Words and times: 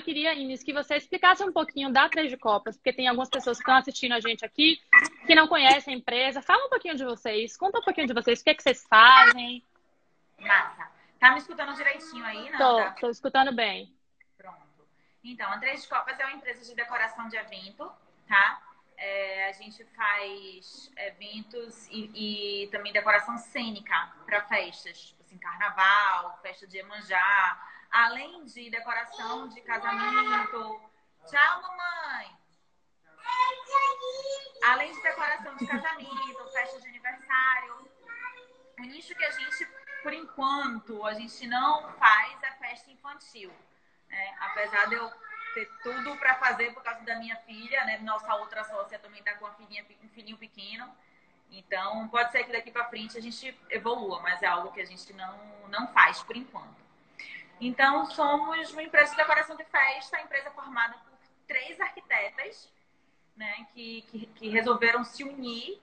eu 0.00 0.04
queria, 0.04 0.34
Inês, 0.34 0.62
que 0.62 0.72
você 0.72 0.96
explicasse 0.96 1.44
um 1.44 1.52
pouquinho 1.52 1.92
da 1.92 2.08
Três 2.08 2.30
de 2.30 2.36
Copas, 2.36 2.76
porque 2.76 2.92
tem 2.92 3.06
algumas 3.06 3.28
pessoas 3.28 3.58
que 3.58 3.62
estão 3.62 3.76
assistindo 3.76 4.12
a 4.12 4.20
gente 4.20 4.44
aqui 4.44 4.80
que 5.26 5.34
não 5.34 5.46
conhecem 5.46 5.94
a 5.94 5.96
empresa. 5.96 6.42
Fala 6.42 6.66
um 6.66 6.70
pouquinho 6.70 6.96
de 6.96 7.04
vocês, 7.04 7.56
conta 7.56 7.78
um 7.78 7.82
pouquinho 7.82 8.06
de 8.06 8.14
vocês, 8.14 8.40
o 8.40 8.44
que, 8.44 8.50
é 8.50 8.54
que 8.54 8.62
vocês 8.62 8.84
fazem. 8.88 9.62
Massa. 10.38 10.90
Tá 11.18 11.32
me 11.32 11.38
escutando 11.38 11.74
direitinho 11.74 12.24
aí, 12.24 12.50
não? 12.50 12.58
Tô, 12.58 12.76
tá? 12.78 12.96
tô 12.98 13.10
escutando 13.10 13.54
bem. 13.54 13.94
Pronto. 14.38 14.56
Então, 15.22 15.52
a 15.52 15.58
Três 15.58 15.82
de 15.82 15.88
Copas 15.88 16.18
é 16.18 16.24
uma 16.24 16.34
empresa 16.34 16.64
de 16.64 16.74
decoração 16.74 17.28
de 17.28 17.36
evento, 17.36 17.92
tá? 18.26 18.62
É, 18.96 19.48
a 19.48 19.52
gente 19.52 19.84
faz 19.84 20.90
eventos 20.96 21.86
e, 21.88 22.64
e 22.64 22.68
também 22.68 22.92
decoração 22.92 23.36
cênica 23.36 24.12
para 24.24 24.42
festas, 24.42 25.08
tipo 25.08 25.22
assim, 25.22 25.36
carnaval, 25.36 26.38
festa 26.42 26.66
de 26.66 26.78
Iemanjá, 26.78 27.69
além 27.90 28.44
de 28.44 28.70
decoração 28.70 29.48
de 29.48 29.60
casamento. 29.62 30.90
Tchau, 31.26 31.62
mamãe! 31.62 32.36
Além 34.64 34.92
de 34.92 35.02
decoração 35.02 35.56
de 35.56 35.66
casamento, 35.66 36.52
festa 36.52 36.80
de 36.80 36.88
aniversário. 36.88 37.90
O 38.78 38.82
nicho 38.82 39.14
que 39.14 39.24
a 39.24 39.30
gente, 39.30 39.68
por 40.02 40.12
enquanto, 40.12 41.04
a 41.04 41.14
gente 41.14 41.46
não 41.46 41.92
faz 41.94 42.42
é 42.42 42.52
festa 42.52 42.90
infantil. 42.90 43.52
Né? 44.08 44.36
Apesar 44.40 44.86
de 44.86 44.94
eu 44.94 45.10
ter 45.54 45.66
tudo 45.82 46.16
para 46.16 46.36
fazer 46.36 46.72
por 46.72 46.82
causa 46.82 47.00
da 47.04 47.16
minha 47.16 47.36
filha, 47.38 47.84
né? 47.84 47.98
Nossa 47.98 48.34
outra 48.36 48.64
sócia 48.64 48.98
também 48.98 49.18
está 49.18 49.34
com 49.34 49.52
filhinha, 49.54 49.84
um 50.02 50.08
filhinho 50.08 50.38
pequeno. 50.38 50.90
Então, 51.50 52.08
pode 52.08 52.30
ser 52.30 52.44
que 52.44 52.52
daqui 52.52 52.70
para 52.70 52.88
frente 52.88 53.18
a 53.18 53.20
gente 53.20 53.58
evolua, 53.68 54.20
mas 54.20 54.40
é 54.40 54.46
algo 54.46 54.72
que 54.72 54.80
a 54.80 54.86
gente 54.86 55.12
não, 55.12 55.68
não 55.68 55.88
faz 55.88 56.22
por 56.22 56.36
enquanto. 56.36 56.89
Então, 57.60 58.06
somos 58.06 58.72
uma 58.72 58.82
empresa 58.82 59.10
de 59.10 59.16
decoração 59.18 59.54
de 59.54 59.64
festa, 59.64 60.20
empresa 60.20 60.50
formada 60.52 60.94
por 60.94 61.12
três 61.46 61.78
arquitetas, 61.78 62.72
né, 63.36 63.66
que, 63.74 64.02
que, 64.02 64.26
que 64.26 64.48
resolveram 64.48 65.04
se 65.04 65.22
unir 65.24 65.78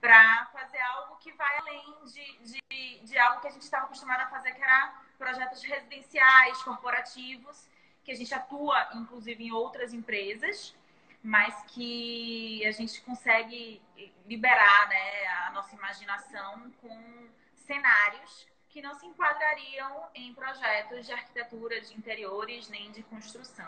para 0.00 0.46
fazer 0.46 0.78
algo 0.80 1.16
que 1.16 1.32
vai 1.32 1.58
além 1.58 1.82
de, 2.06 2.60
de, 2.70 3.00
de 3.00 3.18
algo 3.18 3.40
que 3.42 3.48
a 3.48 3.50
gente 3.50 3.62
estava 3.62 3.84
acostumado 3.84 4.22
a 4.22 4.28
fazer, 4.28 4.52
que 4.52 4.62
era 4.62 5.02
projetos 5.18 5.62
residenciais, 5.62 6.62
corporativos, 6.62 7.68
que 8.04 8.12
a 8.12 8.14
gente 8.14 8.32
atua, 8.32 8.88
inclusive, 8.94 9.44
em 9.44 9.52
outras 9.52 9.92
empresas, 9.92 10.74
mas 11.22 11.62
que 11.66 12.64
a 12.64 12.70
gente 12.70 13.02
consegue 13.02 13.82
liberar 14.26 14.88
né, 14.88 15.26
a 15.46 15.50
nossa 15.50 15.74
imaginação 15.74 16.70
com 16.80 17.28
cenários 17.54 18.46
que 18.78 18.82
não 18.82 18.94
se 18.94 19.06
enquadrariam 19.06 20.04
em 20.14 20.32
projetos 20.32 21.04
de 21.04 21.12
arquitetura, 21.12 21.80
de 21.80 21.94
interiores, 21.94 22.68
nem 22.68 22.92
de 22.92 23.02
construção. 23.02 23.66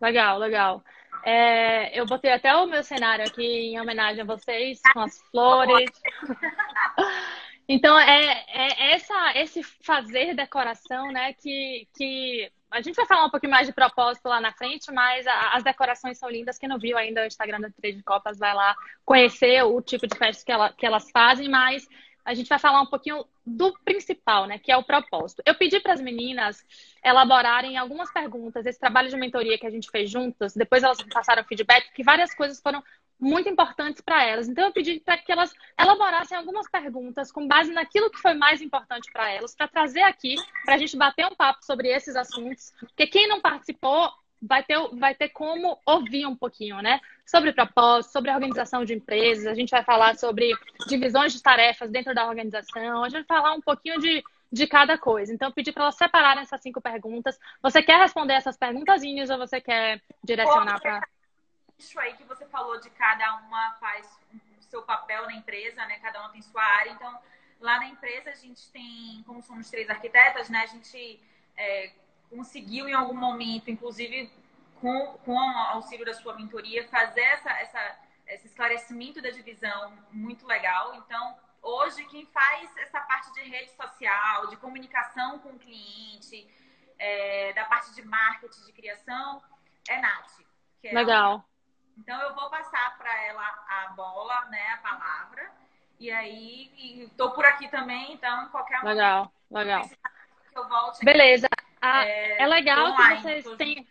Legal, 0.00 0.36
legal. 0.38 0.82
É, 1.24 1.98
eu 1.98 2.04
botei 2.06 2.32
até 2.32 2.54
o 2.56 2.66
meu 2.66 2.82
cenário 2.82 3.24
aqui 3.24 3.44
em 3.44 3.80
homenagem 3.80 4.22
a 4.22 4.24
vocês, 4.24 4.80
com 4.92 5.00
as 5.00 5.20
flores. 5.30 5.90
Então, 7.68 7.98
é, 7.98 8.44
é 8.46 8.92
essa, 8.92 9.32
esse 9.34 9.60
fazer 9.60 10.36
decoração, 10.36 11.10
né, 11.10 11.32
que, 11.32 11.88
que 11.98 12.48
a 12.70 12.80
gente 12.80 12.94
vai 12.94 13.06
falar 13.06 13.24
um 13.24 13.30
pouquinho 13.30 13.50
mais 13.50 13.66
de 13.66 13.72
propósito 13.72 14.28
lá 14.28 14.40
na 14.40 14.52
frente, 14.52 14.92
mas 14.92 15.26
a, 15.26 15.54
as 15.54 15.64
decorações 15.64 16.16
são 16.16 16.30
lindas. 16.30 16.58
Quem 16.58 16.68
não 16.68 16.78
viu 16.78 16.96
ainda 16.96 17.24
o 17.24 17.26
Instagram 17.26 17.60
da 17.60 17.70
Três 17.70 17.96
de 17.96 18.04
Copas, 18.04 18.38
vai 18.38 18.54
lá 18.54 18.76
conhecer 19.04 19.64
o 19.64 19.82
tipo 19.82 20.06
de 20.06 20.16
festas 20.16 20.44
que, 20.44 20.52
ela, 20.52 20.72
que 20.72 20.86
elas 20.86 21.10
fazem, 21.10 21.48
mas 21.48 21.84
a 22.26 22.34
gente 22.34 22.48
vai 22.48 22.58
falar 22.58 22.82
um 22.82 22.86
pouquinho 22.86 23.24
do 23.46 23.72
principal, 23.84 24.46
né, 24.46 24.58
que 24.58 24.72
é 24.72 24.76
o 24.76 24.82
propósito. 24.82 25.42
Eu 25.46 25.54
pedi 25.54 25.78
para 25.78 25.92
as 25.92 26.00
meninas 26.00 26.66
elaborarem 27.02 27.78
algumas 27.78 28.12
perguntas, 28.12 28.66
esse 28.66 28.80
trabalho 28.80 29.08
de 29.08 29.16
mentoria 29.16 29.56
que 29.56 29.66
a 29.66 29.70
gente 29.70 29.88
fez 29.88 30.10
juntas, 30.10 30.52
depois 30.52 30.82
elas 30.82 31.00
passaram 31.04 31.44
feedback, 31.44 31.92
que 31.94 32.02
várias 32.02 32.34
coisas 32.34 32.60
foram 32.60 32.82
muito 33.18 33.48
importantes 33.48 34.00
para 34.00 34.24
elas. 34.24 34.48
Então 34.48 34.64
eu 34.64 34.72
pedi 34.72 34.98
para 34.98 35.16
que 35.16 35.30
elas 35.30 35.54
elaborassem 35.78 36.36
algumas 36.36 36.68
perguntas 36.68 37.30
com 37.30 37.46
base 37.46 37.72
naquilo 37.72 38.10
que 38.10 38.18
foi 38.18 38.34
mais 38.34 38.60
importante 38.60 39.10
para 39.12 39.30
elas, 39.30 39.54
para 39.54 39.68
trazer 39.68 40.02
aqui, 40.02 40.34
para 40.64 40.74
a 40.74 40.78
gente 40.78 40.96
bater 40.96 41.26
um 41.26 41.34
papo 41.36 41.64
sobre 41.64 41.88
esses 41.88 42.16
assuntos, 42.16 42.72
porque 42.80 43.06
quem 43.06 43.28
não 43.28 43.40
participou 43.40 44.10
vai 44.40 44.62
ter, 44.62 44.78
vai 44.94 45.14
ter 45.14 45.28
como 45.30 45.78
ouvir 45.84 46.26
um 46.26 46.36
pouquinho, 46.36 46.80
né? 46.80 47.00
Sobre 47.24 47.52
propósito, 47.52 48.12
sobre 48.12 48.30
organização 48.30 48.84
de 48.84 48.94
empresas, 48.94 49.46
a 49.46 49.54
gente 49.54 49.70
vai 49.70 49.82
falar 49.82 50.16
sobre 50.16 50.52
divisões 50.86 51.32
de 51.32 51.42
tarefas 51.42 51.90
dentro 51.90 52.14
da 52.14 52.26
organização, 52.26 53.02
a 53.02 53.08
gente 53.08 53.26
vai 53.26 53.38
falar 53.38 53.54
um 53.54 53.60
pouquinho 53.60 53.98
de, 53.98 54.22
de 54.52 54.66
cada 54.66 54.98
coisa. 54.98 55.32
Então, 55.32 55.50
pedi 55.50 55.72
para 55.72 55.84
elas 55.84 55.96
separarem 55.96 56.42
essas 56.42 56.60
cinco 56.60 56.80
perguntas. 56.80 57.38
Você 57.62 57.82
quer 57.82 57.98
responder 57.98 58.34
essas 58.34 58.56
perguntazinhas 58.56 59.30
ou 59.30 59.38
você 59.38 59.60
quer 59.60 60.00
direcionar 60.22 60.80
para. 60.80 61.06
Isso 61.78 61.98
aí 62.00 62.14
que 62.14 62.24
você 62.24 62.46
falou 62.46 62.80
de 62.80 62.88
cada 62.90 63.36
uma 63.36 63.72
faz 63.80 64.18
o 64.58 64.62
seu 64.62 64.82
papel 64.82 65.26
na 65.26 65.34
empresa, 65.34 65.84
né? 65.86 65.98
Cada 65.98 66.20
uma 66.20 66.30
tem 66.30 66.40
sua 66.42 66.62
área. 66.62 66.90
Então, 66.90 67.18
lá 67.60 67.78
na 67.78 67.86
empresa 67.86 68.30
a 68.30 68.34
gente 68.34 68.70
tem, 68.70 69.22
como 69.26 69.42
somos 69.42 69.68
três 69.68 69.90
arquitetas, 69.90 70.48
né? 70.48 70.60
A 70.60 70.66
gente 70.66 71.20
é, 71.56 71.92
conseguiu 72.30 72.88
em 72.88 72.92
algum 72.92 73.14
momento, 73.14 73.70
inclusive 73.70 74.30
com, 74.80 75.18
com 75.24 75.34
o 75.34 75.58
auxílio 75.74 76.04
da 76.04 76.14
sua 76.14 76.34
mentoria, 76.34 76.86
fazer 76.88 77.22
essa, 77.22 77.50
essa, 77.50 77.98
esse 78.28 78.46
esclarecimento 78.46 79.22
da 79.22 79.30
divisão 79.30 79.92
muito 80.12 80.46
legal. 80.46 80.94
Então, 80.96 81.36
hoje, 81.62 82.04
quem 82.06 82.26
faz 82.26 82.76
essa 82.78 83.00
parte 83.00 83.32
de 83.32 83.42
rede 83.42 83.70
social, 83.72 84.48
de 84.48 84.56
comunicação 84.56 85.38
com 85.38 85.50
o 85.50 85.58
cliente, 85.58 86.48
é, 86.98 87.52
da 87.52 87.64
parte 87.64 87.94
de 87.94 88.02
marketing, 88.02 88.64
de 88.64 88.72
criação, 88.72 89.42
é 89.88 90.00
Nath. 90.00 90.40
É 90.82 90.94
legal. 90.94 91.44
Então, 91.98 92.20
eu 92.20 92.34
vou 92.34 92.50
passar 92.50 92.96
para 92.98 93.24
ela 93.24 93.42
a 93.42 93.88
bola, 93.96 94.44
né, 94.46 94.72
a 94.74 94.76
palavra. 94.78 95.50
E 95.98 96.10
aí, 96.10 97.04
estou 97.04 97.30
por 97.30 97.44
aqui 97.46 97.68
também, 97.68 98.12
então, 98.12 98.48
qualquer 98.50 98.82
Legal, 98.82 99.32
momento, 99.50 99.66
legal. 99.66 99.88
Que 100.52 100.58
eu 100.58 100.68
volte 100.68 101.04
Beleza. 101.04 101.48
Ah, 101.80 102.04
é, 102.04 102.42
é 102.42 102.46
legal 102.46 102.92
online, 102.92 103.16
que 103.16 103.22
vocês 103.22 103.56
têm. 103.56 103.86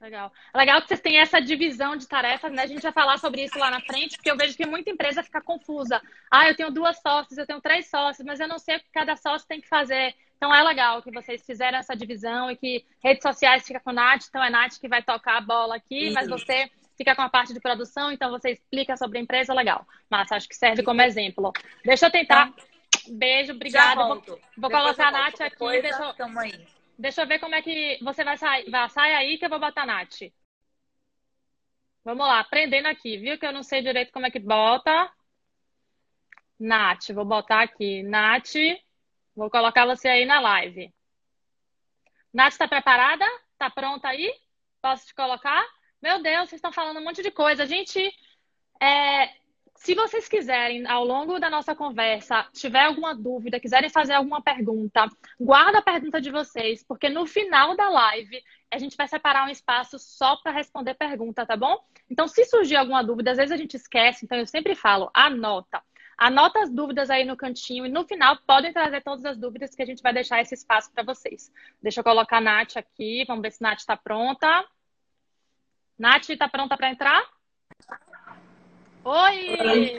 Legal. 0.00 0.32
É 0.54 0.58
legal 0.58 0.80
que 0.80 0.88
vocês 0.88 1.00
têm 1.00 1.18
essa 1.18 1.40
divisão 1.40 1.94
de 1.94 2.08
tarefas, 2.08 2.50
né? 2.52 2.62
A 2.62 2.66
gente 2.66 2.82
vai 2.82 2.92
falar 2.92 3.18
sobre 3.18 3.44
isso 3.44 3.58
lá 3.58 3.70
na 3.70 3.80
frente, 3.80 4.16
porque 4.16 4.30
eu 4.30 4.36
vejo 4.36 4.56
que 4.56 4.64
muita 4.66 4.90
empresa 4.90 5.22
fica 5.22 5.42
confusa. 5.42 6.00
Ah, 6.30 6.48
eu 6.48 6.56
tenho 6.56 6.70
duas 6.70 6.98
sócios, 7.02 7.36
eu 7.36 7.46
tenho 7.46 7.60
três 7.60 7.88
sócios, 7.88 8.26
mas 8.26 8.40
eu 8.40 8.48
não 8.48 8.58
sei 8.58 8.76
o 8.76 8.80
que 8.80 8.90
cada 8.90 9.14
sócio 9.14 9.46
tem 9.46 9.60
que 9.60 9.68
fazer. 9.68 10.14
Então 10.38 10.54
é 10.54 10.62
legal 10.62 11.02
que 11.02 11.10
vocês 11.10 11.44
fizeram 11.44 11.76
essa 11.76 11.94
divisão 11.94 12.50
e 12.50 12.56
que 12.56 12.82
redes 13.04 13.22
sociais 13.22 13.66
fica 13.66 13.78
com 13.78 13.92
Nath, 13.92 14.24
então 14.26 14.42
é 14.42 14.46
a 14.46 14.50
Nath 14.50 14.78
que 14.80 14.88
vai 14.88 15.02
tocar 15.02 15.36
a 15.36 15.40
bola 15.42 15.76
aqui, 15.76 16.06
isso. 16.06 16.14
mas 16.14 16.28
você 16.28 16.70
fica 16.96 17.14
com 17.14 17.20
a 17.20 17.28
parte 17.28 17.52
de 17.52 17.60
produção, 17.60 18.10
então 18.10 18.30
você 18.30 18.52
explica 18.52 18.96
sobre 18.96 19.18
a 19.18 19.20
empresa, 19.20 19.52
legal. 19.52 19.86
Mas 20.08 20.32
acho 20.32 20.48
que 20.48 20.56
serve 20.56 20.82
como 20.82 21.02
exemplo. 21.02 21.52
Deixa 21.84 22.06
eu 22.06 22.10
tentar. 22.10 22.48
Então, 22.48 22.69
Beijo, 23.08 23.52
obrigada. 23.52 24.04
Vou, 24.06 24.40
vou 24.56 24.70
colocar 24.70 25.08
a 25.08 25.10
Nath 25.10 25.40
aqui. 25.40 25.56
Coisa, 25.56 25.82
deixa, 25.82 26.02
eu, 26.02 26.66
deixa 26.98 27.22
eu 27.22 27.26
ver 27.26 27.38
como 27.38 27.54
é 27.54 27.62
que 27.62 27.98
você 28.02 28.24
vai 28.24 28.36
sair. 28.36 28.70
Vai, 28.70 28.88
sai 28.90 29.14
aí 29.14 29.38
que 29.38 29.44
eu 29.44 29.50
vou 29.50 29.60
botar 29.60 29.82
a 29.82 29.86
Nath. 29.86 30.20
Vamos 32.04 32.26
lá, 32.26 32.40
aprendendo 32.40 32.86
aqui, 32.86 33.18
viu? 33.18 33.38
Que 33.38 33.46
eu 33.46 33.52
não 33.52 33.62
sei 33.62 33.82
direito 33.82 34.12
como 34.12 34.26
é 34.26 34.30
que 34.30 34.38
bota. 34.38 35.10
Nath, 36.58 37.08
vou 37.14 37.24
botar 37.24 37.62
aqui. 37.62 38.02
Nath, 38.02 38.54
vou 39.34 39.50
colocar 39.50 39.86
você 39.86 40.08
aí 40.08 40.24
na 40.24 40.40
live. 40.40 40.92
Nath, 42.32 42.52
está 42.52 42.68
preparada? 42.68 43.24
Tá 43.58 43.70
pronta 43.70 44.08
aí? 44.08 44.32
Posso 44.80 45.06
te 45.06 45.14
colocar? 45.14 45.66
Meu 46.00 46.22
Deus, 46.22 46.48
vocês 46.48 46.58
estão 46.58 46.72
falando 46.72 46.98
um 46.98 47.04
monte 47.04 47.22
de 47.22 47.30
coisa. 47.30 47.64
A 47.64 47.66
gente 47.66 48.00
é, 48.80 49.30
se 49.80 49.94
vocês 49.94 50.28
quiserem, 50.28 50.86
ao 50.86 51.02
longo 51.02 51.38
da 51.38 51.48
nossa 51.48 51.74
conversa, 51.74 52.46
tiver 52.52 52.84
alguma 52.84 53.14
dúvida, 53.14 53.58
quiserem 53.58 53.88
fazer 53.88 54.12
alguma 54.12 54.42
pergunta, 54.42 55.08
guarda 55.40 55.78
a 55.78 55.82
pergunta 55.82 56.20
de 56.20 56.30
vocês, 56.30 56.84
porque 56.84 57.08
no 57.08 57.26
final 57.26 57.74
da 57.74 57.88
live 57.88 58.44
a 58.70 58.76
gente 58.76 58.94
vai 58.94 59.08
separar 59.08 59.46
um 59.46 59.50
espaço 59.50 59.98
só 59.98 60.36
para 60.36 60.52
responder 60.52 60.92
pergunta, 60.92 61.46
tá 61.46 61.56
bom? 61.56 61.82
Então, 62.10 62.28
se 62.28 62.44
surgir 62.44 62.76
alguma 62.76 63.02
dúvida, 63.02 63.30
às 63.30 63.38
vezes 63.38 63.52
a 63.52 63.56
gente 63.56 63.74
esquece, 63.74 64.26
então 64.26 64.36
eu 64.36 64.46
sempre 64.46 64.74
falo, 64.74 65.10
anota. 65.14 65.82
Anota 66.18 66.60
as 66.60 66.70
dúvidas 66.70 67.08
aí 67.08 67.24
no 67.24 67.34
cantinho 67.34 67.86
e 67.86 67.88
no 67.88 68.04
final 68.04 68.36
podem 68.46 68.74
trazer 68.74 69.02
todas 69.02 69.24
as 69.24 69.38
dúvidas 69.38 69.74
que 69.74 69.82
a 69.82 69.86
gente 69.86 70.02
vai 70.02 70.12
deixar 70.12 70.42
esse 70.42 70.54
espaço 70.54 70.92
para 70.92 71.02
vocês. 71.02 71.50
Deixa 71.82 72.00
eu 72.00 72.04
colocar 72.04 72.36
a 72.36 72.42
Nath 72.42 72.76
aqui, 72.76 73.24
vamos 73.26 73.40
ver 73.40 73.50
se 73.50 73.64
a 73.64 73.70
Nath 73.70 73.78
está 73.78 73.96
pronta. 73.96 74.62
Nath, 75.98 76.28
está 76.28 76.46
pronta 76.46 76.76
para 76.76 76.90
entrar? 76.90 77.39
Oi! 79.04 79.98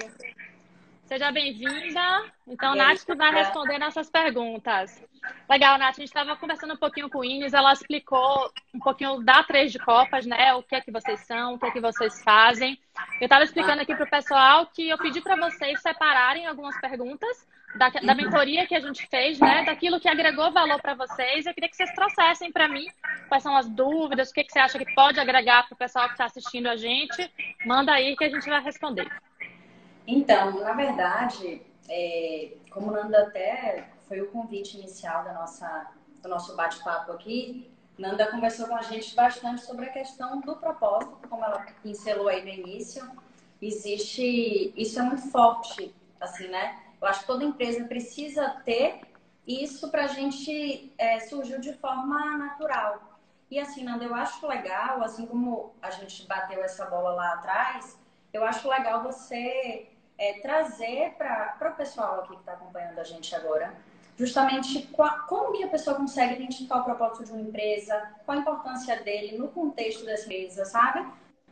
Seja 1.11 1.29
bem-vinda. 1.29 2.23
Então, 2.47 2.73
Nath 2.73 3.03
que 3.05 3.13
vai 3.13 3.33
responder 3.33 3.77
nossas 3.77 4.09
perguntas. 4.09 5.03
Legal, 5.49 5.77
Nath. 5.77 5.95
A 5.97 5.99
gente 5.99 6.05
estava 6.05 6.37
conversando 6.37 6.73
um 6.73 6.77
pouquinho 6.77 7.09
com 7.09 7.17
o 7.17 7.25
Ines, 7.25 7.53
ela 7.53 7.73
explicou 7.73 8.49
um 8.73 8.79
pouquinho 8.79 9.21
da 9.21 9.43
Três 9.43 9.73
de 9.73 9.79
Copas, 9.79 10.25
né? 10.25 10.53
O 10.53 10.63
que 10.63 10.73
é 10.73 10.79
que 10.79 10.89
vocês 10.89 11.19
são, 11.27 11.55
o 11.55 11.59
que 11.59 11.65
é 11.65 11.71
que 11.71 11.81
vocês 11.81 12.23
fazem. 12.23 12.79
Eu 13.19 13.25
estava 13.25 13.43
explicando 13.43 13.81
aqui 13.81 13.93
para 13.93 14.05
o 14.05 14.09
pessoal 14.09 14.67
que 14.67 14.87
eu 14.87 14.97
pedi 14.97 15.19
para 15.19 15.35
vocês 15.35 15.81
separarem 15.81 16.47
algumas 16.47 16.79
perguntas 16.79 17.45
da, 17.75 17.89
da 17.89 18.15
mentoria 18.15 18.65
que 18.65 18.73
a 18.73 18.79
gente 18.79 19.05
fez, 19.07 19.37
né? 19.37 19.65
Daquilo 19.65 19.99
que 19.99 20.07
agregou 20.07 20.49
valor 20.53 20.81
para 20.81 20.93
vocês. 20.93 21.45
Eu 21.45 21.53
queria 21.53 21.69
que 21.69 21.75
vocês 21.75 21.91
trouxessem 21.91 22.53
para 22.53 22.69
mim 22.69 22.85
quais 23.27 23.43
são 23.43 23.57
as 23.57 23.67
dúvidas, 23.67 24.29
o 24.29 24.33
que, 24.33 24.45
que 24.45 24.53
você 24.53 24.59
acha 24.59 24.79
que 24.79 24.95
pode 24.95 25.19
agregar 25.19 25.67
para 25.67 25.75
o 25.75 25.77
pessoal 25.77 26.05
que 26.05 26.13
está 26.13 26.23
assistindo 26.23 26.67
a 26.67 26.77
gente. 26.77 27.29
Manda 27.65 27.91
aí 27.91 28.15
que 28.15 28.23
a 28.23 28.29
gente 28.29 28.47
vai 28.49 28.63
responder. 28.63 29.11
Então, 30.13 30.59
na 30.59 30.73
verdade, 30.73 31.61
é, 31.87 32.51
como 32.69 32.91
Nanda 32.91 33.23
até 33.23 33.87
foi 34.09 34.19
o 34.19 34.27
convite 34.27 34.77
inicial 34.77 35.23
da 35.23 35.31
nossa, 35.31 35.89
do 36.21 36.27
nosso 36.27 36.53
bate-papo 36.53 37.13
aqui, 37.13 37.71
Nanda 37.97 38.29
conversou 38.29 38.67
com 38.67 38.75
a 38.75 38.81
gente 38.81 39.15
bastante 39.15 39.61
sobre 39.61 39.85
a 39.85 39.89
questão 39.89 40.41
do 40.41 40.57
propósito, 40.57 41.15
como 41.29 41.45
ela 41.45 41.65
pincelou 41.81 42.27
aí 42.27 42.43
no 42.43 42.49
início. 42.49 43.09
Existe, 43.61 44.73
isso 44.75 44.99
é 44.99 45.01
muito 45.01 45.31
forte, 45.31 45.95
assim, 46.19 46.49
né? 46.49 46.77
Eu 47.01 47.07
acho 47.07 47.21
que 47.21 47.27
toda 47.27 47.45
empresa 47.45 47.85
precisa 47.85 48.49
ter 48.65 48.99
isso 49.47 49.89
para 49.89 50.03
a 50.03 50.07
gente 50.07 50.91
é, 50.97 51.21
surgiu 51.21 51.61
de 51.61 51.71
forma 51.75 52.35
natural. 52.35 53.01
E 53.49 53.57
assim, 53.57 53.85
Nanda, 53.85 54.03
eu 54.03 54.13
acho 54.13 54.45
legal, 54.45 55.01
assim 55.03 55.25
como 55.25 55.71
a 55.81 55.89
gente 55.89 56.27
bateu 56.27 56.61
essa 56.61 56.85
bola 56.87 57.11
lá 57.11 57.33
atrás, 57.35 57.97
eu 58.33 58.43
acho 58.43 58.67
legal 58.67 59.03
você 59.03 59.90
é, 60.21 60.33
trazer 60.33 61.15
para 61.17 61.71
o 61.73 61.75
pessoal 61.75 62.19
aqui 62.19 62.35
que 62.35 62.41
está 62.41 62.51
acompanhando 62.51 62.99
a 62.99 63.03
gente 63.03 63.35
agora, 63.35 63.73
justamente 64.15 64.83
qual, 64.91 65.25
como 65.25 65.53
que 65.53 65.63
a 65.63 65.67
pessoa 65.67 65.95
consegue 65.95 66.35
identificar 66.35 66.81
o 66.81 66.83
propósito 66.83 67.25
de 67.25 67.31
uma 67.31 67.41
empresa, 67.41 67.99
qual 68.23 68.37
a 68.37 68.41
importância 68.41 69.01
dele 69.01 69.35
no 69.35 69.47
contexto 69.47 70.05
dessa 70.05 70.25
empresa, 70.25 70.63
sabe? 70.63 71.03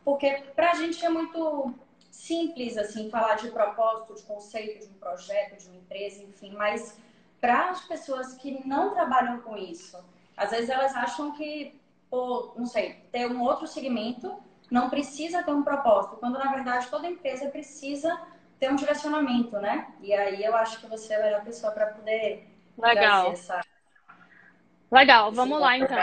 Porque 0.04 0.44
para 0.54 0.70
a 0.70 0.74
gente 0.74 1.04
é 1.04 1.08
muito 1.08 1.74
simples, 2.12 2.78
assim, 2.78 3.10
falar 3.10 3.34
de 3.34 3.50
propósito, 3.50 4.14
de 4.14 4.22
conceito, 4.22 4.86
de 4.86 4.92
um 4.92 4.98
projeto, 4.98 5.58
de 5.58 5.66
uma 5.66 5.76
empresa, 5.78 6.22
enfim, 6.22 6.52
mas 6.52 6.96
para 7.40 7.70
as 7.70 7.80
pessoas 7.86 8.34
que 8.34 8.64
não 8.68 8.94
trabalham 8.94 9.40
com 9.40 9.56
isso, 9.56 9.98
às 10.36 10.50
vezes 10.50 10.70
elas 10.70 10.94
acham 10.94 11.32
que, 11.32 11.74
pô, 12.08 12.52
não 12.56 12.66
sei, 12.66 13.00
ter 13.10 13.26
um 13.26 13.42
outro 13.42 13.66
segmento 13.66 14.40
não 14.70 14.88
precisa 14.88 15.42
ter 15.42 15.50
um 15.50 15.64
propósito, 15.64 16.18
quando 16.18 16.38
na 16.38 16.52
verdade 16.52 16.86
toda 16.88 17.08
empresa 17.08 17.50
precisa 17.50 18.16
ter 18.60 18.70
um 18.70 18.76
direcionamento, 18.76 19.58
né? 19.58 19.86
E 20.00 20.12
aí 20.12 20.44
eu 20.44 20.54
acho 20.54 20.78
que 20.80 20.86
você 20.86 21.14
é 21.14 21.16
a 21.16 21.22
melhor 21.24 21.42
pessoa 21.42 21.72
para 21.72 21.86
poder 21.86 22.46
Legal. 22.78 23.32
Essa... 23.32 23.60
Legal, 24.92 25.32
vamos 25.32 25.58
lá 25.58 25.76
então. 25.78 25.98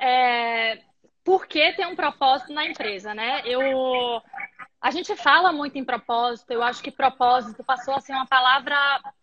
É... 0.00 0.80
Por 1.24 1.46
que 1.46 1.72
ter 1.72 1.86
um 1.86 1.96
propósito 1.96 2.52
na 2.52 2.66
empresa, 2.66 3.14
né? 3.14 3.42
Eu 3.44 3.60
a 4.84 4.90
gente 4.90 5.16
fala 5.16 5.50
muito 5.50 5.78
em 5.78 5.84
propósito, 5.84 6.52
eu 6.52 6.62
acho 6.62 6.82
que 6.82 6.90
propósito 6.90 7.64
passou 7.64 7.94
a 7.94 8.00
ser 8.02 8.12
uma 8.12 8.26
palavra 8.26 8.76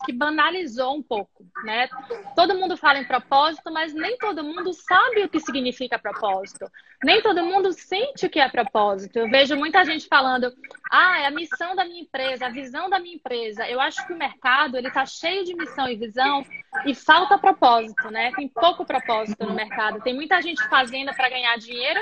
que 0.03 0.11
banalizou 0.11 0.97
um 0.97 1.03
pouco, 1.03 1.45
né? 1.63 1.87
Todo 2.35 2.55
mundo 2.55 2.75
fala 2.75 2.97
em 2.97 3.05
propósito, 3.05 3.71
mas 3.71 3.93
nem 3.93 4.17
todo 4.17 4.43
mundo 4.43 4.73
sabe 4.73 5.23
o 5.23 5.29
que 5.29 5.39
significa 5.39 5.99
propósito. 5.99 6.65
Nem 7.03 7.21
todo 7.21 7.45
mundo 7.45 7.71
sente 7.73 8.25
o 8.25 8.29
que 8.31 8.39
é 8.39 8.49
propósito. 8.49 9.19
Eu 9.19 9.29
vejo 9.29 9.55
muita 9.55 9.85
gente 9.85 10.07
falando, 10.07 10.51
ah, 10.89 11.19
é 11.19 11.27
a 11.27 11.31
missão 11.31 11.75
da 11.75 11.85
minha 11.85 12.01
empresa, 12.01 12.47
a 12.47 12.49
visão 12.49 12.89
da 12.89 12.99
minha 12.99 13.17
empresa. 13.17 13.69
Eu 13.69 13.79
acho 13.79 14.03
que 14.07 14.13
o 14.13 14.17
mercado, 14.17 14.79
ele 14.79 14.89
tá 14.89 15.05
cheio 15.05 15.45
de 15.45 15.55
missão 15.55 15.87
e 15.87 15.95
visão 15.95 16.43
e 16.87 16.95
falta 16.95 17.37
propósito, 17.37 18.09
né? 18.09 18.31
Tem 18.35 18.47
pouco 18.47 18.83
propósito 18.83 19.45
no 19.45 19.53
mercado. 19.53 20.01
Tem 20.01 20.15
muita 20.15 20.41
gente 20.41 20.67
fazendo 20.69 21.13
para 21.13 21.29
ganhar 21.29 21.55
dinheiro 21.59 22.01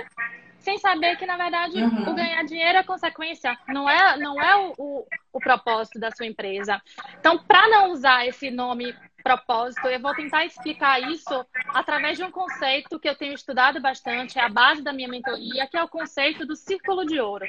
sem 0.59 0.77
saber 0.77 1.17
que, 1.17 1.25
na 1.25 1.37
verdade, 1.37 1.81
uhum. 1.81 2.09
o 2.09 2.13
ganhar 2.13 2.43
dinheiro 2.43 2.77
é 2.77 2.83
consequência, 2.83 3.57
não 3.67 3.89
é, 3.89 4.17
não 4.17 4.41
é 4.41 4.55
o, 4.55 4.73
o, 4.77 5.07
o 5.33 5.39
propósito 5.39 5.99
da 5.99 6.11
sua 6.11 6.25
empresa. 6.25 6.81
Então, 7.19 7.37
para 7.39 7.67
não 7.69 7.91
usar 7.91 8.25
esse 8.27 8.51
nome 8.51 8.93
propósito, 9.23 9.87
eu 9.87 9.99
vou 9.99 10.13
tentar 10.13 10.45
explicar 10.45 11.01
isso 11.01 11.45
através 11.69 12.17
de 12.17 12.23
um 12.23 12.31
conceito 12.31 12.99
que 12.99 13.07
eu 13.07 13.15
tenho 13.15 13.33
estudado 13.33 13.81
bastante, 13.81 14.39
é 14.39 14.43
a 14.43 14.49
base 14.49 14.81
da 14.81 14.93
minha 14.93 15.07
mentoria, 15.07 15.67
que 15.67 15.77
é 15.77 15.83
o 15.83 15.89
conceito 15.89 16.45
do 16.45 16.55
círculo 16.55 17.05
de 17.05 17.19
ouro. 17.19 17.45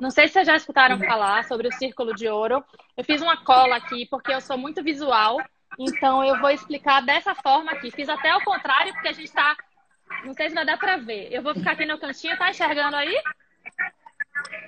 Não 0.00 0.10
sei 0.10 0.26
se 0.26 0.34
vocês 0.34 0.46
já 0.46 0.56
escutaram 0.56 0.98
falar 0.98 1.44
sobre 1.44 1.68
o 1.68 1.72
círculo 1.72 2.14
de 2.14 2.28
ouro. 2.28 2.64
Eu 2.96 3.04
fiz 3.04 3.22
uma 3.22 3.36
cola 3.44 3.76
aqui 3.76 4.06
porque 4.06 4.32
eu 4.32 4.40
sou 4.40 4.58
muito 4.58 4.82
visual, 4.82 5.38
então 5.78 6.24
eu 6.24 6.40
vou 6.40 6.50
explicar 6.50 7.00
dessa 7.00 7.34
forma 7.34 7.70
aqui. 7.70 7.90
Fiz 7.90 8.08
até 8.08 8.30
ao 8.30 8.42
contrário, 8.42 8.92
porque 8.92 9.08
a 9.08 9.12
gente 9.12 9.26
está 9.26 9.56
não 10.24 10.34
sei 10.34 10.48
se 10.48 10.54
vai 10.54 10.64
dar 10.64 10.78
para 10.78 10.96
ver. 10.96 11.28
Eu 11.32 11.42
vou 11.42 11.54
ficar 11.54 11.72
aqui 11.72 11.84
no 11.84 11.98
cantinho, 11.98 12.36
tá 12.36 12.50
enxergando 12.50 12.96
aí? 12.96 13.14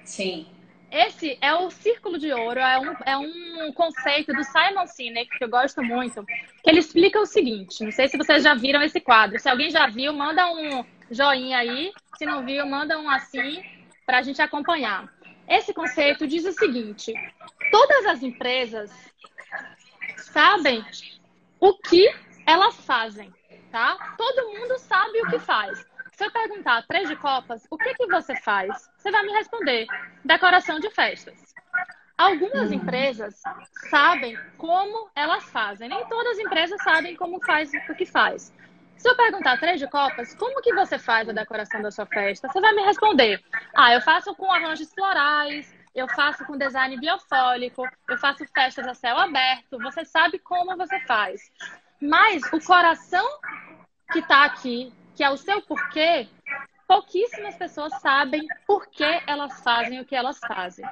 Sim. 0.05 0.47
Esse 0.91 1.37
é 1.41 1.53
o 1.53 1.71
círculo 1.71 2.17
de 2.19 2.33
ouro, 2.33 2.61
é 2.61 2.79
um, 2.79 2.95
é 3.05 3.17
um 3.17 3.73
conceito 3.73 4.33
do 4.33 4.45
Simon 4.45 4.87
Sinek, 4.87 5.37
que 5.37 5.45
eu 5.45 5.49
gosto 5.49 5.83
muito, 5.83 6.25
que 6.25 6.71
ele 6.71 6.79
explica 6.79 7.21
o 7.21 7.27
seguinte, 7.27 7.83
não 7.83 7.91
sei 7.91 8.07
se 8.09 8.17
vocês 8.17 8.45
já 8.45 8.55
viram 8.55 8.81
esse 8.81 9.01
quadro, 9.01 9.39
se 9.39 9.49
alguém 9.49 9.69
já 9.69 9.89
viu, 9.89 10.13
manda 10.13 10.47
um 10.47 10.85
joinha 11.11 11.59
aí, 11.59 11.93
se 12.17 12.25
não 12.25 12.45
viu, 12.45 12.65
manda 12.67 12.99
um 12.99 13.11
assim, 13.11 13.63
para 14.07 14.19
a 14.19 14.23
gente 14.23 14.41
acompanhar. 14.41 15.13
Esse 15.49 15.75
conceito 15.75 16.27
diz 16.27 16.45
o 16.45 16.53
seguinte, 16.53 17.13
todas 17.73 18.07
as 18.07 18.23
empresas 18.23 18.91
sabem 20.17 20.85
o 21.59 21.75
que 21.79 22.09
elas 22.47 22.77
fazem 22.87 23.33
tá? 23.77 23.99
Todo 24.17 24.49
mundo 24.49 24.79
sabe 24.79 25.21
o 25.21 25.27
que 25.27 25.39
faz. 25.39 25.87
Se 26.13 26.25
eu 26.25 26.31
perguntar 26.31 26.87
três 26.89 27.11
de 27.11 27.17
copas, 27.17 27.67
o 27.71 27.77
que, 27.77 27.93
que 27.93 28.07
você 28.07 28.35
faz? 28.37 28.91
Você 28.97 29.11
vai 29.11 29.23
me 29.23 29.33
responder: 29.33 29.87
decoração 30.25 30.81
de 30.81 30.89
festas. 30.91 31.55
Algumas 32.17 32.73
empresas 32.73 33.43
sabem 33.91 34.35
como 34.57 35.11
elas 35.15 35.45
fazem. 35.51 35.91
Nem 35.91 36.03
todas 36.07 36.39
as 36.39 36.39
empresas 36.39 36.83
sabem 36.83 37.15
como 37.17 37.39
faz 37.45 37.71
o 37.91 37.95
que 37.95 38.07
faz. 38.07 38.51
Se 38.97 39.11
eu 39.11 39.15
perguntar 39.15 39.61
três 39.61 39.79
de 39.79 39.87
copas, 39.91 40.35
como 40.35 40.63
que 40.63 40.73
você 40.73 40.99
faz 40.99 41.29
a 41.29 41.33
decoração 41.33 41.83
da 41.83 41.91
sua 41.91 42.07
festa? 42.07 42.49
Você 42.49 42.59
vai 42.63 42.73
me 42.73 42.83
responder: 42.83 43.45
ah, 43.77 43.93
eu 43.93 44.01
faço 44.01 44.35
com 44.37 44.51
arranjos 44.51 44.91
florais, 44.95 45.71
eu 45.95 46.09
faço 46.09 46.47
com 46.47 46.57
design 46.57 46.99
biofólico, 46.99 47.87
eu 48.09 48.17
faço 48.17 48.43
festas 48.55 48.87
a 48.87 48.95
céu 48.95 49.19
aberto. 49.19 49.77
Você 49.81 50.03
sabe 50.07 50.39
como 50.39 50.75
você 50.79 50.99
faz. 51.01 51.53
Mas 52.01 52.43
o 52.53 52.61
coração 52.61 53.27
que 54.13 54.19
está 54.21 54.45
aqui, 54.45 54.93
que 55.15 55.25
é 55.25 55.31
o 55.31 55.37
seu 55.37 55.63
porquê, 55.63 56.29
pouquíssimas 56.87 57.57
pessoas 57.57 57.93
sabem 58.01 58.47
por 58.67 58.87
que 58.87 59.05
elas 59.27 59.61
fazem 59.63 60.01
o 60.01 60.05
que 60.05 60.15
elas 60.15 60.39
fazem. 60.39 60.85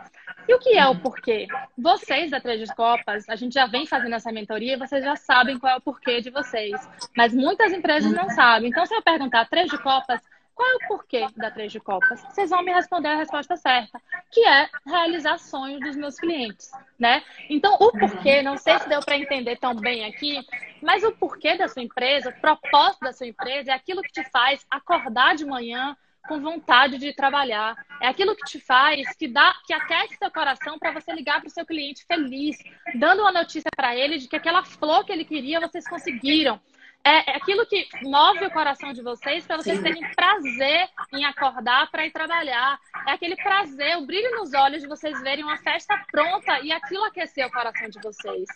E 0.49 0.55
o 0.55 0.59
que 0.59 0.77
é 0.77 0.87
o 0.87 0.99
porquê? 0.99 1.47
Vocês 1.79 2.31
da 2.31 2.41
Três 2.41 2.71
Copas, 2.73 3.29
a 3.29 3.37
gente 3.37 3.55
já 3.55 3.67
vem 3.67 3.87
fazendo 3.87 4.15
essa 4.15 4.33
mentoria, 4.33 4.79
vocês 4.79 5.05
já 5.05 5.17
sabem 5.17 5.59
qual 5.59 5.75
é 5.75 5.77
o 5.77 5.81
porquê 5.81 6.21
de 6.21 6.31
vocês. 6.31 6.75
Mas 7.17 7.33
muitas 7.33 7.73
empresas 7.73 8.13
não 8.13 8.29
sabem. 8.31 8.71
Então, 8.71 8.85
se 8.85 8.95
eu 8.95 9.03
perguntar 9.03 9.49
Três 9.49 9.71
de 9.71 9.79
Copas, 9.79 10.21
qual 10.55 10.69
é 10.71 10.75
o 10.77 10.89
porquê 10.89 11.27
da 11.37 11.51
Três 11.51 11.73
de 11.73 11.81
Copas? 11.81 12.23
Vocês 12.23 12.51
vão 12.51 12.63
me 12.63 12.73
responder 12.73 13.09
a 13.09 13.17
resposta 13.17 13.57
certa, 13.57 14.01
que 14.31 14.41
é 14.47 14.69
realizar 14.87 15.39
sonhos 15.39 15.81
dos 15.81 15.97
meus 15.97 16.17
clientes, 16.17 16.71
né? 16.99 17.23
Então, 17.51 17.75
o 17.75 17.91
porquê, 17.91 18.43
não 18.43 18.57
sei 18.57 18.79
se 18.79 18.89
deu 18.89 19.01
para 19.01 19.19
entender 19.19 19.57
tão 19.57 19.75
bem 19.75 20.05
aqui, 20.05 20.41
mas 20.81 21.03
o 21.03 21.13
porquê 21.13 21.57
da 21.57 21.69
sua 21.69 21.83
empresa, 21.83 22.31
o 22.31 22.41
propósito 22.41 23.01
da 23.01 23.13
sua 23.13 23.27
empresa 23.27 23.73
é 23.73 23.75
aquilo 23.75 24.03
que 24.03 24.13
te 24.13 24.23
faz 24.31 24.65
acordar 24.71 25.35
de 25.35 25.45
manhã 25.45 25.97
com 26.29 26.41
vontade 26.41 26.99
de 26.99 27.13
trabalhar. 27.13 27.77
É 28.01 28.07
aquilo 28.07 28.35
que 28.35 28.45
te 28.45 28.59
faz, 28.59 29.15
que 29.17 29.29
dá, 29.29 29.55
que 29.67 29.73
aquece 29.73 30.17
seu 30.17 30.31
coração 30.31 30.79
para 30.79 30.93
você 30.93 31.13
ligar 31.13 31.41
para 31.41 31.49
o 31.49 31.51
seu 31.51 31.67
cliente 31.67 32.05
feliz, 32.07 32.57
dando 32.95 33.21
uma 33.21 33.33
notícia 33.33 33.71
para 33.77 33.95
ele 33.95 34.19
de 34.19 34.29
que 34.29 34.37
aquela 34.37 34.65
flor 34.65 35.05
que 35.05 35.13
ele 35.13 35.25
queria 35.25 35.61
vocês 35.61 35.87
conseguiram 35.87 36.61
é, 37.05 37.33
é 37.33 37.37
aquilo 37.37 37.67
que 37.67 37.87
move 38.03 38.47
o 38.47 38.51
coração 38.51 38.93
de 38.93 39.03
vocês 39.03 39.47
para 39.47 39.59
vocês 39.59 39.77
Sim. 39.77 39.83
terem 39.83 40.15
prazer 40.15 40.89
em 41.13 41.25
acordar 41.27 41.91
para 41.91 42.07
ir 42.07 42.11
trabalhar. 42.11 42.81
É 43.07 43.13
aquele 43.13 43.37
prazer, 43.37 43.99
o 43.99 44.07
brilho 44.07 44.31
nos 44.37 44.55
olhos 44.55 44.81
de 44.81 44.89
vocês 44.89 45.21
verem 45.21 45.45
uma 45.45 45.59
festa 45.59 46.03
pronta 46.11 46.61
e 46.61 46.73
aquilo 46.73 47.05
aquecer 47.05 47.47
o 47.47 47.53
coração 47.53 47.91
de 47.91 48.01
vocês. 48.01 48.49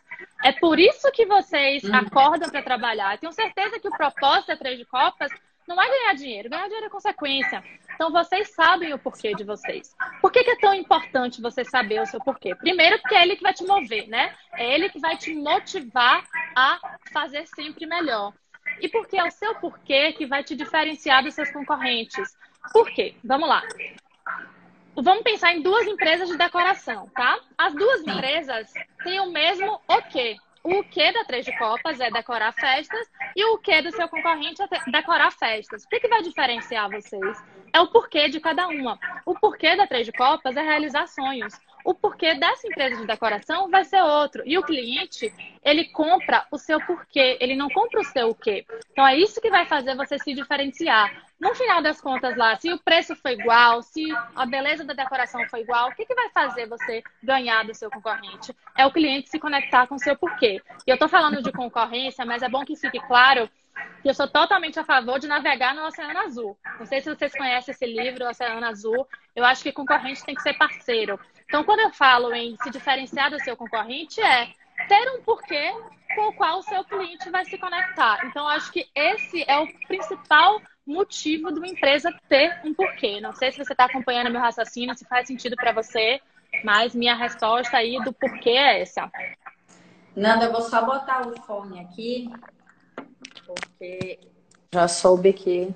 É 0.43 0.52
por 0.52 0.78
isso 0.81 1.11
que 1.12 1.26
vocês 1.26 1.85
uhum. 1.85 1.95
acordam 1.95 2.49
para 2.49 2.62
trabalhar. 2.62 3.14
Eu 3.14 3.19
tenho 3.19 3.33
certeza 3.33 3.78
que 3.78 3.88
o 3.88 3.97
propósito 3.97 4.49
da 4.49 4.57
Três 4.57 4.78
de 4.78 4.87
Copas 4.87 5.31
não 5.69 5.81
é 5.81 5.87
ganhar 5.87 6.15
dinheiro, 6.15 6.49
ganhar 6.49 6.65
dinheiro 6.65 6.87
é 6.87 6.91
consequência. 6.91 7.63
Então 7.95 8.11
vocês 8.11 8.51
sabem 8.55 8.95
o 8.95 8.99
porquê 8.99 9.35
de 9.35 9.45
vocês. 9.45 9.95
Por 10.21 10.33
que, 10.33 10.43
que, 10.43 10.51
é 10.51 10.57
tão 10.57 10.73
importante 10.73 11.43
você 11.43 11.63
saber 11.65 12.01
o 12.01 12.07
seu 12.07 12.19
porquê? 12.21 12.55
Primeiro, 12.55 12.99
porque 13.01 13.15
é 13.15 13.23
ele 13.23 13.37
que 13.37 13.43
vai 13.43 13.53
te 13.53 13.65
mover, 13.65 14.09
né? 14.09 14.35
É 14.55 14.75
ele 14.75 14.89
que 14.89 14.99
vai 14.99 15.17
te 15.19 15.35
motivar 15.35 16.25
a 16.57 16.81
fazer 17.13 17.47
sempre 17.49 17.87
melhor. 17.87 18.33
E 18.81 18.89
porque 18.89 19.19
é 19.19 19.25
o 19.25 19.31
seu 19.31 19.55
porquê 19.57 20.13
que 20.13 20.27
vai 20.27 20.43
te 20.43 20.57
diferenciar 20.57 21.23
dos 21.23 21.35
seus 21.35 21.51
concorrentes. 21.51 22.37
Por 22.73 22.91
quê? 22.91 23.15
Vamos 23.23 23.49
lá. 23.49 23.63
vamos 24.97 25.23
pensar 25.23 25.53
em 25.53 25.61
duas 25.61 25.87
empresas 25.87 26.29
de 26.29 26.37
decoração, 26.37 27.11
tá? 27.15 27.39
As 27.59 27.75
duas 27.75 28.01
empresas 28.01 28.73
têm 29.05 29.21
o 29.21 29.31
mesmo 29.31 29.81
o 29.87 30.03
quê? 30.03 30.37
O 30.62 30.83
que 30.85 31.12
da 31.12 31.25
Três 31.25 31.45
de 31.45 31.57
Copas 31.57 32.00
é 32.00 32.11
decorar 32.11 32.53
festas 32.53 33.07
e 33.35 33.45
o 33.45 33.59
que 33.59 33.81
do 33.83 33.91
seu 33.93 34.09
concorrente 34.09 34.62
é 34.62 34.91
decorar 34.91 35.31
festas. 35.31 35.85
O 35.85 35.88
que, 35.88 36.00
que 36.00 36.09
vai 36.09 36.23
diferenciar 36.23 36.91
vocês? 36.91 37.43
É 37.73 37.81
o 37.81 37.87
porquê 37.88 38.29
de 38.29 38.41
cada 38.41 38.69
uma. 38.69 38.99
O 39.25 39.35
porquê 39.35 39.77
da 39.77 39.87
Três 39.87 40.07
de 40.07 40.12
Copas 40.12 40.57
é 40.57 40.62
realizar 40.62 41.07
sonhos 41.07 41.55
o 41.88 41.95
porquê 41.95 42.35
dessa 42.35 42.67
empresa 42.67 42.97
de 42.97 43.07
decoração 43.07 43.71
vai 43.71 43.83
ser 43.83 44.03
outro. 44.03 44.43
E 44.45 44.59
o 44.59 44.62
cliente, 44.62 45.33
ele 45.65 45.87
compra 45.87 46.47
o 46.50 46.59
seu 46.59 46.79
porquê, 46.81 47.38
ele 47.41 47.57
não 47.57 47.71
compra 47.71 48.00
o 48.00 48.05
seu 48.05 48.29
o 48.29 48.35
quê. 48.35 48.67
Então 48.93 49.07
é 49.07 49.17
isso 49.17 49.41
que 49.41 49.49
vai 49.49 49.65
fazer 49.65 49.97
você 49.97 50.19
se 50.19 50.35
diferenciar. 50.35 51.28
No 51.40 51.54
final 51.54 51.80
das 51.80 52.00
contas 52.00 52.37
lá, 52.37 52.57
se 52.57 52.73
o 52.73 52.78
preço 52.80 53.14
foi 53.14 53.35
igual, 53.35 53.80
se 53.80 54.04
a 54.35 54.45
beleza 54.45 54.85
da 54.85 54.92
decoração 54.92 55.40
foi 55.49 55.61
igual, 55.61 55.88
o 55.88 55.95
que, 55.95 56.04
que 56.04 56.14
vai 56.14 56.28
fazer 56.30 56.66
você 56.66 57.02
ganhar 57.23 57.64
do 57.64 57.75
seu 57.75 57.88
concorrente? 57.88 58.54
É 58.76 58.85
o 58.85 58.90
cliente 58.90 59.30
se 59.30 59.38
conectar 59.38 59.87
com 59.87 59.95
o 59.95 60.00
seu 60.00 60.16
porquê. 60.16 60.61
E 60.85 60.90
eu 60.90 60.95
estou 60.95 61.09
falando 61.09 61.40
de 61.40 61.52
concorrência, 61.52 62.25
mas 62.25 62.42
é 62.42 62.49
bom 62.49 62.64
que 62.64 62.75
fique 62.75 62.99
claro 63.07 63.49
que 64.02 64.09
eu 64.09 64.14
sou 64.14 64.26
totalmente 64.26 64.80
a 64.80 64.85
favor 64.85 65.21
de 65.21 65.28
navegar 65.28 65.75
no 65.76 65.87
Oceano 65.87 66.18
Azul. 66.18 66.59
Não 66.78 66.87
sei 66.87 67.00
se 67.00 67.14
vocês 67.14 67.33
conhecem 67.33 67.73
esse 67.73 67.87
livro, 67.87 68.28
Oceano 68.28 68.66
Azul. 68.66 69.07
Eu 69.37 69.45
acho 69.45 69.62
que 69.62 69.71
concorrente 69.71 70.25
tem 70.25 70.35
que 70.35 70.42
ser 70.42 70.54
parceiro. 70.54 71.21
Então, 71.47 71.62
quando 71.62 71.80
eu 71.80 71.92
falo 71.92 72.35
em 72.35 72.57
se 72.57 72.71
diferenciar 72.71 73.30
do 73.30 73.40
seu 73.40 73.57
concorrente, 73.57 74.21
é 74.21 74.52
ter 74.88 75.11
um 75.12 75.23
porquê 75.23 75.73
com 76.14 76.28
o 76.28 76.33
qual 76.33 76.59
o 76.59 76.62
seu 76.62 76.85
cliente 76.85 77.30
vai 77.30 77.45
se 77.45 77.57
conectar. 77.59 78.26
Então, 78.26 78.49
acho 78.49 78.73
que 78.73 78.88
esse 78.95 79.45
é 79.47 79.59
o 79.59 79.66
principal 79.87 80.61
motivo 80.88 81.52
de 81.52 81.59
uma 81.59 81.68
empresa 81.68 82.12
ter 82.28 82.61
um 82.64 82.73
porquê. 82.73 83.21
Não 83.21 83.33
sei 83.35 83.52
se 83.52 83.59
você 83.59 83.73
está 83.73 83.85
acompanhando 83.85 84.30
meu 84.30 84.40
raciocínio, 84.40 84.97
se 84.97 85.04
faz 85.04 85.28
sentido 85.28 85.54
para 85.54 85.73
você, 85.73 86.21
mas 86.64 86.95
minha 86.95 87.14
resposta 87.14 87.76
aí 87.76 88.02
do 88.02 88.12
porquê 88.12 88.50
é 88.50 88.80
essa. 88.80 89.11
Nanda, 90.16 90.47
eu 90.47 90.52
vou 90.52 90.62
só 90.62 90.85
botar 90.85 91.28
o 91.28 91.40
fone 91.42 91.80
aqui, 91.80 92.33
porque 93.47 94.18
já 94.73 94.88
soube 94.88 95.33
que. 95.33 95.73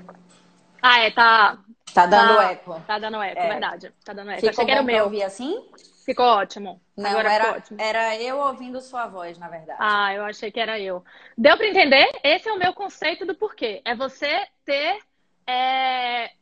Ah, 0.80 1.00
é, 1.00 1.10
tá. 1.10 1.58
Tá 1.94 2.06
dando 2.06 2.36
tá, 2.36 2.50
eco. 2.50 2.82
Tá 2.86 2.98
dando 2.98 3.22
eco, 3.22 3.38
é. 3.38 3.48
verdade. 3.48 3.92
Tá 4.02 4.12
dando 4.14 4.30
eco. 4.30 4.40
Ficou 4.40 4.50
Achei 4.50 4.64
que 4.64 4.70
era 4.70 4.80
o 4.80 4.84
meu. 4.84 5.04
ouvir 5.04 5.22
assim? 5.22 5.62
Ficou 6.04 6.26
ótimo. 6.26 6.80
Não, 6.96 7.10
Agora 7.10 7.32
era, 7.32 7.52
ótimo. 7.52 7.80
era 7.80 8.16
eu 8.20 8.38
ouvindo 8.38 8.80
sua 8.80 9.06
voz, 9.06 9.38
na 9.38 9.48
verdade. 9.48 9.78
Ah, 9.80 10.12
eu 10.14 10.24
achei 10.24 10.50
que 10.50 10.60
era 10.60 10.78
eu. 10.78 11.04
Deu 11.36 11.56
para 11.56 11.68
entender? 11.68 12.10
Esse 12.22 12.48
é 12.48 12.52
o 12.52 12.58
meu 12.58 12.72
conceito 12.72 13.24
do 13.24 13.34
porquê. 13.34 13.80
É 13.84 13.94
você 13.94 14.46
ter 14.64 14.98
é, 15.46 16.32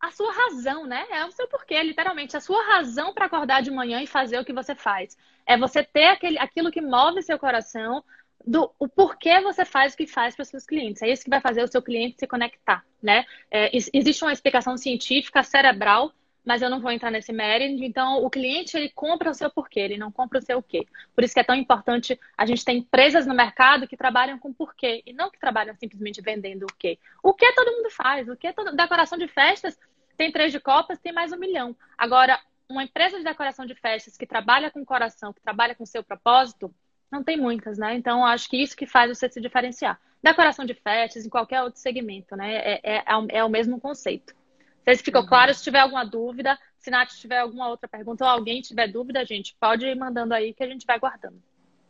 a 0.00 0.10
sua 0.10 0.32
razão, 0.32 0.86
né? 0.86 1.06
É 1.10 1.24
o 1.24 1.32
seu 1.32 1.48
porquê, 1.48 1.82
literalmente. 1.82 2.36
A 2.36 2.40
sua 2.40 2.62
razão 2.64 3.14
para 3.14 3.26
acordar 3.26 3.62
de 3.62 3.70
manhã 3.70 4.02
e 4.02 4.06
fazer 4.06 4.38
o 4.38 4.44
que 4.44 4.52
você 4.52 4.74
faz. 4.74 5.16
É 5.46 5.56
você 5.56 5.84
ter 5.84 6.06
aquele, 6.06 6.38
aquilo 6.38 6.70
que 6.70 6.80
move 6.80 7.22
seu 7.22 7.38
coração, 7.38 8.02
do 8.46 8.70
o 8.78 8.88
porquê 8.88 9.40
você 9.40 9.64
faz 9.64 9.94
o 9.94 9.96
que 9.96 10.06
faz 10.06 10.34
para 10.34 10.42
os 10.42 10.48
seus 10.48 10.66
clientes. 10.66 11.02
É 11.02 11.08
isso 11.08 11.24
que 11.24 11.30
vai 11.30 11.40
fazer 11.40 11.62
o 11.62 11.68
seu 11.68 11.80
cliente 11.82 12.18
se 12.18 12.26
conectar, 12.26 12.84
né? 13.02 13.24
É, 13.50 13.70
existe 13.74 14.22
uma 14.22 14.32
explicação 14.32 14.76
científica 14.76 15.42
cerebral, 15.42 16.12
mas 16.44 16.60
eu 16.60 16.68
não 16.68 16.80
vou 16.80 16.90
entrar 16.90 17.10
nesse 17.10 17.32
mérito. 17.32 17.82
Então, 17.82 18.22
o 18.22 18.28
cliente 18.28 18.76
ele 18.76 18.90
compra 18.90 19.30
o 19.30 19.34
seu 19.34 19.50
porquê, 19.50 19.80
ele 19.80 19.96
não 19.96 20.12
compra 20.12 20.38
o 20.38 20.42
seu 20.42 20.58
o 20.58 20.62
quê. 20.62 20.86
Por 21.14 21.24
isso 21.24 21.32
que 21.32 21.40
é 21.40 21.44
tão 21.44 21.54
importante 21.54 22.18
a 22.36 22.44
gente 22.44 22.64
ter 22.64 22.72
empresas 22.72 23.26
no 23.26 23.34
mercado 23.34 23.88
que 23.88 23.96
trabalham 23.96 24.38
com 24.38 24.52
porquê 24.52 25.02
e 25.06 25.12
não 25.12 25.30
que 25.30 25.38
trabalham 25.38 25.74
simplesmente 25.74 26.20
vendendo 26.20 26.64
o 26.64 26.74
quê. 26.78 26.98
O 27.22 27.32
que 27.32 27.50
todo 27.52 27.72
mundo 27.72 27.90
faz, 27.90 28.28
o 28.28 28.36
que 28.36 28.52
todo... 28.52 28.76
decoração 28.76 29.16
de 29.16 29.26
festas 29.26 29.78
tem 30.16 30.30
três 30.30 30.52
de 30.52 30.60
copas, 30.60 30.98
tem 30.98 31.12
mais 31.12 31.32
um 31.32 31.38
milhão. 31.38 31.74
Agora, 31.96 32.38
uma 32.68 32.84
empresa 32.84 33.18
de 33.18 33.24
decoração 33.24 33.66
de 33.66 33.74
festas 33.74 34.16
que 34.16 34.26
trabalha 34.26 34.70
com 34.70 34.84
coração, 34.84 35.32
que 35.32 35.40
trabalha 35.40 35.74
com 35.74 35.86
seu 35.86 36.04
propósito, 36.04 36.72
não 37.10 37.22
tem 37.22 37.36
muitas, 37.36 37.78
né? 37.78 37.94
Então, 37.94 38.24
acho 38.24 38.48
que 38.48 38.56
isso 38.56 38.76
que 38.76 38.86
faz 38.86 39.08
você 39.08 39.28
se 39.28 39.40
diferenciar. 39.40 40.00
Decoração 40.22 40.64
de 40.64 40.74
festas, 40.74 41.24
em 41.24 41.28
qualquer 41.28 41.62
outro 41.62 41.80
segmento, 41.80 42.34
né? 42.36 42.54
É, 42.54 42.80
é, 42.82 42.96
é, 42.96 43.38
é 43.38 43.44
o 43.44 43.48
mesmo 43.48 43.80
conceito. 43.80 44.34
Não 44.86 44.92
sei 44.92 44.96
se 44.96 45.02
ficou 45.02 45.22
uhum. 45.22 45.28
claro. 45.28 45.54
Se 45.54 45.62
tiver 45.62 45.80
alguma 45.80 46.04
dúvida, 46.04 46.58
se 46.78 46.90
Nath 46.90 47.10
tiver 47.10 47.38
alguma 47.38 47.68
outra 47.68 47.88
pergunta 47.88 48.24
ou 48.24 48.30
alguém 48.30 48.60
tiver 48.60 48.88
dúvida, 48.88 49.24
gente, 49.24 49.56
pode 49.60 49.86
ir 49.86 49.96
mandando 49.96 50.34
aí 50.34 50.52
que 50.52 50.62
a 50.62 50.68
gente 50.68 50.86
vai 50.86 50.98
guardando. 50.98 51.42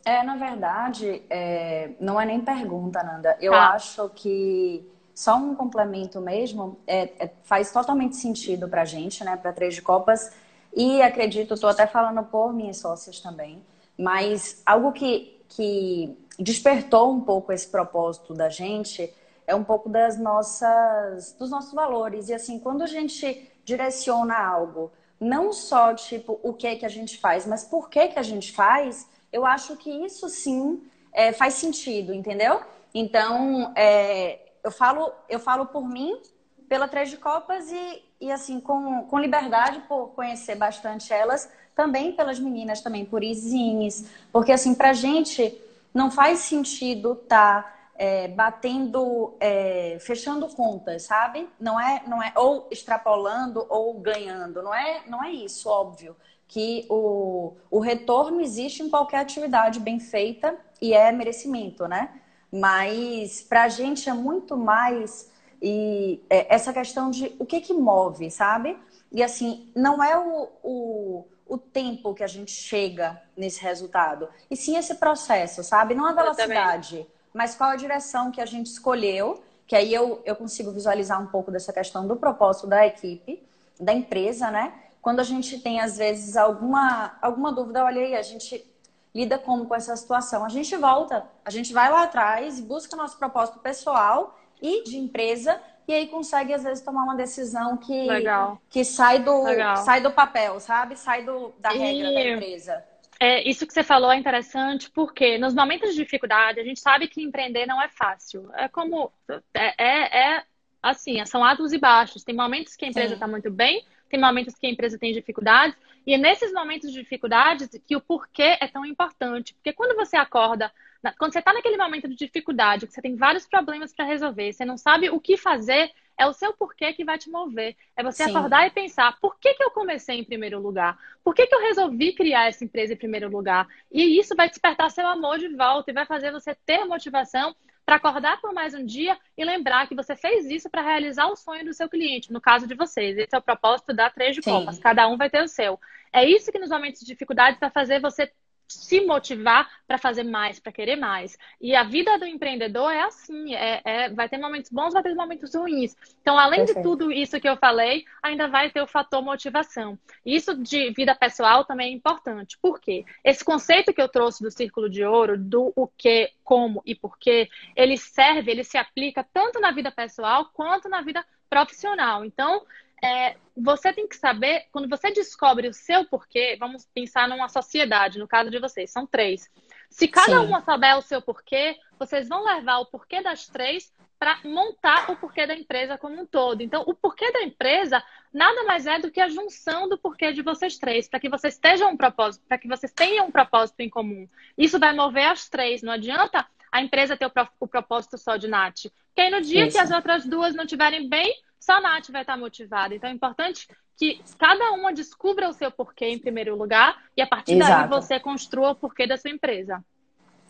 É, 0.05 0.23
na 0.23 0.37
verdade, 0.37 1.23
é... 1.31 1.93
não 1.99 2.21
é 2.21 2.27
nem 2.27 2.41
pergunta, 2.41 3.03
Nanda. 3.03 3.37
Eu 3.41 3.53
tá. 3.53 3.71
acho 3.71 4.09
que 4.11 4.87
só 5.15 5.37
um 5.37 5.55
complemento 5.55 6.21
mesmo 6.21 6.79
é, 6.87 7.25
é, 7.25 7.31
faz 7.45 7.73
totalmente 7.73 8.17
sentido 8.17 8.69
pra 8.69 8.85
gente, 8.85 9.25
né? 9.25 9.37
Pra 9.37 9.53
Três 9.53 9.75
de 9.75 9.83
Copas. 9.83 10.37
E 10.77 11.01
acredito, 11.03 11.55
estou 11.55 11.71
até 11.71 11.87
falando 11.87 12.23
por 12.25 12.53
minhas 12.53 12.79
sócias 12.79 13.21
também 13.21 13.63
mas 13.99 14.63
algo 14.67 14.93
que, 14.93 15.41
que 15.49 16.17
despertou 16.39 17.13
um 17.13 17.21
pouco 17.21 17.53
esse 17.53 17.69
propósito 17.69 18.35
da 18.35 18.49
gente 18.49 19.13
é 19.47 19.55
um 19.55 19.65
pouco 19.65 19.89
das 19.89 20.19
nossas, 20.19 21.33
dos 21.33 21.51
nossos 21.51 21.73
valores. 21.73 22.29
E 22.29 22.35
assim, 22.35 22.59
quando 22.59 22.83
a 22.83 22.87
gente 22.87 23.51
direciona 23.65 24.37
algo, 24.37 24.93
não 25.21 25.53
só 25.53 25.95
tipo 25.95 26.39
o 26.43 26.53
que 26.53 26.77
que 26.77 26.87
a 26.87 26.89
gente 26.89 27.19
faz, 27.19 27.47
mas 27.47 27.65
por 27.65 27.89
que 27.89 28.09
que 28.09 28.19
a 28.19 28.23
gente 28.23 28.53
faz, 28.53 29.09
eu 29.33 29.45
acho 29.47 29.77
que 29.77 29.91
isso 29.91 30.29
sim 30.29 30.83
é, 31.13 31.33
faz 31.33 31.55
sentido, 31.55 32.13
entendeu? 32.13 32.61
Então, 32.95 33.73
é, 33.75 34.39
eu 34.63 34.71
falo, 34.71 35.13
eu 35.29 35.39
falo 35.39 35.67
por 35.67 35.89
mim, 35.89 36.21
pela 36.69 36.89
Três 36.89 37.11
de 37.11 37.17
Copas 37.17 37.71
e, 37.71 38.03
e 38.21 38.33
assim, 38.33 38.61
com, 38.61 39.05
com 39.05 39.19
liberdade 39.19 39.81
por 39.89 40.09
conhecer 40.09 40.57
bastante 40.57 41.13
elas, 41.13 41.51
também 41.75 42.13
pelas 42.13 42.39
meninas, 42.39 42.81
também 42.81 43.05
por 43.05 43.23
Isines, 43.23 44.07
porque 44.33 44.53
assim, 44.53 44.75
pra 44.75 44.93
gente 44.93 45.61
não 45.93 46.11
faz 46.11 46.41
sentido 46.41 47.13
estar 47.13 47.63
tá, 47.63 47.75
é, 47.97 48.29
batendo, 48.29 49.35
é, 49.39 49.99
fechando 50.01 50.49
contas, 50.49 51.05
sabe? 51.05 51.49
Não 51.59 51.81
é, 51.81 52.03
não 52.07 52.23
é 52.23 52.33
ou 52.37 52.69
extrapolando 52.71 53.65
ou 53.69 53.95
ganhando, 53.95 54.63
não 54.63 54.75
é, 54.75 55.03
não 55.07 55.23
é 55.23 55.31
isso, 55.31 55.69
óbvio. 55.69 56.17
Que 56.47 56.87
o, 56.91 57.55
o 57.71 57.81
retorno 57.81 58.41
existe 58.41 58.83
em 58.83 58.91
qualquer 58.91 59.19
atividade 59.21 59.81
bem 59.81 59.99
feita 59.99 60.57
e 60.81 60.93
é 60.93 61.11
merecimento, 61.11 61.87
né? 61.89 62.21
Mas 62.53 63.41
para 63.43 63.65
a 63.65 63.69
gente 63.69 64.09
é 64.09 64.13
muito 64.13 64.57
mais 64.57 65.33
e 65.63 66.23
é, 66.29 66.55
essa 66.55 66.73
questão 66.73 67.11
de 67.11 67.35
o 67.39 67.47
que 67.47 67.61
que 67.61 67.73
move, 67.73 68.31
sabe? 68.31 68.77
E 69.11 69.23
assim, 69.23 69.71
não 69.75 70.03
é 70.03 70.19
o, 70.19 70.49
o 70.63 71.25
o 71.47 71.59
tempo 71.59 72.15
que 72.15 72.25
a 72.25 72.27
gente 72.27 72.51
chega 72.51 73.21
nesse 73.37 73.61
resultado. 73.61 74.29
E 74.51 74.57
sim 74.57 74.77
esse 74.77 74.95
processo, 74.95 75.63
sabe? 75.63 75.95
Não 75.95 76.07
a 76.07 76.13
velocidade, 76.13 77.07
mas 77.35 77.57
qual 77.57 77.71
a 77.71 77.77
direção 77.77 78.31
que 78.31 78.41
a 78.41 78.47
gente 78.47 78.67
escolheu, 78.67 79.43
que 79.67 79.75
aí 79.75 79.93
eu, 79.93 80.23
eu 80.25 80.37
consigo 80.37 80.71
visualizar 80.71 81.21
um 81.21 81.27
pouco 81.27 81.51
dessa 81.51 81.73
questão 81.73 82.07
do 82.07 82.15
propósito 82.15 82.69
da 82.69 82.87
equipe, 82.87 83.43
da 83.79 83.93
empresa, 83.93 84.53
né? 84.53 84.73
Quando 85.03 85.19
a 85.19 85.25
gente 85.25 85.59
tem, 85.59 85.81
às 85.81 85.99
vezes, 85.99 86.37
alguma, 86.37 87.19
alguma 87.21 87.53
dúvida, 87.53 87.85
olha 87.85 88.01
aí, 88.01 88.15
a 88.15 88.23
gente 88.23 88.65
lida 89.13 89.37
como 89.37 89.67
com 89.67 89.75
essa 89.75 89.97
situação? 89.97 90.45
A 90.45 90.49
gente 90.49 90.75
volta, 90.77 91.27
a 91.45 91.51
gente 91.51 91.73
vai 91.73 91.91
lá 91.91 92.05
atrás, 92.05 92.61
busca 92.61 92.97
nosso 92.97 93.19
propósito 93.19 93.59
pessoal 93.59 94.39
e 94.63 94.85
de 94.85 94.97
empresa 94.97 95.61
e 95.87 95.93
aí 95.93 96.07
consegue 96.07 96.53
às 96.53 96.63
vezes 96.63 96.83
tomar 96.83 97.05
uma 97.05 97.15
decisão 97.15 97.77
que, 97.77 98.07
Legal. 98.07 98.59
que 98.71 98.85
sai, 98.85 99.19
do, 99.19 99.43
Legal. 99.43 99.77
sai 99.79 100.01
do 100.01 100.11
papel, 100.11 100.59
sabe? 100.59 100.97
Sai 100.97 101.25
do, 101.25 101.53
da 101.59 101.75
e... 101.75 101.79
regra 101.79 102.13
da 102.13 102.23
empresa. 102.23 102.85
É, 103.25 103.43
isso 103.49 103.67
que 103.67 103.73
você 103.73 103.83
falou 103.83 104.13
é 104.13 104.19
interessante 104.19 104.91
porque 104.91 105.39
nos 105.39 105.55
momentos 105.55 105.95
de 105.95 105.97
dificuldade 105.97 106.61
a 106.61 106.63
gente 106.63 106.79
sabe 106.79 107.09
que 107.09 107.23
empreender 107.23 107.65
não 107.65 107.81
é 107.81 107.89
fácil. 107.89 108.51
É 108.55 108.69
como 108.69 109.11
é, 109.55 109.83
é, 109.83 110.35
é 110.35 110.45
assim, 110.83 111.25
são 111.25 111.43
altos 111.43 111.73
e 111.73 111.79
baixos. 111.79 112.23
Tem 112.23 112.35
momentos 112.35 112.77
que 112.77 112.85
a 112.85 112.89
empresa 112.89 113.15
está 113.15 113.27
muito 113.27 113.51
bem, 113.51 113.83
tem 114.11 114.21
momentos 114.21 114.55
que 114.57 114.67
a 114.67 114.71
empresa 114.71 114.99
tem 114.99 115.11
dificuldades 115.11 115.75
e 116.07 116.13
é 116.13 116.19
nesses 116.19 116.53
momentos 116.53 116.93
de 116.93 117.01
dificuldades 117.01 117.71
que 117.87 117.97
o 117.97 118.01
porquê 118.01 118.59
é 118.61 118.69
tão 118.69 118.85
importante. 118.85 119.55
Porque 119.55 119.73
quando 119.73 119.97
você 119.97 120.19
acorda 120.19 120.71
quando 121.19 121.33
você 121.33 121.39
está 121.39 121.53
naquele 121.53 121.77
momento 121.77 122.09
de 122.09 122.17
dificuldade, 122.17 122.87
que 122.87 122.93
você 122.93 123.03
tem 123.03 123.17
vários 123.17 123.47
problemas 123.47 123.93
para 123.95 124.05
resolver, 124.05 124.53
você 124.53 124.65
não 124.65 124.77
sabe 124.79 125.11
o 125.11 125.21
que 125.21 125.37
fazer, 125.37 125.91
é 126.17 126.27
o 126.27 126.33
seu 126.33 126.53
porquê 126.53 126.93
que 126.93 127.05
vai 127.05 127.19
te 127.19 127.31
mover. 127.31 127.77
É 127.97 128.03
você 128.03 128.25
Sim. 128.25 128.31
acordar 128.31 128.67
e 128.67 128.71
pensar: 128.71 129.19
por 129.21 129.39
que, 129.39 129.55
que 129.55 129.63
eu 129.63 129.71
comecei 129.71 130.19
em 130.19 130.25
primeiro 130.25 130.61
lugar? 130.61 130.99
Por 131.23 131.35
que, 131.35 131.47
que 131.47 131.55
eu 131.55 131.61
resolvi 131.61 132.13
criar 132.13 132.49
essa 132.49 132.65
empresa 132.65 132.93
em 132.93 132.97
primeiro 132.97 133.29
lugar? 133.29 133.67
E 133.91 134.19
isso 134.19 134.35
vai 134.37 134.49
despertar 134.49 134.91
seu 134.91 135.07
amor 135.07 135.39
de 135.39 135.49
volta 135.49 135.91
e 135.91 135.95
vai 135.95 136.07
fazer 136.07 136.31
você 136.31 136.55
ter 136.55 136.85
motivação 136.85 137.55
para 137.85 137.97
acordar 137.97 138.41
por 138.41 138.53
mais 138.53 138.75
um 138.75 138.85
dia 138.85 139.17
e 139.37 139.45
lembrar 139.45 139.87
que 139.87 139.95
você 139.95 140.17
fez 140.17 140.47
isso 140.47 140.71
para 140.71 140.83
realizar 140.83 141.27
o 141.27 141.37
sonho 141.37 141.65
do 141.65 141.75
seu 141.75 141.89
cliente, 141.89 142.33
no 142.33 142.41
caso 142.41 142.67
de 142.67 142.75
vocês. 142.75 143.19
Esse 143.19 143.35
é 143.35 143.39
o 143.39 143.43
propósito 143.43 143.93
da 143.93 144.09
Três 144.09 144.35
de 144.35 144.41
Copas. 144.41 144.79
Cada 144.79 145.07
um 145.07 145.17
vai 145.17 145.29
ter 145.29 145.43
o 145.43 145.49
seu. 145.49 145.79
É 146.13 146.25
isso 146.25 146.51
que 146.51 146.59
nos 146.59 146.71
momentos 146.71 147.01
de 147.01 147.07
dificuldade 147.07 147.59
vai 147.61 147.71
fazer 147.71 148.01
você 148.01 148.33
se 148.69 149.01
motivar 149.03 149.69
para 149.87 149.99
fazer 149.99 150.23
mais, 150.23 150.59
para 150.59 150.73
querer 150.73 150.97
mais. 150.97 151.37
E 151.61 151.75
a 151.75 151.85
vida 151.85 152.19
do 152.19 152.27
empreendedor 152.27 152.91
é 152.91 153.03
assim, 153.03 153.55
é, 153.55 153.81
é, 153.85 154.09
vai 154.11 154.29
ter 154.29 154.39
momentos 154.39 154.71
bons, 154.71 154.93
vai 154.93 155.03
ter 155.03 155.15
momentos 155.15 155.55
ruins. 155.55 155.97
Então, 156.21 156.39
além 156.39 156.65
Perfeito. 156.65 156.79
de 156.79 156.83
tudo 156.83 157.13
isso 157.13 157.41
que 157.41 157.49
eu 157.49 157.57
falei, 157.57 158.05
ainda 158.23 158.49
vai 158.49 158.71
ter 158.71 158.83
o 158.83 158.87
fator 158.87 159.23
motivação. 159.23 159.99
Isso 160.25 160.57
de 160.57 160.91
vida 160.93 161.15
pessoal 161.15 161.65
também 161.65 161.93
é 161.93 161.97
importante. 161.97 162.59
Por 162.61 162.81
quê? 162.81 163.05
Esse 163.23 163.45
conceito 163.45 163.93
que 163.93 164.01
eu 164.01 164.09
trouxe 164.09 164.43
do 164.43 164.51
círculo 164.51 164.89
de 164.89 165.05
ouro, 165.05 165.39
do 165.39 165.73
o 165.77 165.87
que, 165.87 166.31
como 166.43 166.83
e 166.85 166.95
porquê, 166.95 167.49
ele 167.77 167.97
serve, 167.97 168.51
ele 168.51 168.65
se 168.65 168.79
aplica 168.79 169.27
tanto 169.33 169.61
na 169.61 169.71
vida 169.71 169.91
pessoal 169.91 170.51
quanto 170.53 170.89
na 170.89 171.03
vida 171.03 171.25
profissional. 171.49 172.25
Então, 172.25 172.63
é, 173.05 173.37
você 173.55 173.93
tem 173.93 174.09
que 174.09 174.17
saber, 174.17 174.65
quando 174.73 174.89
você 174.89 175.11
descobre 175.11 175.69
o 175.69 175.75
seu 175.75 176.07
porquê, 176.07 176.57
vamos 176.59 176.89
pensar 176.95 177.29
numa 177.29 177.51
sociedade, 177.51 178.19
no 178.19 178.27
caso 178.27 178.51
de 178.51 178.59
vocês, 178.59 178.91
são 178.91 179.07
três. 179.07 179.51
Se 179.91 180.09
cada 180.09 180.41
Sim. 180.41 180.47
uma 180.47 180.63
souber 180.63 180.97
o 180.97 181.03
seu 181.03 181.21
porquê, 181.21 181.77
vocês 181.99 182.29
vão 182.29 182.45
levar 182.45 182.79
o 182.79 182.87
porquê 182.87 183.23
das 183.23 183.47
três 183.47 183.93
para 184.19 184.39
montar 184.43 185.11
o 185.11 185.17
porquê 185.17 185.47
da 185.47 185.55
empresa 185.55 185.99
como 185.99 186.23
um 186.23 186.25
todo. 186.25 186.63
Então, 186.63 186.83
o 186.87 186.95
porquê 186.95 187.31
da 187.31 187.43
empresa 187.43 188.03
nada 188.33 188.65
mais 188.65 188.87
é 188.87 188.99
do 188.99 189.11
que 189.11 189.21
a 189.21 189.29
junção 189.29 189.87
do 189.87 189.99
porquê 189.99 190.33
de 190.33 190.41
vocês 190.41 190.79
três, 190.79 191.07
para 191.07 191.21
que 191.21 191.29
vocês 191.29 191.59
tenham 191.59 191.91
um 191.91 191.97
propósito, 191.97 192.43
para 192.49 192.57
que 192.57 192.67
vocês 192.67 192.91
tenham 192.91 193.27
um 193.27 193.31
propósito 193.31 193.81
em 193.81 193.91
comum. 193.91 194.27
Isso 194.57 194.79
vai 194.79 194.95
mover 194.95 195.27
as 195.27 195.49
três. 195.49 195.83
Não 195.83 195.93
adianta 195.93 196.47
a 196.73 196.81
empresa 196.81 197.17
ter 197.17 197.31
o, 197.61 197.69
propósito 197.69 198.17
só 198.17 198.37
de 198.37 198.49
Nath. 198.49 198.87
Porque 199.15 199.21
aí 199.21 199.31
no 199.31 199.41
dia 199.41 199.67
Isso. 199.67 199.77
que 199.77 199.83
as 199.83 199.93
outras 199.93 200.27
duas 200.27 200.57
não 200.57 200.65
estiverem 200.65 201.09
bem, 201.09 201.33
só 201.61 201.75
a 201.75 201.81
Nath 201.81 202.11
vai 202.11 202.23
estar 202.23 202.37
motivada. 202.37 202.97
Então 202.97 203.09
é 203.09 203.13
importante 203.13 203.69
que 203.97 204.21
cada 204.37 204.73
uma 204.73 204.93
descubra 204.93 205.49
o 205.49 205.53
seu 205.53 205.71
porquê 205.71 206.07
em 206.07 206.19
primeiro 206.19 206.57
lugar 206.57 207.01
e 207.17 207.23
a 207.23 207.27
partir 207.27 207.53
Exato. 207.55 207.89
daí 207.89 208.01
você 208.01 208.19
construa 208.19 208.73
o 208.73 208.75
porquê 208.75 209.07
da 209.07 209.17
sua 209.17 209.31
empresa. 209.31 209.83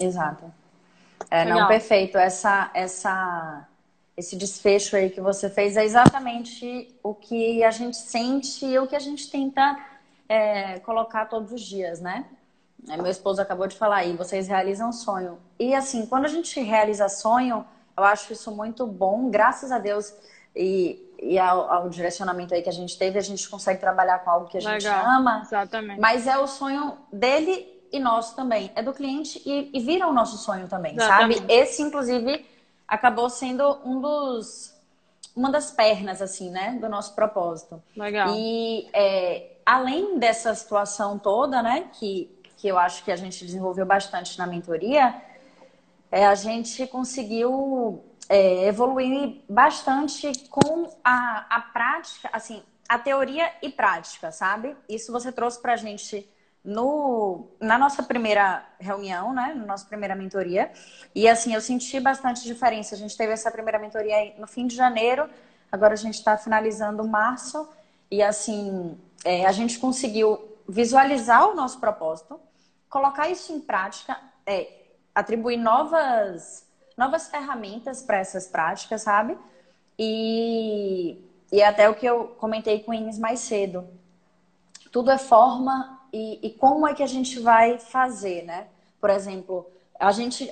Exato. 0.01 0.51
É, 1.31 1.45
não, 1.45 1.69
perfeito. 1.69 2.17
Essa, 2.17 2.71
essa, 2.73 3.69
esse 4.17 4.35
desfecho 4.35 4.97
aí 4.97 5.11
que 5.11 5.21
você 5.21 5.51
fez 5.51 5.77
é 5.77 5.85
exatamente 5.85 6.89
o 7.03 7.15
que 7.15 7.63
a 7.63 7.71
gente 7.71 7.99
sente 7.99 8.65
e 8.65 8.79
o 8.79 8.87
que 8.87 8.97
a 8.97 9.01
gente 9.01 9.31
tenta 9.31 9.79
é, 10.27 10.79
colocar 10.81 11.27
todos 11.27 11.53
os 11.53 11.61
dias, 11.61 12.01
né? 12.01 12.25
É, 12.89 12.97
meu 12.97 13.11
esposo 13.11 13.43
acabou 13.43 13.67
de 13.67 13.77
falar 13.77 13.97
aí, 13.97 14.17
vocês 14.17 14.49
realizam 14.49 14.91
sonho. 14.91 15.39
E 15.59 15.75
assim, 15.75 16.07
quando 16.07 16.25
a 16.25 16.29
gente 16.29 16.59
realiza 16.61 17.09
sonho, 17.09 17.65
eu 17.97 18.05
acho 18.05 18.33
isso 18.33 18.51
muito 18.51 18.87
bom, 18.87 19.31
graças 19.31 19.71
a 19.71 19.79
Deus 19.79 20.13
e, 20.55 21.03
e 21.21 21.39
ao, 21.39 21.71
ao, 21.71 21.89
direcionamento 21.89 22.55
aí 22.55 22.63
que 22.63 22.69
a 22.69 22.73
gente 22.73 22.97
teve, 22.97 23.19
a 23.19 23.23
gente 23.23 23.49
consegue 23.49 23.81
trabalhar 23.81 24.21
com 24.21 24.31
algo 24.31 24.49
que 24.49 24.59
a 24.59 24.61
gente 24.61 24.85
Legal. 24.85 25.07
ama. 25.07 25.43
Exatamente. 25.45 26.01
Mas 26.01 26.27
é 26.27 26.39
o 26.39 26.47
sonho 26.47 26.97
dele 27.13 27.73
e 27.93 27.99
nosso 27.99 28.37
também. 28.37 28.71
É 28.75 28.83
do 28.83 28.93
cliente 28.93 29.43
e, 29.45 29.71
e 29.73 29.81
vira 29.81 30.07
o 30.07 30.13
nosso 30.13 30.37
sonho 30.39 30.69
também, 30.69 30.95
Exatamente. 30.95 31.41
sabe? 31.41 31.53
Esse, 31.53 31.83
inclusive, 31.83 32.47
acabou 32.87 33.29
sendo 33.29 33.79
um 33.85 34.01
dos. 34.01 34.73
Uma 35.35 35.51
das 35.51 35.73
pernas, 35.73 36.23
assim, 36.23 36.49
né? 36.51 36.79
Do 36.81 36.89
nosso 36.89 37.13
propósito. 37.15 37.83
Legal. 37.97 38.33
E 38.37 38.89
é, 38.93 39.57
além 39.67 40.17
dessa 40.19 40.55
situação 40.55 41.19
toda, 41.19 41.61
né? 41.61 41.89
Que, 41.93 42.31
que 42.57 42.69
eu 42.69 42.79
acho 42.79 43.03
que 43.05 43.11
a 43.11 43.17
gente 43.17 43.45
desenvolveu 43.45 43.85
bastante 43.85 44.39
na 44.39 44.47
mentoria, 44.47 45.21
é, 46.15 46.27
a 46.27 46.35
gente 46.37 46.87
conseguiu 46.87 48.05
é, 48.29 48.67
evoluir 48.67 49.41
bastante 49.49 50.31
com 50.49 50.89
a, 51.03 51.45
a 51.51 51.61
prática, 51.61 52.31
assim, 52.33 52.63
a 52.89 52.97
teoria 52.97 53.51
e 53.61 53.69
prática, 53.69 54.31
sabe? 54.31 54.77
Isso 54.89 55.11
você 55.11 55.33
trouxe 55.33 55.61
pra 55.61 55.75
gente 55.75 56.25
no, 56.65 57.49
na 57.59 57.77
nossa 57.77 58.01
primeira 58.01 58.65
reunião, 58.79 59.35
né? 59.35 59.55
Na 59.57 59.67
nossa 59.67 59.87
primeira 59.87 60.15
mentoria. 60.15 60.71
E 61.13 61.29
assim, 61.29 61.53
eu 61.53 61.61
senti 61.61 61.99
bastante 61.99 62.45
diferença. 62.45 62.95
A 62.95 62.99
gente 62.99 63.17
teve 63.17 63.33
essa 63.33 63.51
primeira 63.51 63.81
mentoria 63.81 64.37
no 64.39 64.47
fim 64.47 64.69
de 64.69 64.77
janeiro, 64.77 65.29
agora 65.73 65.95
a 65.95 65.97
gente 65.97 66.15
está 66.15 66.39
finalizando 66.39 67.03
março. 67.03 67.69
E 68.09 68.23
assim, 68.23 68.97
é, 69.25 69.47
a 69.47 69.51
gente 69.51 69.81
conseguiu 69.81 70.41
visualizar 70.69 71.49
o 71.49 71.57
nosso 71.57 71.81
propósito, 71.81 72.39
colocar 72.89 73.29
isso 73.29 73.53
em 73.53 73.59
prática, 73.59 74.17
é, 74.47 74.84
atribuir 75.15 75.57
novas 75.57 76.65
novas 76.97 77.29
ferramentas 77.29 78.03
para 78.03 78.19
essas 78.19 78.47
práticas, 78.47 79.03
sabe? 79.03 79.37
E, 79.99 81.19
e 81.51 81.63
até 81.63 81.89
o 81.89 81.95
que 81.95 82.07
eu 82.07 82.29
comentei 82.39 82.81
com 82.81 82.93
o 82.93 82.95
Ines 82.95 83.19
mais 83.19 83.41
cedo. 83.41 83.89
Tudo 84.93 85.11
é 85.11 85.19
forma 85.19 86.01
e, 86.13 86.39
e 86.47 86.51
como 86.51 86.87
é 86.87 86.95
que 86.95 87.03
a 87.03 87.07
gente 87.07 87.41
vai 87.41 87.79
fazer, 87.79 88.45
né? 88.45 88.69
Por 89.01 89.11
exemplo, 89.11 89.69
a 89.99 90.13
gente 90.13 90.51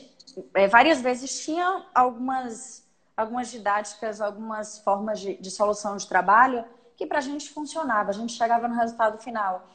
é, 0.54 0.66
várias 0.66 1.00
vezes 1.00 1.45
tinha 1.45 1.87
algumas, 1.95 2.85
algumas 3.16 3.50
didáticas, 3.50 4.21
algumas 4.21 4.78
formas 4.78 5.21
de, 5.21 5.35
de 5.35 5.50
solução 5.50 5.97
de 5.97 6.07
trabalho 6.07 6.64
que 6.97 7.07
para 7.07 7.19
a 7.19 7.23
gente 7.23 7.50
funcionava, 7.50 8.11
a 8.11 8.12
gente 8.12 8.33
chegava 8.33 8.69
no 8.69 8.75
resultado 8.75 9.19
final. 9.19 9.69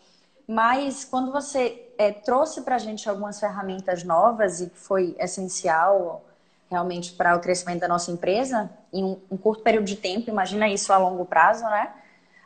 Mas 0.48 1.03
quando 1.03 1.31
você 1.31 1.92
é, 1.98 2.12
trouxe 2.12 2.62
para 2.62 2.75
a 2.75 2.79
gente 2.79 3.10
algumas 3.10 3.40
ferramentas 3.40 4.03
novas 4.03 4.62
e 4.62 4.70
que 4.70 4.79
foi 4.79 5.16
essencial 5.20 6.24
realmente 6.70 7.14
para 7.14 7.36
o 7.36 7.40
crescimento 7.40 7.81
da 7.81 7.88
nossa 7.88 8.12
empresa 8.12 8.70
em 8.94 9.03
um, 9.03 9.20
um, 9.31 9.38
curto 9.38 9.64
período 9.64 9.86
de 9.86 9.96
tempo, 9.96 10.29
imagina 10.29 10.68
isso 10.68 10.92
a 10.92 10.98
longo 10.98 11.25
prazo, 11.25 11.64
né? 11.66 11.94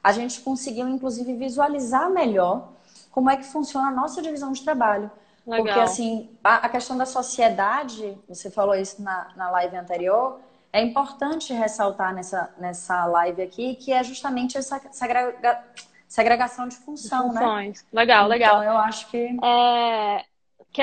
A 0.03 0.11
gente 0.11 0.41
conseguiu, 0.41 0.87
inclusive, 0.87 1.35
visualizar 1.35 2.09
melhor 2.09 2.69
como 3.11 3.29
é 3.29 3.37
que 3.37 3.43
funciona 3.43 3.87
a 3.87 3.91
nossa 3.91 4.21
divisão 4.21 4.51
de 4.51 4.63
trabalho. 4.63 5.11
Legal. 5.45 5.65
Porque, 5.65 5.79
assim, 5.79 6.29
a, 6.43 6.65
a, 6.65 6.69
questão 6.69 6.97
da 6.97 7.05
sociedade, 7.05 8.17
você 8.27 8.49
falou 8.49 8.75
isso 8.75 9.01
na, 9.01 9.31
na 9.35 9.49
live 9.51 9.75
anterior, 9.75 10.39
é 10.73 10.81
importante 10.81 11.53
ressaltar 11.53 12.13
nessa, 12.13 12.49
nessa 12.57 13.05
live 13.05 13.41
aqui, 13.41 13.75
que 13.75 13.91
é 13.91 14.03
justamente 14.03 14.57
essa 14.57 14.81
segrega, 14.91 15.63
segregação 16.11 16.67
de 16.67 16.75
função, 16.75 17.29
de 17.29 17.35
né? 17.35 17.41
funções. 17.41 17.83
né? 17.83 17.89
Legal, 17.93 18.27
legal. 18.27 18.61
Então, 18.61 18.73
eu 18.73 18.77
acho 18.79 19.09
que... 19.09 19.37
É... 19.41 20.25
que 20.69 20.81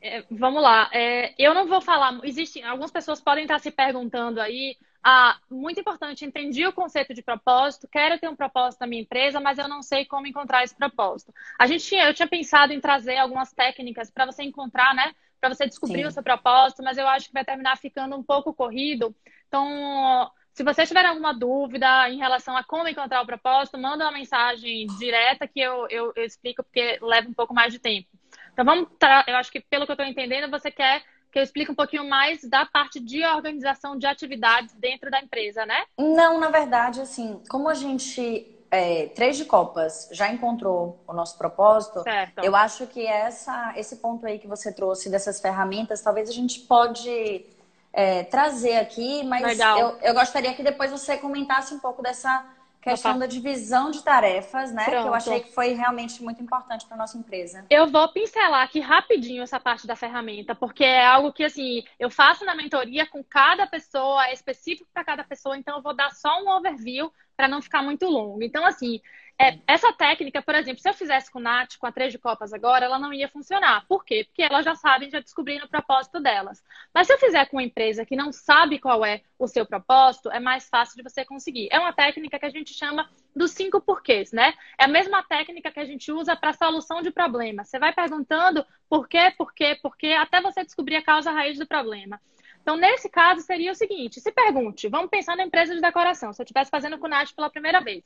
é, 0.00 0.24
vamos 0.30 0.62
lá. 0.62 0.88
É, 0.92 1.34
eu 1.36 1.52
não 1.52 1.66
vou 1.66 1.80
falar. 1.80 2.20
Existem 2.22 2.64
algumas 2.64 2.92
pessoas 2.92 3.20
podem 3.20 3.42
estar 3.42 3.58
se 3.58 3.72
perguntando 3.72 4.40
aí. 4.40 4.76
Ah, 5.02 5.36
muito 5.50 5.80
importante. 5.80 6.24
Entendi 6.24 6.64
o 6.64 6.72
conceito 6.72 7.12
de 7.12 7.22
propósito. 7.22 7.88
Quero 7.90 8.20
ter 8.20 8.28
um 8.28 8.36
propósito 8.36 8.82
na 8.82 8.86
minha 8.86 9.02
empresa, 9.02 9.40
mas 9.40 9.58
eu 9.58 9.66
não 9.66 9.82
sei 9.82 10.04
como 10.04 10.28
encontrar 10.28 10.62
esse 10.62 10.76
propósito. 10.76 11.34
A 11.58 11.66
gente 11.66 11.84
tinha, 11.84 12.06
eu 12.06 12.14
tinha 12.14 12.28
pensado 12.28 12.72
em 12.72 12.80
trazer 12.80 13.16
algumas 13.16 13.52
técnicas 13.52 14.12
para 14.12 14.26
você 14.26 14.44
encontrar, 14.44 14.94
né? 14.94 15.12
Para 15.40 15.52
você 15.52 15.66
descobrir 15.66 16.02
Sim. 16.02 16.06
o 16.06 16.10
seu 16.12 16.22
propósito, 16.22 16.84
mas 16.84 16.96
eu 16.98 17.08
acho 17.08 17.26
que 17.26 17.32
vai 17.32 17.44
terminar 17.44 17.76
ficando 17.76 18.16
um 18.16 18.22
pouco 18.22 18.54
corrido. 18.54 19.12
Então, 19.48 20.30
se 20.52 20.62
você 20.62 20.86
tiver 20.86 21.04
alguma 21.06 21.32
dúvida 21.32 22.08
em 22.10 22.18
relação 22.18 22.56
a 22.56 22.62
como 22.62 22.88
encontrar 22.88 23.22
o 23.22 23.26
propósito, 23.26 23.78
manda 23.78 24.04
uma 24.04 24.12
mensagem 24.12 24.86
direta 24.98 25.48
que 25.48 25.60
eu, 25.60 25.86
eu, 25.88 26.12
eu 26.14 26.24
explico, 26.24 26.62
porque 26.62 26.98
leva 27.00 27.28
um 27.28 27.34
pouco 27.34 27.54
mais 27.54 27.72
de 27.72 27.78
tempo. 27.78 28.08
Então 28.52 28.64
vamos, 28.64 28.88
eu 29.26 29.36
acho 29.36 29.50
que 29.50 29.60
pelo 29.60 29.86
que 29.86 29.92
eu 29.92 29.94
estou 29.94 30.06
entendendo, 30.06 30.50
você 30.50 30.70
quer 30.70 31.02
que 31.30 31.38
eu 31.38 31.42
explique 31.42 31.72
um 31.72 31.74
pouquinho 31.74 32.06
mais 32.06 32.44
da 32.44 32.66
parte 32.66 33.00
de 33.00 33.24
organização 33.24 33.96
de 33.96 34.06
atividades 34.06 34.74
dentro 34.74 35.10
da 35.10 35.18
empresa, 35.18 35.64
né? 35.64 35.84
Não, 35.98 36.38
na 36.38 36.50
verdade, 36.50 37.00
assim, 37.00 37.42
como 37.48 37.70
a 37.70 37.74
gente 37.74 38.52
é, 38.70 39.06
três 39.08 39.36
de 39.36 39.44
copas 39.44 40.08
já 40.12 40.32
encontrou 40.32 40.98
o 41.06 41.12
nosso 41.12 41.36
propósito, 41.36 42.02
certo. 42.02 42.42
eu 42.42 42.56
acho 42.56 42.86
que 42.86 43.06
essa, 43.06 43.74
esse 43.76 43.96
ponto 43.96 44.26
aí 44.26 44.38
que 44.38 44.46
você 44.46 44.72
trouxe 44.72 45.10
dessas 45.10 45.40
ferramentas, 45.40 46.00
talvez 46.00 46.28
a 46.28 46.32
gente 46.32 46.60
pode 46.60 47.46
é, 47.92 48.24
trazer 48.24 48.76
aqui, 48.76 49.22
mas 49.24 49.58
eu, 49.58 49.98
eu 50.00 50.14
gostaria 50.14 50.54
que 50.54 50.62
depois 50.62 50.90
você 50.90 51.16
comentasse 51.16 51.74
um 51.74 51.78
pouco 51.78 52.02
dessa 52.02 52.44
questão 52.82 53.16
da 53.16 53.26
divisão 53.26 53.90
de 53.92 54.02
tarefas, 54.02 54.72
né? 54.72 54.84
Pronto. 54.84 55.02
Que 55.02 55.08
eu 55.08 55.14
achei 55.14 55.40
que 55.40 55.52
foi 55.52 55.72
realmente 55.72 56.20
muito 56.22 56.42
importante 56.42 56.84
para 56.84 56.96
nossa 56.96 57.16
empresa. 57.16 57.64
Eu 57.70 57.86
vou 57.86 58.08
pincelar 58.12 58.62
aqui 58.62 58.80
rapidinho 58.80 59.42
essa 59.42 59.60
parte 59.60 59.86
da 59.86 59.94
ferramenta, 59.94 60.54
porque 60.54 60.82
é 60.82 61.06
algo 61.06 61.32
que 61.32 61.44
assim 61.44 61.84
eu 61.98 62.10
faço 62.10 62.44
na 62.44 62.56
mentoria 62.56 63.06
com 63.06 63.22
cada 63.22 63.66
pessoa, 63.66 64.26
é 64.26 64.32
específico 64.32 64.88
para 64.92 65.04
cada 65.04 65.22
pessoa, 65.22 65.56
então 65.56 65.76
eu 65.76 65.82
vou 65.82 65.94
dar 65.94 66.10
só 66.10 66.42
um 66.42 66.50
overview 66.50 67.12
para 67.36 67.46
não 67.46 67.62
ficar 67.62 67.82
muito 67.82 68.06
longo. 68.06 68.42
Então 68.42 68.66
assim, 68.66 69.00
é, 69.40 69.58
essa 69.66 69.92
técnica, 69.92 70.40
por 70.40 70.54
exemplo, 70.54 70.80
se 70.80 70.88
eu 70.88 70.94
fizesse 70.94 71.30
com 71.30 71.40
Nath, 71.40 71.76
com 71.78 71.86
a 71.86 71.92
três 71.92 72.12
de 72.12 72.18
copas 72.18 72.52
agora, 72.52 72.84
ela 72.84 72.98
não 72.98 73.12
ia 73.12 73.28
funcionar. 73.28 73.84
Por 73.88 74.04
quê? 74.04 74.24
Porque 74.24 74.42
elas 74.42 74.64
já 74.64 74.74
sabem, 74.74 75.10
já 75.10 75.20
descobriram 75.20 75.66
o 75.66 75.68
propósito 75.68 76.20
delas. 76.20 76.62
Mas 76.94 77.06
se 77.06 77.12
eu 77.12 77.18
fizer 77.18 77.46
com 77.46 77.56
uma 77.56 77.62
empresa 77.62 78.06
que 78.06 78.14
não 78.14 78.32
sabe 78.32 78.78
qual 78.78 79.04
é 79.04 79.22
o 79.38 79.48
seu 79.48 79.66
propósito, 79.66 80.30
é 80.30 80.38
mais 80.38 80.68
fácil 80.68 80.96
de 80.96 81.02
você 81.02 81.24
conseguir. 81.24 81.68
É 81.72 81.78
uma 81.78 81.92
técnica 81.92 82.38
que 82.38 82.46
a 82.46 82.50
gente 82.50 82.72
chama 82.72 83.08
dos 83.34 83.50
cinco 83.50 83.80
porquês, 83.80 84.32
né? 84.32 84.54
É 84.78 84.84
a 84.84 84.88
mesma 84.88 85.22
técnica 85.22 85.72
que 85.72 85.80
a 85.80 85.84
gente 85.84 86.12
usa 86.12 86.36
para 86.36 86.52
solução 86.52 87.02
de 87.02 87.10
problemas. 87.10 87.68
Você 87.68 87.78
vai 87.78 87.92
perguntando 87.92 88.64
por 88.88 89.08
quê, 89.08 89.32
por 89.36 89.52
quê, 89.52 89.76
por 89.82 89.96
quê, 89.96 90.12
até 90.12 90.40
você 90.40 90.62
descobrir 90.62 90.96
a 90.96 91.02
causa 91.02 91.32
raiz 91.32 91.58
do 91.58 91.66
problema. 91.66 92.20
Então, 92.62 92.76
nesse 92.76 93.08
caso, 93.08 93.40
seria 93.40 93.72
o 93.72 93.74
seguinte: 93.74 94.20
se 94.20 94.30
pergunte, 94.30 94.88
vamos 94.88 95.10
pensar 95.10 95.36
na 95.36 95.42
empresa 95.42 95.74
de 95.74 95.80
decoração. 95.80 96.32
Se 96.32 96.40
eu 96.40 96.44
estivesse 96.44 96.70
fazendo 96.70 96.96
com 96.98 97.08
Nath 97.08 97.32
pela 97.34 97.50
primeira 97.50 97.80
vez, 97.80 98.04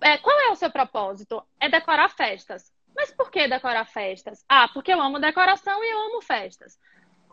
é, 0.00 0.18
qual 0.18 0.38
é 0.40 0.50
o 0.50 0.56
seu 0.56 0.70
propósito? 0.70 1.42
É 1.58 1.68
decorar 1.68 2.08
festas. 2.08 2.72
Mas 2.94 3.10
por 3.12 3.30
que 3.30 3.46
decorar 3.46 3.84
festas? 3.84 4.44
Ah, 4.48 4.68
porque 4.72 4.92
eu 4.92 5.00
amo 5.00 5.18
decoração 5.18 5.82
e 5.84 5.90
eu 5.90 5.98
amo 6.08 6.22
festas. 6.22 6.78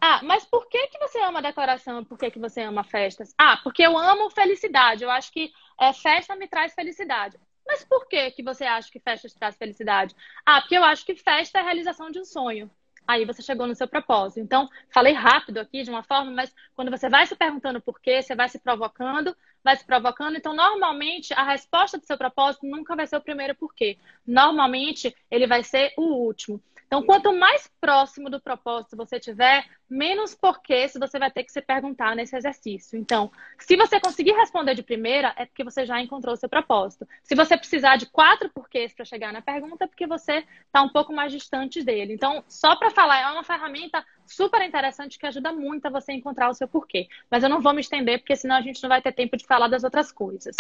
Ah, 0.02 0.22
mas 0.24 0.46
por 0.46 0.68
que, 0.70 0.88
que 0.88 1.00
você 1.00 1.20
ama 1.20 1.42
decoração? 1.42 2.06
Por 2.06 2.18
que, 2.18 2.30
que 2.30 2.40
você 2.40 2.62
ama 2.62 2.84
festas? 2.84 3.34
Ah, 3.38 3.58
porque 3.64 3.82
eu 3.82 3.98
amo 3.98 4.30
felicidade. 4.30 5.04
Eu 5.04 5.10
acho 5.10 5.32
que 5.32 5.52
é, 5.80 5.92
festa 5.92 6.36
me 6.36 6.48
traz 6.48 6.74
felicidade. 6.74 7.38
Mas 7.66 7.84
por 7.84 8.08
que, 8.08 8.32
que 8.32 8.44
você 8.44 8.64
acha 8.64 8.90
que 8.92 9.00
festa 9.00 9.28
te 9.28 9.38
traz 9.38 9.58
felicidade? 9.58 10.16
Ah, 10.46 10.62
porque 10.62 10.78
eu 10.78 10.84
acho 10.84 11.06
que 11.06 11.16
festa 11.16 11.58
é 11.58 11.62
a 11.62 11.66
realização 11.66 12.10
de 12.12 12.20
um 12.20 12.26
sonho. 12.26 12.70
Aí 13.08 13.26
você 13.26 13.42
chegou 13.42 13.66
no 13.66 13.76
seu 13.76 13.88
propósito. 13.88 14.40
Então, 14.40 14.70
falei 14.94 15.14
rápido 15.14 15.60
aqui 15.60 15.82
de 15.82 15.90
uma 15.90 16.04
forma, 16.04 16.30
mas 16.32 16.54
quando 16.76 16.92
você 16.92 17.10
vai 17.10 17.26
se 17.26 17.36
perguntando 17.36 17.82
por 17.82 18.00
quê, 18.00 18.22
você 18.22 18.36
vai 18.36 18.50
se 18.50 18.60
provocando, 18.60 19.36
vai 19.68 19.76
se 19.76 19.84
provocando. 19.84 20.38
Então, 20.38 20.56
normalmente, 20.56 21.34
a 21.34 21.44
resposta 21.44 21.98
do 21.98 22.06
seu 22.06 22.18
propósito 22.18 22.66
nunca 22.66 22.96
vai 22.96 23.06
ser 23.06 23.18
o 23.18 23.22
primeiro 23.22 23.54
porquê. 23.54 23.98
Normalmente, 24.26 25.14
ele 25.30 25.46
vai 25.46 25.62
ser 25.62 25.92
o 25.98 26.04
último. 26.04 26.62
Então, 26.86 27.04
quanto 27.04 27.34
mais 27.34 27.70
próximo 27.82 28.30
do 28.30 28.40
propósito 28.40 28.96
você 28.96 29.20
tiver, 29.20 29.66
menos 29.90 30.34
porquês 30.34 30.94
você 30.98 31.20
vai 31.20 31.30
ter 31.30 31.44
que 31.44 31.52
se 31.52 31.62
perguntar 31.62 32.16
nesse 32.16 32.34
exercício. 32.34 32.98
Então, 32.98 33.30
se 33.60 33.76
você 33.76 34.00
conseguir 34.00 34.32
responder 34.32 34.74
de 34.74 34.82
primeira, 34.82 35.34
é 35.36 35.46
porque 35.46 35.66
você 35.66 35.86
já 35.86 36.00
encontrou 36.00 36.34
o 36.34 36.38
seu 36.38 36.48
propósito. 36.48 37.06
Se 37.22 37.36
você 37.36 37.58
precisar 37.58 37.98
de 37.98 38.06
quatro 38.06 38.50
porquês 38.50 38.94
para 38.94 39.04
chegar 39.04 39.34
na 39.34 39.42
pergunta, 39.42 39.84
é 39.84 39.88
porque 39.88 40.08
você 40.08 40.46
está 40.66 40.82
um 40.82 40.88
pouco 40.88 41.12
mais 41.12 41.30
distante 41.30 41.84
dele. 41.84 42.14
Então, 42.14 42.42
só 42.48 42.78
para 42.78 42.90
falar, 42.90 43.20
é 43.20 43.32
uma 43.34 43.44
ferramenta 43.44 44.06
super 44.28 44.62
interessante 44.62 45.18
que 45.18 45.26
ajuda 45.26 45.52
muito 45.52 45.86
a 45.86 45.90
você 45.90 46.14
encontrar 46.14 46.50
o 46.50 46.54
seu 46.54 46.68
porquê. 46.68 47.08
Mas 47.30 47.44
eu 47.44 47.50
não 47.50 47.62
vou 47.62 47.74
me 47.74 47.82
estender, 47.82 48.20
porque 48.20 48.36
senão 48.36 48.56
a 48.56 48.62
gente 48.62 48.82
não 48.82 48.90
vai 48.90 49.02
ter 49.02 49.12
tempo 49.12 49.38
de 49.38 49.46
falar 49.46 49.68
das 49.68 49.84
outras 49.84 50.12
coisas. 50.12 50.56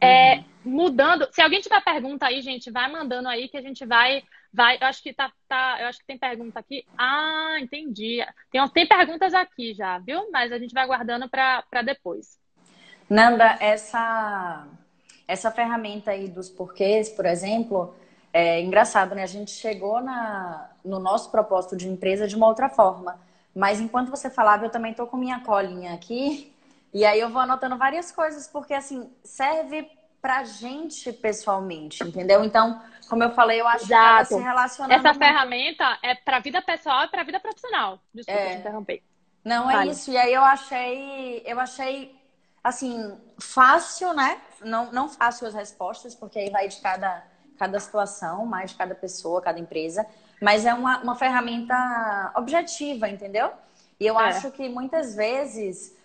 É, 0.00 0.42
mudando, 0.64 1.26
se 1.32 1.40
alguém 1.40 1.60
tiver 1.60 1.82
pergunta 1.82 2.26
aí, 2.26 2.42
gente, 2.42 2.70
vai 2.70 2.90
mandando 2.90 3.28
aí 3.28 3.48
que 3.48 3.56
a 3.56 3.62
gente 3.62 3.84
vai 3.86 4.22
vai, 4.52 4.78
eu 4.80 4.86
acho 4.86 5.02
que 5.02 5.12
tá, 5.12 5.30
tá, 5.46 5.76
eu 5.80 5.86
acho 5.86 5.98
que 5.98 6.06
tem 6.06 6.18
pergunta 6.18 6.58
aqui. 6.58 6.84
Ah, 6.96 7.58
entendi. 7.60 8.24
Tem, 8.50 8.66
tem 8.70 8.86
perguntas 8.86 9.34
aqui 9.34 9.74
já, 9.74 9.98
viu? 9.98 10.30
Mas 10.30 10.50
a 10.50 10.58
gente 10.58 10.72
vai 10.72 10.86
guardando 10.86 11.28
para 11.28 11.82
depois. 11.84 12.38
Nanda, 13.08 13.56
essa 13.60 14.66
essa 15.28 15.50
ferramenta 15.50 16.12
aí 16.12 16.28
dos 16.28 16.48
porquês, 16.48 17.08
por 17.10 17.26
exemplo, 17.26 17.94
é 18.36 18.60
engraçado, 18.60 19.14
né? 19.14 19.22
A 19.22 19.26
gente 19.26 19.50
chegou 19.50 20.02
na, 20.02 20.70
no 20.84 20.98
nosso 20.98 21.30
propósito 21.30 21.74
de 21.74 21.88
empresa 21.88 22.28
de 22.28 22.36
uma 22.36 22.46
outra 22.46 22.68
forma. 22.68 23.18
Mas 23.54 23.80
enquanto 23.80 24.10
você 24.10 24.28
falava, 24.28 24.66
eu 24.66 24.70
também 24.70 24.92
tô 24.92 25.06
com 25.06 25.16
minha 25.16 25.40
colinha 25.40 25.94
aqui. 25.94 26.52
E 26.92 27.02
aí 27.04 27.18
eu 27.18 27.30
vou 27.30 27.40
anotando 27.40 27.78
várias 27.78 28.12
coisas, 28.12 28.46
porque 28.46 28.74
assim, 28.74 29.10
serve 29.24 29.90
pra 30.20 30.44
gente 30.44 31.10
pessoalmente, 31.14 32.04
entendeu? 32.04 32.44
Então, 32.44 32.82
como 33.08 33.22
eu 33.22 33.30
falei, 33.30 33.60
eu 33.60 33.66
acho 33.66 33.86
Exato. 33.86 34.28
que 34.28 34.34
se 34.34 34.40
relaciona. 34.40 34.94
Essa 34.94 35.14
muito... 35.14 35.18
ferramenta 35.18 35.98
é 36.02 36.14
pra 36.14 36.38
vida 36.38 36.60
pessoal 36.60 37.04
e 37.04 37.08
pra 37.08 37.22
vida 37.22 37.40
profissional. 37.40 37.98
Desculpa 38.12 38.40
é. 38.40 38.54
te 38.54 38.58
interromper. 38.60 39.02
Não, 39.42 39.70
é 39.70 39.86
isso. 39.86 40.10
E 40.10 40.16
aí 40.18 40.34
eu 40.34 40.42
achei, 40.42 41.42
eu 41.46 41.58
achei 41.58 42.14
assim, 42.62 43.16
fácil, 43.38 44.12
né? 44.12 44.38
Não, 44.60 44.92
não 44.92 45.08
fácil 45.08 45.46
as 45.46 45.54
respostas, 45.54 46.14
porque 46.14 46.38
aí 46.38 46.50
vai 46.50 46.68
de 46.68 46.80
cada, 46.80 47.24
cada 47.58 47.80
situação, 47.80 48.46
mais 48.46 48.70
de 48.70 48.76
cada 48.76 48.94
pessoa, 48.94 49.40
cada 49.40 49.58
empresa. 49.58 50.06
Mas 50.40 50.66
é 50.66 50.74
uma, 50.74 50.98
uma 51.02 51.14
ferramenta 51.14 52.32
objetiva, 52.36 53.08
entendeu? 53.08 53.50
E 53.98 54.06
eu 54.06 54.18
é. 54.20 54.24
acho 54.24 54.50
que 54.50 54.68
muitas 54.68 55.14
vezes 55.14 55.96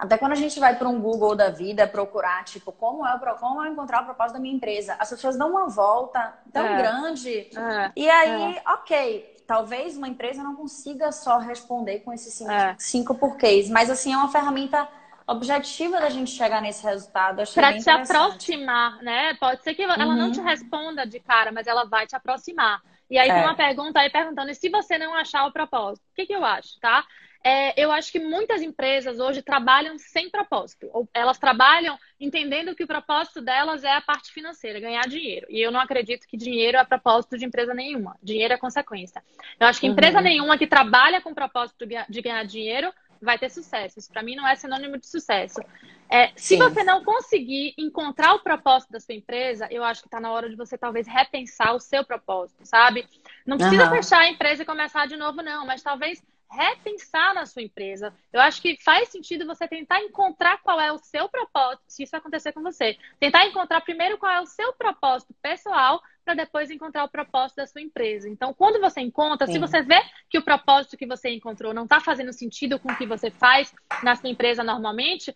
até 0.00 0.16
quando 0.16 0.32
a 0.32 0.36
gente 0.36 0.58
vai 0.58 0.76
para 0.76 0.88
um 0.88 0.98
Google 0.98 1.36
da 1.36 1.50
vida 1.50 1.86
procurar, 1.86 2.42
tipo, 2.44 2.72
como 2.72 3.06
é 3.06 3.14
o 3.14 3.34
como 3.36 3.62
eu 3.62 3.70
encontrar 3.70 4.00
o 4.00 4.06
propósito 4.06 4.32
da 4.36 4.40
minha 4.40 4.54
empresa, 4.54 4.96
as 4.98 5.10
pessoas 5.10 5.36
dão 5.36 5.50
uma 5.50 5.68
volta 5.68 6.38
tão 6.50 6.64
é. 6.64 6.76
grande. 6.78 7.50
É. 7.54 7.92
E 7.94 8.08
aí, 8.08 8.56
é. 8.56 8.62
ok, 8.66 9.44
talvez 9.46 9.98
uma 9.98 10.08
empresa 10.08 10.42
não 10.42 10.56
consiga 10.56 11.12
só 11.12 11.36
responder 11.36 12.00
com 12.00 12.14
esses 12.14 12.32
cinco, 12.32 12.50
é. 12.50 12.74
cinco 12.78 13.14
porquês, 13.14 13.68
mas 13.68 13.90
assim, 13.90 14.14
é 14.14 14.16
uma 14.16 14.32
ferramenta 14.32 14.88
objetiva 15.30 16.00
da 16.00 16.08
gente 16.08 16.30
chegar 16.30 16.60
nesse 16.60 16.84
resultado. 16.84 17.42
Para 17.54 17.78
te 17.78 17.88
aproximar, 17.88 19.02
né? 19.02 19.34
Pode 19.34 19.62
ser 19.62 19.74
que 19.74 19.82
ela 19.82 19.98
uhum. 19.98 20.16
não 20.16 20.32
te 20.32 20.40
responda 20.40 21.06
de 21.06 21.20
cara, 21.20 21.52
mas 21.52 21.66
ela 21.66 21.84
vai 21.84 22.06
te 22.06 22.16
aproximar. 22.16 22.82
E 23.08 23.18
aí 23.18 23.28
tem 23.28 23.40
é. 23.40 23.44
uma 23.44 23.56
pergunta 23.56 24.00
aí 24.00 24.10
perguntando: 24.10 24.50
e 24.50 24.54
se 24.54 24.68
você 24.68 24.98
não 24.98 25.14
achar 25.14 25.46
o 25.46 25.52
propósito? 25.52 26.04
O 26.10 26.14
que, 26.14 26.26
que 26.26 26.34
eu 26.34 26.44
acho, 26.44 26.78
tá? 26.80 27.04
é, 27.42 27.82
eu 27.82 27.90
acho 27.90 28.12
que 28.12 28.18
muitas 28.18 28.60
empresas 28.60 29.18
hoje 29.18 29.40
trabalham 29.40 29.96
sem 29.98 30.28
propósito. 30.28 30.90
Ou 30.92 31.08
elas 31.14 31.38
trabalham 31.38 31.98
entendendo 32.18 32.74
que 32.74 32.84
o 32.84 32.86
propósito 32.86 33.40
delas 33.40 33.82
é 33.82 33.94
a 33.94 34.00
parte 34.00 34.30
financeira, 34.30 34.78
ganhar 34.78 35.06
dinheiro. 35.08 35.46
E 35.48 35.60
eu 35.60 35.70
não 35.70 35.80
acredito 35.80 36.26
que 36.26 36.36
dinheiro 36.36 36.76
é 36.76 36.84
propósito 36.84 37.38
de 37.38 37.46
empresa 37.46 37.72
nenhuma. 37.72 38.16
Dinheiro 38.22 38.52
é 38.52 38.58
consequência. 38.58 39.22
Eu 39.58 39.66
acho 39.66 39.80
que 39.80 39.86
empresa 39.86 40.18
uhum. 40.18 40.24
nenhuma 40.24 40.58
que 40.58 40.66
trabalha 40.66 41.20
com 41.20 41.32
propósito 41.32 41.86
de 41.86 42.20
ganhar 42.20 42.44
dinheiro 42.44 42.92
vai 43.20 43.38
ter 43.38 43.50
sucesso. 43.50 43.98
Isso 43.98 44.10
para 44.10 44.22
mim 44.22 44.34
não 44.34 44.46
é 44.46 44.56
sinônimo 44.56 44.98
de 44.98 45.06
sucesso. 45.06 45.60
É, 46.08 46.32
se 46.34 46.56
você 46.56 46.82
não 46.82 47.04
conseguir 47.04 47.74
encontrar 47.78 48.34
o 48.34 48.40
propósito 48.40 48.92
da 48.92 49.00
sua 49.00 49.14
empresa, 49.14 49.68
eu 49.70 49.84
acho 49.84 50.02
que 50.02 50.08
está 50.08 50.18
na 50.18 50.32
hora 50.32 50.48
de 50.48 50.56
você 50.56 50.76
talvez 50.76 51.06
repensar 51.06 51.74
o 51.74 51.80
seu 51.80 52.04
propósito, 52.04 52.64
sabe? 52.64 53.06
Não 53.46 53.56
precisa 53.56 53.84
uhum. 53.84 53.90
fechar 53.90 54.20
a 54.20 54.28
empresa 54.28 54.62
e 54.62 54.66
começar 54.66 55.06
de 55.06 55.16
novo, 55.16 55.42
não, 55.42 55.66
mas 55.66 55.82
talvez 55.82 56.22
repensar 56.50 57.32
na 57.34 57.46
sua 57.46 57.62
empresa. 57.62 58.12
Eu 58.32 58.40
acho 58.40 58.60
que 58.60 58.76
faz 58.82 59.08
sentido 59.08 59.46
você 59.46 59.68
tentar 59.68 60.00
encontrar 60.02 60.60
qual 60.62 60.80
é 60.80 60.92
o 60.92 60.98
seu 60.98 61.28
propósito, 61.28 61.84
se 61.86 62.02
isso 62.02 62.16
acontecer 62.16 62.52
com 62.52 62.62
você. 62.62 62.98
Tentar 63.20 63.46
encontrar 63.46 63.80
primeiro 63.82 64.18
qual 64.18 64.32
é 64.32 64.40
o 64.40 64.46
seu 64.46 64.72
propósito 64.72 65.34
pessoal 65.40 66.00
para 66.24 66.34
depois 66.34 66.70
encontrar 66.70 67.04
o 67.04 67.08
propósito 67.08 67.58
da 67.58 67.66
sua 67.66 67.80
empresa. 67.80 68.28
Então, 68.28 68.52
quando 68.52 68.80
você 68.80 69.00
encontra, 69.00 69.46
Sim. 69.46 69.54
se 69.54 69.58
você 69.58 69.82
vê 69.82 70.00
que 70.28 70.38
o 70.38 70.44
propósito 70.44 70.96
que 70.96 71.06
você 71.06 71.30
encontrou 71.30 71.72
não 71.72 71.84
está 71.84 72.00
fazendo 72.00 72.32
sentido 72.32 72.78
com 72.78 72.90
o 72.90 72.96
que 72.96 73.06
você 73.06 73.30
faz 73.30 73.72
na 74.02 74.16
sua 74.16 74.28
empresa 74.28 74.64
normalmente, 74.64 75.34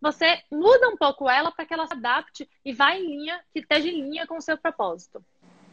você 0.00 0.42
muda 0.50 0.88
um 0.88 0.96
pouco 0.96 1.28
ela 1.28 1.52
para 1.52 1.64
que 1.64 1.74
ela 1.74 1.86
se 1.86 1.94
adapte 1.94 2.48
e 2.64 2.72
vá 2.72 2.96
em 2.96 3.06
linha, 3.06 3.40
que 3.52 3.60
esteja 3.60 3.88
em 3.88 4.02
linha 4.02 4.26
com 4.26 4.36
o 4.36 4.40
seu 4.40 4.56
propósito. 4.58 5.24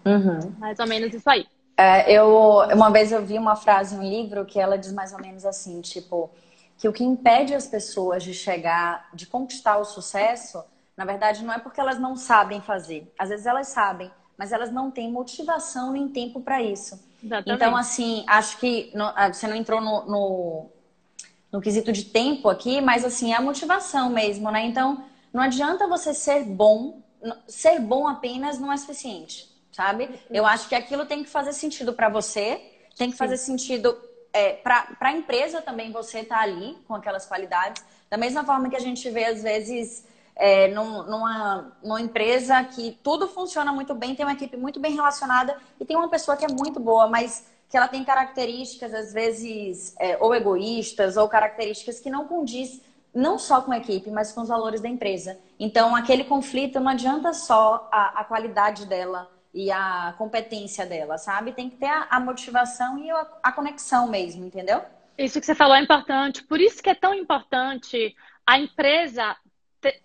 Uhum. 0.06 0.52
Mais 0.60 0.80
ou 0.80 0.88
menos 0.88 1.13
isso 1.13 1.30
aí. 1.30 1.48
É, 1.80 2.12
eu 2.12 2.58
uma 2.76 2.92
vez 2.92 3.10
eu 3.10 3.26
vi 3.26 3.38
uma 3.38 3.56
frase 3.56 3.96
em 3.96 4.00
um 4.00 4.04
livro 4.04 4.46
que 4.46 4.60
ela 4.60 4.78
diz 4.78 4.92
mais 4.92 5.13
ou 5.13 5.22
menos 5.22 5.46
assim, 5.46 5.80
tipo, 5.80 6.30
que 6.78 6.89
o 6.89 6.92
que 6.92 7.06
impede 7.06 7.56
as 7.56 7.68
pessoas 7.68 8.22
de 8.22 8.34
chegar, 8.34 9.08
de 9.13 9.26
conquistar 9.26 9.78
o 9.78 9.86
sucesso, 9.86 10.62
na 10.98 11.06
verdade 11.06 11.42
não 11.42 11.54
é 11.54 11.58
porque 11.58 11.80
elas 11.80 11.98
não 11.98 12.18
sabem 12.18 12.60
fazer. 12.60 13.10
Às 13.18 13.30
vezes 13.30 13.46
elas 13.46 13.70
sabem, 13.70 14.12
mas 14.38 14.52
elas 14.52 14.74
não 14.74 14.92
têm 14.92 15.10
motivação 15.10 15.94
nem 15.94 16.10
tempo 16.10 16.42
para 16.42 16.62
isso. 16.62 17.00
Exatamente. 17.24 17.56
Então, 17.56 17.78
assim, 17.78 18.26
acho 18.28 18.58
que 18.58 18.92
no, 18.94 19.06
ah, 19.15 19.32
você 19.32 19.48
não 19.48 19.56
entrou 19.56 19.80
no, 19.80 20.06
no, 20.06 20.65
no 21.50 21.62
quesito 21.62 21.94
de 21.94 22.04
tempo 22.04 22.50
aqui, 22.50 22.82
mas 22.82 23.06
assim, 23.06 23.32
é 23.32 23.38
a 23.38 23.42
motivação 23.42 24.10
mesmo, 24.10 24.52
né? 24.52 24.65
Então, 24.65 25.06
não 25.32 25.42
adianta 25.42 25.88
você 25.88 26.13
ser 26.13 26.44
bom, 26.44 27.02
ser 27.48 27.80
bom 27.80 28.06
apenas 28.06 28.60
não 28.60 28.70
é 28.70 28.76
suficiente 28.76 29.48
sabe? 29.80 30.10
Eu 30.30 30.46
acho 30.46 30.68
que 30.68 30.76
aquilo 30.76 31.06
tem 31.06 31.24
que 31.24 31.30
fazer 31.30 31.54
sentido 31.54 31.94
para 31.94 32.10
você, 32.10 32.62
tem 32.98 33.10
que 33.10 33.15
fazer 33.15 33.38
Sim. 33.38 33.58
sentido 33.58 33.98
é, 34.34 34.52
para 34.52 34.94
a 35.00 35.13
empresa 35.13 35.62
também 35.62 35.89
você 35.89 36.20
estar 36.20 36.36
tá 36.36 36.42
ali 36.42 36.78
com 36.86 36.94
aquelas 36.94 37.26
qualidades. 37.26 37.82
Da 38.10 38.18
mesma 38.18 38.44
forma 38.44 38.70
que 38.70 38.76
a 38.76 38.82
gente 38.82 39.10
vê, 39.10 39.24
às 39.24 39.42
vezes, 39.42 40.06
é, 40.36 40.68
num, 40.68 41.04
numa, 41.04 41.72
numa 41.82 42.02
empresa 42.02 42.62
que 42.65 43.00
tudo 43.02 43.26
funciona 43.26 43.72
muito 43.72 43.96
bem, 43.96 44.13
tem 44.15 44.26
uma 44.26 44.34
equipe 44.34 44.58
muito 44.58 44.82
bem 44.82 44.94
relacionada 44.94 45.56
e 45.80 45.86
tem 45.86 45.96
uma 45.96 46.10
pessoa 46.10 46.36
que 46.36 46.44
é 46.44 46.50
muito 46.50 46.78
boa, 46.78 47.08
mas 47.08 47.46
que 47.70 47.78
ela 47.78 47.88
tem 47.88 48.04
características, 48.04 48.94
às 48.94 49.13
vezes, 49.13 49.96
é, 49.98 50.18
ou 50.20 50.36
egoístas, 50.36 51.15
ou 51.15 51.30
características 51.30 52.02
que 52.02 52.10
não 52.10 52.28
condiz 52.28 52.82
não 53.13 53.39
só 53.39 53.62
com 53.62 53.72
a 53.72 53.78
equipe, 53.78 54.12
mas 54.12 54.34
com 54.34 54.42
os 54.42 54.50
valores 54.50 54.82
da 54.82 54.89
empresa. 54.89 55.39
Então, 55.58 55.96
aquele 55.96 56.26
conflito 56.26 56.82
não 56.82 56.92
adianta 56.92 57.32
só 57.32 57.88
a, 57.89 58.20
a 58.20 58.24
qualidade 58.26 58.86
dela 58.86 59.38
e 59.53 59.71
a 59.71 60.13
competência 60.17 60.85
dela, 60.85 61.17
sabe? 61.17 61.51
Tem 61.51 61.69
que 61.69 61.77
ter 61.77 61.88
a, 61.88 62.07
a 62.12 62.19
motivação 62.19 62.97
e 62.99 63.09
a, 63.09 63.27
a 63.43 63.51
conexão 63.51 64.07
mesmo, 64.07 64.45
entendeu? 64.45 64.81
Isso 65.17 65.39
que 65.39 65.45
você 65.45 65.55
falou 65.55 65.75
é 65.75 65.81
importante. 65.81 66.43
Por 66.43 66.62
isso 66.62 66.81
que 66.81 66.89
é 66.89 66.95
tão 66.95 67.13
importante 67.13 68.15
a 68.45 68.59
empresa 68.59 69.35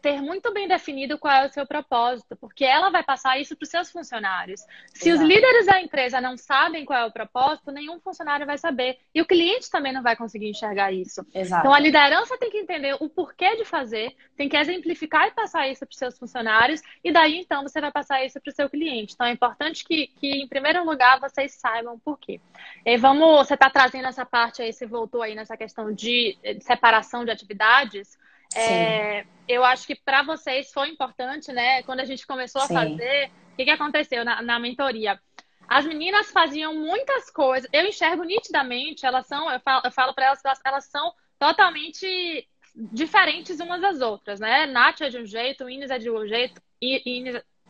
ter 0.00 0.20
muito 0.20 0.52
bem 0.52 0.68
definido 0.68 1.18
qual 1.18 1.34
é 1.34 1.46
o 1.46 1.52
seu 1.52 1.66
propósito, 1.66 2.36
porque 2.36 2.64
ela 2.64 2.90
vai 2.90 3.02
passar 3.02 3.38
isso 3.40 3.56
para 3.56 3.64
os 3.64 3.70
seus 3.70 3.90
funcionários. 3.90 4.60
Se 4.92 5.08
Exato. 5.08 5.24
os 5.24 5.28
líderes 5.28 5.66
da 5.66 5.80
empresa 5.80 6.20
não 6.20 6.36
sabem 6.36 6.84
qual 6.84 6.98
é 6.98 7.04
o 7.04 7.12
propósito, 7.12 7.72
nenhum 7.72 7.98
funcionário 8.00 8.46
vai 8.46 8.56
saber. 8.56 8.98
E 9.14 9.20
o 9.20 9.26
cliente 9.26 9.70
também 9.70 9.92
não 9.92 10.02
vai 10.02 10.16
conseguir 10.16 10.48
enxergar 10.48 10.92
isso. 10.92 11.26
Exato. 11.34 11.60
Então 11.60 11.74
a 11.74 11.80
liderança 11.80 12.38
tem 12.38 12.50
que 12.50 12.58
entender 12.58 12.96
o 13.00 13.08
porquê 13.08 13.56
de 13.56 13.64
fazer, 13.64 14.14
tem 14.36 14.48
que 14.48 14.56
exemplificar 14.56 15.26
e 15.26 15.32
passar 15.32 15.68
isso 15.68 15.84
para 15.84 15.92
os 15.92 15.98
seus 15.98 16.18
funcionários, 16.18 16.80
e 17.02 17.12
daí 17.12 17.38
então 17.38 17.62
você 17.62 17.80
vai 17.80 17.90
passar 17.90 18.24
isso 18.24 18.40
para 18.40 18.50
o 18.50 18.54
seu 18.54 18.68
cliente. 18.70 19.14
Então 19.14 19.26
é 19.26 19.32
importante 19.32 19.84
que, 19.84 20.06
que, 20.06 20.28
em 20.28 20.48
primeiro 20.48 20.84
lugar, 20.84 21.18
vocês 21.20 21.54
saibam 21.54 21.98
por 21.98 22.18
quê. 22.18 22.40
E 22.84 22.96
vamos, 22.96 23.38
você 23.38 23.54
está 23.54 23.68
trazendo 23.68 24.06
essa 24.06 24.24
parte 24.24 24.62
aí, 24.62 24.72
você 24.72 24.86
voltou 24.86 25.22
aí 25.22 25.34
nessa 25.34 25.56
questão 25.56 25.92
de, 25.92 26.36
de 26.42 26.62
separação 26.62 27.24
de 27.24 27.30
atividades. 27.30 28.18
É, 28.54 29.26
eu 29.48 29.64
acho 29.64 29.86
que 29.86 29.94
para 29.94 30.22
vocês 30.22 30.72
foi 30.72 30.88
importante, 30.88 31.52
né? 31.52 31.82
Quando 31.82 32.00
a 32.00 32.04
gente 32.04 32.26
começou 32.26 32.62
a 32.62 32.66
Sim. 32.66 32.74
fazer, 32.74 33.30
O 33.52 33.56
que, 33.56 33.64
que 33.64 33.70
aconteceu 33.70 34.24
na, 34.24 34.42
na 34.42 34.58
mentoria? 34.58 35.20
As 35.68 35.86
meninas 35.86 36.30
faziam 36.30 36.74
muitas 36.74 37.30
coisas. 37.30 37.68
Eu 37.72 37.86
enxergo 37.86 38.22
nitidamente, 38.24 39.06
elas 39.06 39.26
são, 39.26 39.50
eu 39.50 39.60
falo, 39.60 39.82
eu 39.84 39.92
falo 39.92 40.14
para 40.14 40.26
elas 40.26 40.42
que 40.42 40.46
elas, 40.46 40.60
elas, 40.64 40.84
são 40.86 41.12
totalmente 41.38 42.48
diferentes 42.74 43.60
umas 43.60 43.80
das 43.80 44.00
outras, 44.00 44.40
né? 44.40 44.66
Nath 44.66 45.00
é 45.00 45.08
de 45.08 45.18
um 45.18 45.26
jeito, 45.26 45.68
Inês 45.68 45.90
é 45.90 45.98
de 45.98 46.10
um 46.10 46.26
jeito, 46.26 46.60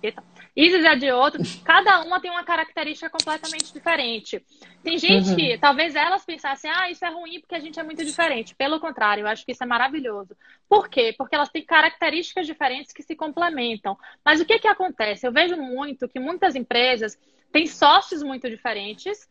Inês, 0.04 0.14
Isis 0.56 0.84
é 0.84 0.96
de 0.96 1.10
outro. 1.10 1.40
Cada 1.64 2.00
uma 2.02 2.20
tem 2.20 2.30
uma 2.30 2.44
característica 2.44 3.08
completamente 3.10 3.72
diferente. 3.72 4.44
Tem 4.82 4.98
gente 4.98 5.30
uhum. 5.30 5.36
que 5.36 5.58
talvez 5.58 5.94
elas 5.94 6.24
pensassem, 6.24 6.70
ah, 6.70 6.90
isso 6.90 7.04
é 7.04 7.08
ruim 7.08 7.40
porque 7.40 7.54
a 7.54 7.60
gente 7.60 7.80
é 7.80 7.82
muito 7.82 8.04
diferente. 8.04 8.54
Pelo 8.54 8.78
contrário, 8.78 9.22
eu 9.22 9.28
acho 9.28 9.44
que 9.44 9.52
isso 9.52 9.64
é 9.64 9.66
maravilhoso. 9.66 10.36
Por 10.68 10.88
quê? 10.88 11.14
Porque 11.16 11.34
elas 11.34 11.48
têm 11.48 11.64
características 11.64 12.46
diferentes 12.46 12.92
que 12.92 13.02
se 13.02 13.16
complementam. 13.16 13.96
Mas 14.24 14.40
o 14.40 14.44
que, 14.44 14.58
que 14.58 14.68
acontece? 14.68 15.26
Eu 15.26 15.32
vejo 15.32 15.56
muito 15.56 16.08
que 16.08 16.20
muitas 16.20 16.54
empresas 16.54 17.18
têm 17.50 17.66
sócios 17.66 18.22
muito 18.22 18.48
diferentes 18.48 19.28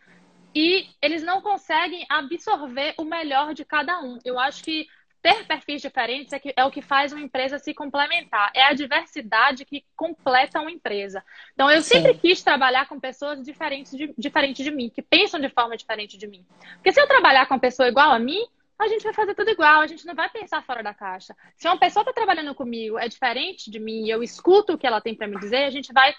e 0.56 0.88
eles 1.02 1.24
não 1.24 1.42
conseguem 1.42 2.06
absorver 2.10 2.94
o 2.98 3.04
melhor 3.04 3.54
de 3.54 3.66
cada 3.66 4.02
um. 4.02 4.20
Eu 4.24 4.40
acho 4.40 4.64
que 4.64 4.88
ter 5.24 5.46
perfis 5.46 5.82
diferentes 5.82 6.34
é, 6.34 6.40
que, 6.40 6.54
é, 6.56 6.66
o 6.66 6.70
que 6.70 6.82
faz 6.82 7.14
uma 7.14 7.22
empresa 7.22 7.58
se 7.58 7.74
complementar. 7.74 8.52
É 8.54 8.64
a 8.64 8.74
diversidade 8.74 9.64
que 9.64 9.86
completa 9.96 10.60
uma 10.60 10.70
empresa. 10.70 11.24
Então, 11.54 11.72
eu 11.72 11.82
Sim. 11.82 11.96
sempre 11.96 12.16
quis 12.16 12.44
trabalhar 12.44 12.90
com 12.90 13.00
pessoas 13.00 13.42
diferentes 13.42 13.98
de, 13.98 14.14
diferentes 14.18 14.64
de 14.64 14.70
mim, 14.70 14.90
que 14.90 15.02
pensam 15.02 15.40
de 15.40 15.48
forma 15.48 15.78
diferente 15.78 16.18
de 16.18 16.28
mim. 16.28 16.46
Porque 16.74 16.92
se 16.92 17.00
eu 17.00 17.08
trabalhar 17.08 17.46
com 17.48 17.54
uma 17.54 17.60
pessoa 17.60 17.88
igual 17.88 18.12
a 18.12 18.20
mim, 18.20 18.46
a 18.78 18.88
gente 18.90 19.04
vai 19.04 19.14
fazer 19.14 19.34
tudo 19.34 19.50
igual, 19.50 19.80
a 19.80 19.88
gente 19.88 20.06
não 20.06 20.14
vai 20.14 20.30
pensar 20.30 20.62
fora 20.62 20.84
da 20.84 20.94
caixa. 20.94 21.34
Se 21.56 21.68
uma 21.68 21.78
pessoa 21.78 22.02
está 22.02 22.12
trabalhando 22.12 22.54
comigo, 22.54 23.00
é 23.00 23.08
diferente 23.08 23.72
de 23.72 23.80
mim, 23.80 24.04
e 24.04 24.10
eu 24.10 24.22
escuto 24.22 24.74
o 24.74 24.78
que 24.78 24.86
ela 24.86 25.00
tem 25.00 25.16
para 25.16 25.28
me 25.28 25.40
dizer, 25.40 25.64
a 25.64 25.70
gente 25.70 25.94
vai 25.94 26.14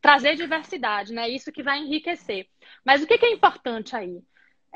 trazer 0.00 0.34
diversidade, 0.34 1.12
né? 1.12 1.28
Isso 1.28 1.52
que 1.52 1.62
vai 1.62 1.78
enriquecer. 1.78 2.46
Mas 2.82 3.02
o 3.02 3.06
que, 3.06 3.18
que 3.18 3.26
é 3.26 3.32
importante 3.32 3.94
aí? 3.94 4.22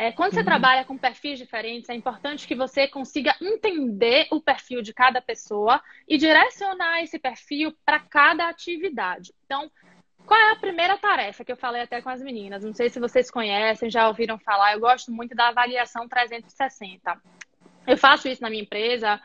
É, 0.00 0.10
quando 0.10 0.32
você 0.32 0.38
uhum. 0.38 0.46
trabalha 0.46 0.82
com 0.82 0.96
perfis 0.96 1.38
diferentes, 1.38 1.90
é 1.90 1.94
importante 1.94 2.48
que 2.48 2.54
você 2.54 2.88
consiga 2.88 3.36
entender 3.38 4.28
o 4.30 4.40
perfil 4.40 4.80
de 4.80 4.94
cada 4.94 5.20
pessoa 5.20 5.78
e 6.08 6.16
direcionar 6.16 7.02
esse 7.02 7.18
perfil 7.18 7.76
para 7.84 8.00
cada 8.00 8.48
atividade. 8.48 9.34
Então, 9.44 9.70
qual 10.24 10.40
é 10.40 10.52
a 10.52 10.56
primeira 10.56 10.96
tarefa 10.96 11.44
que 11.44 11.52
eu 11.52 11.56
falei 11.56 11.82
até 11.82 12.00
com 12.00 12.08
as 12.08 12.22
meninas? 12.22 12.64
Não 12.64 12.72
sei 12.72 12.88
se 12.88 12.98
vocês 12.98 13.30
conhecem, 13.30 13.90
já 13.90 14.08
ouviram 14.08 14.38
falar, 14.38 14.72
eu 14.72 14.80
gosto 14.80 15.12
muito 15.12 15.34
da 15.34 15.48
avaliação 15.48 16.08
360. 16.08 17.20
Eu 17.86 17.98
faço 17.98 18.26
isso 18.26 18.40
na 18.40 18.48
minha 18.48 18.62
empresa 18.62 19.20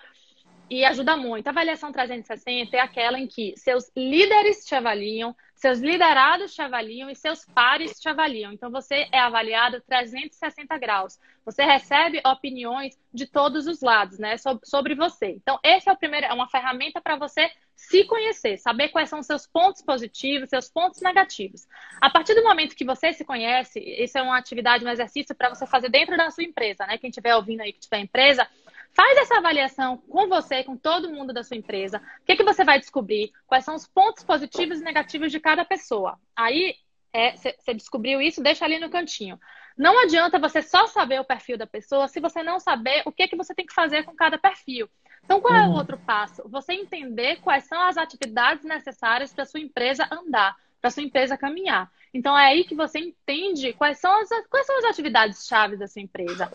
e 0.69 0.83
ajuda 0.83 1.15
muito. 1.15 1.47
A 1.47 1.51
avaliação 1.51 1.91
360 1.91 2.75
é 2.75 2.79
aquela 2.79 3.19
em 3.19 3.27
que 3.27 3.53
seus 3.57 3.91
líderes 3.95 4.65
te 4.65 4.75
avaliam, 4.75 5.35
seus 5.53 5.79
liderados 5.79 6.53
te 6.53 6.61
avaliam 6.61 7.09
e 7.09 7.15
seus 7.15 7.45
pares 7.45 7.99
te 7.99 8.09
avaliam. 8.09 8.51
Então, 8.51 8.69
você 8.69 9.07
é 9.11 9.19
avaliado 9.19 9.81
360 9.81 10.77
graus. 10.77 11.19
Você 11.45 11.63
recebe 11.63 12.21
opiniões 12.25 12.97
de 13.13 13.25
todos 13.25 13.67
os 13.67 13.81
lados, 13.81 14.19
né, 14.19 14.35
sobre 14.63 14.95
você. 14.95 15.27
Então, 15.27 15.59
esse 15.63 15.89
é 15.89 15.93
o 15.93 15.97
primeiro, 15.97 16.25
é 16.25 16.33
uma 16.33 16.49
ferramenta 16.49 16.99
para 16.99 17.15
você 17.15 17.49
se 17.75 18.05
conhecer, 18.05 18.57
saber 18.57 18.89
quais 18.89 19.09
são 19.09 19.21
seus 19.21 19.45
pontos 19.45 19.81
positivos, 19.81 20.49
seus 20.49 20.69
pontos 20.69 21.01
negativos. 21.01 21.67
A 22.01 22.09
partir 22.09 22.33
do 22.33 22.43
momento 22.43 22.75
que 22.75 22.85
você 22.85 23.11
se 23.13 23.25
conhece, 23.25 23.79
isso 23.79 24.17
é 24.17 24.21
uma 24.21 24.37
atividade, 24.37 24.85
um 24.85 24.89
exercício 24.89 25.35
para 25.35 25.49
você 25.49 25.67
fazer 25.67 25.89
dentro 25.89 26.15
da 26.15 26.31
sua 26.31 26.43
empresa, 26.43 26.85
né? 26.85 26.97
Quem 26.97 27.09
estiver 27.09 27.35
ouvindo 27.35 27.61
aí 27.61 27.73
que 27.73 27.81
tiver 27.81 27.99
empresa, 27.99 28.47
Faz 28.95 29.17
essa 29.17 29.37
avaliação 29.37 29.97
com 29.97 30.29
você, 30.29 30.63
com 30.63 30.77
todo 30.77 31.11
mundo 31.11 31.33
da 31.33 31.43
sua 31.43 31.57
empresa. 31.57 32.01
O 32.21 32.25
que, 32.25 32.37
que 32.37 32.43
você 32.43 32.63
vai 32.63 32.79
descobrir? 32.79 33.31
Quais 33.45 33.65
são 33.65 33.75
os 33.75 33.85
pontos 33.85 34.23
positivos 34.23 34.79
e 34.79 34.83
negativos 34.83 35.33
de 35.33 35.39
cada 35.39 35.65
pessoa? 35.65 36.17
Aí, 36.33 36.75
você 37.35 37.53
é, 37.67 37.73
descobriu 37.73 38.21
isso, 38.21 38.41
deixa 38.41 38.63
ali 38.63 38.79
no 38.79 38.89
cantinho. 38.89 39.37
Não 39.77 39.99
adianta 39.99 40.39
você 40.39 40.61
só 40.61 40.87
saber 40.87 41.19
o 41.19 41.25
perfil 41.25 41.57
da 41.57 41.67
pessoa 41.67 42.07
se 42.07 42.21
você 42.21 42.41
não 42.41 42.57
saber 42.57 43.03
o 43.05 43.11
que, 43.11 43.27
que 43.27 43.35
você 43.35 43.53
tem 43.53 43.65
que 43.65 43.73
fazer 43.73 44.03
com 44.03 44.15
cada 44.15 44.37
perfil. 44.37 44.89
Então, 45.25 45.41
qual 45.41 45.53
é 45.53 45.63
o 45.63 45.71
uhum. 45.71 45.75
outro 45.75 45.97
passo? 45.97 46.47
Você 46.47 46.73
entender 46.73 47.41
quais 47.41 47.65
são 47.65 47.81
as 47.81 47.97
atividades 47.97 48.63
necessárias 48.63 49.33
para 49.33 49.45
sua 49.45 49.59
empresa 49.59 50.07
andar, 50.09 50.55
para 50.79 50.89
sua 50.89 51.03
empresa 51.03 51.37
caminhar. 51.37 51.91
Então, 52.13 52.37
é 52.37 52.45
aí 52.45 52.63
que 52.63 52.75
você 52.75 52.99
entende 52.99 53.73
quais 53.73 53.99
são 53.99 54.21
as, 54.21 54.29
quais 54.49 54.65
são 54.65 54.77
as 54.77 54.85
atividades-chave 54.85 55.75
da 55.75 55.87
sua 55.87 56.01
empresa. 56.01 56.49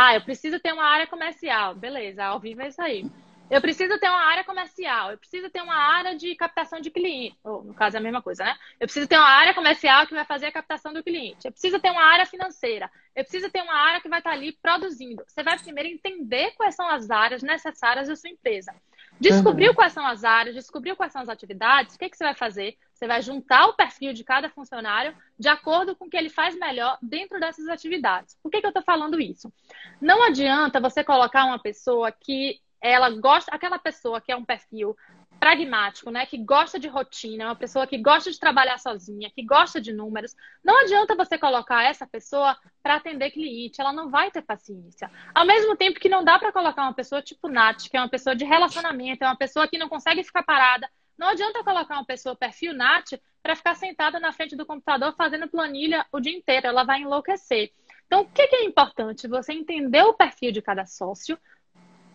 Ah, 0.00 0.14
eu 0.14 0.20
preciso 0.20 0.60
ter 0.60 0.72
uma 0.72 0.84
área 0.84 1.08
comercial. 1.08 1.74
Beleza, 1.74 2.24
ao 2.24 2.38
vivo 2.38 2.62
é 2.62 2.68
isso 2.68 2.80
aí. 2.80 3.04
Eu 3.50 3.60
preciso 3.60 3.98
ter 3.98 4.08
uma 4.08 4.20
área 4.26 4.44
comercial, 4.44 5.10
eu 5.10 5.18
preciso 5.18 5.50
ter 5.50 5.60
uma 5.62 5.74
área 5.74 6.14
de 6.14 6.36
captação 6.36 6.80
de 6.80 6.88
cliente. 6.88 7.36
Ou, 7.42 7.64
no 7.64 7.74
caso, 7.74 7.96
é 7.96 7.98
a 7.98 8.02
mesma 8.02 8.22
coisa, 8.22 8.44
né? 8.44 8.54
Eu 8.78 8.86
preciso 8.86 9.08
ter 9.08 9.16
uma 9.16 9.26
área 9.26 9.54
comercial 9.54 10.06
que 10.06 10.14
vai 10.14 10.24
fazer 10.24 10.46
a 10.46 10.52
captação 10.52 10.92
do 10.92 11.02
cliente. 11.02 11.46
Eu 11.46 11.50
preciso 11.50 11.80
ter 11.80 11.90
uma 11.90 12.02
área 12.02 12.26
financeira. 12.26 12.88
Eu 13.16 13.24
preciso 13.24 13.50
ter 13.50 13.60
uma 13.62 13.74
área 13.74 14.00
que 14.00 14.08
vai 14.08 14.20
estar 14.20 14.30
ali 14.30 14.52
produzindo. 14.52 15.24
Você 15.26 15.42
vai 15.42 15.58
primeiro 15.58 15.88
entender 15.88 16.52
quais 16.52 16.76
são 16.76 16.88
as 16.88 17.10
áreas 17.10 17.42
necessárias 17.42 18.06
da 18.06 18.14
sua 18.14 18.30
empresa. 18.30 18.72
Descobriu 19.18 19.70
uhum. 19.70 19.74
quais 19.74 19.92
são 19.94 20.06
as 20.06 20.22
áreas, 20.22 20.54
descobriu 20.54 20.94
quais 20.94 21.12
são 21.12 21.22
as 21.22 21.28
atividades, 21.28 21.96
o 21.96 21.98
que, 21.98 22.08
que 22.08 22.16
você 22.16 22.24
vai 22.24 22.34
fazer? 22.34 22.76
Você 22.98 23.06
vai 23.06 23.22
juntar 23.22 23.66
o 23.66 23.74
perfil 23.74 24.12
de 24.12 24.24
cada 24.24 24.50
funcionário 24.50 25.16
de 25.38 25.48
acordo 25.48 25.94
com 25.94 26.06
o 26.06 26.10
que 26.10 26.16
ele 26.16 26.28
faz 26.28 26.58
melhor 26.58 26.98
dentro 27.00 27.38
dessas 27.38 27.68
atividades. 27.68 28.36
Por 28.42 28.50
que, 28.50 28.60
que 28.60 28.66
eu 28.66 28.70
estou 28.70 28.82
falando 28.82 29.20
isso? 29.20 29.52
Não 30.00 30.20
adianta 30.20 30.80
você 30.80 31.04
colocar 31.04 31.44
uma 31.44 31.60
pessoa 31.60 32.10
que 32.10 32.60
ela 32.80 33.08
gosta, 33.10 33.54
aquela 33.54 33.78
pessoa 33.78 34.20
que 34.20 34.32
é 34.32 34.36
um 34.36 34.44
perfil 34.44 34.96
pragmático, 35.38 36.10
né, 36.10 36.26
que 36.26 36.36
gosta 36.36 36.76
de 36.80 36.88
rotina, 36.88 37.44
uma 37.44 37.54
pessoa 37.54 37.86
que 37.86 37.96
gosta 37.98 38.32
de 38.32 38.40
trabalhar 38.40 38.78
sozinha, 38.78 39.30
que 39.30 39.44
gosta 39.44 39.80
de 39.80 39.92
números, 39.92 40.34
não 40.64 40.80
adianta 40.80 41.14
você 41.14 41.38
colocar 41.38 41.84
essa 41.84 42.04
pessoa 42.04 42.58
para 42.82 42.96
atender 42.96 43.30
cliente, 43.30 43.80
ela 43.80 43.92
não 43.92 44.10
vai 44.10 44.32
ter 44.32 44.42
paciência. 44.42 45.08
Ao 45.32 45.46
mesmo 45.46 45.76
tempo 45.76 46.00
que 46.00 46.08
não 46.08 46.24
dá 46.24 46.36
para 46.36 46.50
colocar 46.50 46.82
uma 46.82 46.94
pessoa 46.94 47.22
tipo 47.22 47.48
Nath, 47.48 47.88
que 47.88 47.96
é 47.96 48.00
uma 48.00 48.08
pessoa 48.08 48.34
de 48.34 48.44
relacionamento, 48.44 49.22
é 49.22 49.28
uma 49.28 49.36
pessoa 49.36 49.68
que 49.68 49.78
não 49.78 49.88
consegue 49.88 50.24
ficar 50.24 50.42
parada, 50.42 50.90
não 51.18 51.28
adianta 51.28 51.64
colocar 51.64 51.94
uma 51.94 52.04
pessoa 52.04 52.36
perfil 52.36 52.72
Nath 52.72 53.14
para 53.42 53.56
ficar 53.56 53.74
sentada 53.74 54.20
na 54.20 54.32
frente 54.32 54.56
do 54.56 54.64
computador 54.64 55.14
fazendo 55.16 55.48
planilha 55.48 56.06
o 56.12 56.20
dia 56.20 56.36
inteiro, 56.36 56.66
ela 56.66 56.84
vai 56.84 57.00
enlouquecer. 57.00 57.72
Então, 58.06 58.22
o 58.22 58.26
que 58.26 58.42
é 58.42 58.64
importante? 58.64 59.28
Você 59.28 59.52
entender 59.52 60.02
o 60.02 60.14
perfil 60.14 60.52
de 60.52 60.62
cada 60.62 60.86
sócio, 60.86 61.38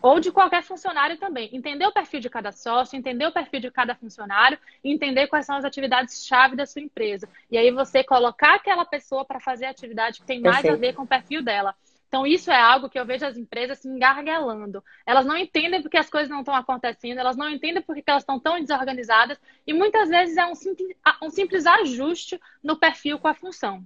ou 0.04 0.20
de 0.20 0.30
qualquer 0.30 0.62
funcionário 0.62 1.16
também. 1.16 1.48
Entender 1.50 1.86
o 1.86 1.92
perfil 1.92 2.20
de 2.20 2.28
cada 2.28 2.52
sócio, 2.52 2.94
entender 2.94 3.26
o 3.26 3.32
perfil 3.32 3.58
de 3.58 3.70
cada 3.70 3.94
funcionário 3.94 4.58
entender 4.84 5.28
quais 5.28 5.46
são 5.46 5.56
as 5.56 5.64
atividades-chave 5.64 6.54
da 6.54 6.66
sua 6.66 6.82
empresa. 6.82 7.26
E 7.50 7.56
aí 7.56 7.70
você 7.70 8.04
colocar 8.04 8.56
aquela 8.56 8.84
pessoa 8.84 9.24
para 9.24 9.40
fazer 9.40 9.64
a 9.64 9.70
atividade 9.70 10.20
que 10.20 10.26
tem 10.26 10.42
mais 10.42 10.56
Perfeito. 10.56 10.74
a 10.74 10.78
ver 10.78 10.92
com 10.92 11.04
o 11.04 11.06
perfil 11.06 11.42
dela. 11.42 11.74
Então, 12.08 12.26
isso 12.26 12.50
é 12.50 12.60
algo 12.60 12.88
que 12.88 12.98
eu 12.98 13.04
vejo 13.04 13.26
as 13.26 13.36
empresas 13.36 13.78
se 13.78 13.88
engargalando. 13.88 14.82
Elas 15.04 15.26
não 15.26 15.36
entendem 15.36 15.82
porque 15.82 15.96
as 15.96 16.08
coisas 16.08 16.30
não 16.30 16.40
estão 16.40 16.54
acontecendo, 16.54 17.18
elas 17.18 17.36
não 17.36 17.50
entendem 17.50 17.82
porque 17.82 18.04
elas 18.06 18.22
estão 18.22 18.38
tão 18.38 18.60
desorganizadas, 18.60 19.38
e 19.66 19.72
muitas 19.72 20.08
vezes 20.08 20.36
é 20.36 20.46
um 20.46 20.54
simples, 20.54 20.96
um 21.22 21.30
simples 21.30 21.66
ajuste 21.66 22.40
no 22.62 22.76
perfil 22.76 23.18
com 23.18 23.28
a 23.28 23.34
função. 23.34 23.84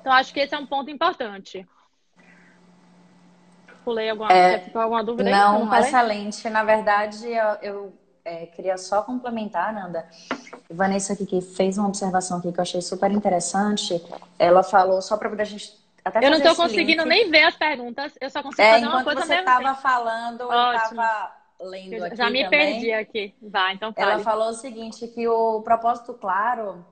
Então, 0.00 0.12
acho 0.12 0.34
que 0.34 0.40
esse 0.40 0.54
é 0.54 0.58
um 0.58 0.66
ponto 0.66 0.90
importante 0.90 1.66
pulei 3.84 4.08
alguma, 4.08 4.32
é, 4.32 4.58
ficou 4.60 4.80
alguma 4.80 5.04
dúvida 5.04 5.30
Não, 5.30 5.70
aí, 5.70 5.82
excelente. 5.82 6.48
Na 6.48 6.64
verdade, 6.64 7.28
eu, 7.28 7.48
eu 7.62 7.92
é, 8.24 8.46
queria 8.46 8.78
só 8.78 9.02
complementar, 9.02 9.72
Nanda. 9.72 10.06
Vanessa 10.70 11.12
aqui 11.12 11.26
que 11.26 11.40
fez 11.40 11.76
uma 11.76 11.88
observação 11.88 12.38
aqui 12.38 12.50
que 12.50 12.58
eu 12.58 12.62
achei 12.62 12.80
super 12.80 13.10
interessante. 13.12 14.02
Ela 14.38 14.62
falou 14.62 15.02
só 15.02 15.16
para 15.16 15.30
a 15.30 15.44
gente 15.44 15.83
até 16.04 16.24
Eu 16.24 16.30
não 16.30 16.38
estou 16.38 16.54
conseguindo 16.54 17.02
link. 17.04 17.08
nem 17.08 17.30
ver 17.30 17.44
as 17.44 17.56
perguntas. 17.56 18.12
Eu 18.20 18.28
só 18.30 18.42
consigo 18.42 18.62
é, 18.62 18.72
fazer 18.72 18.86
uma 18.86 19.04
coisa 19.04 19.22
você 19.22 19.34
estava 19.36 19.74
falando, 19.74 20.42
Ótimo. 20.42 20.54
eu 20.54 20.76
estava 20.76 21.36
lendo 21.60 21.94
eu 21.94 22.04
aqui 22.04 22.16
Já 22.16 22.30
me 22.30 22.44
também. 22.44 22.72
perdi 22.72 22.92
aqui. 22.92 23.34
Vai, 23.40 23.74
então 23.74 23.92
fale. 23.92 24.12
Ela 24.12 24.22
falou 24.22 24.48
o 24.48 24.54
seguinte 24.54 25.06
que 25.08 25.26
o 25.26 25.62
propósito 25.62 26.12
claro 26.14 26.84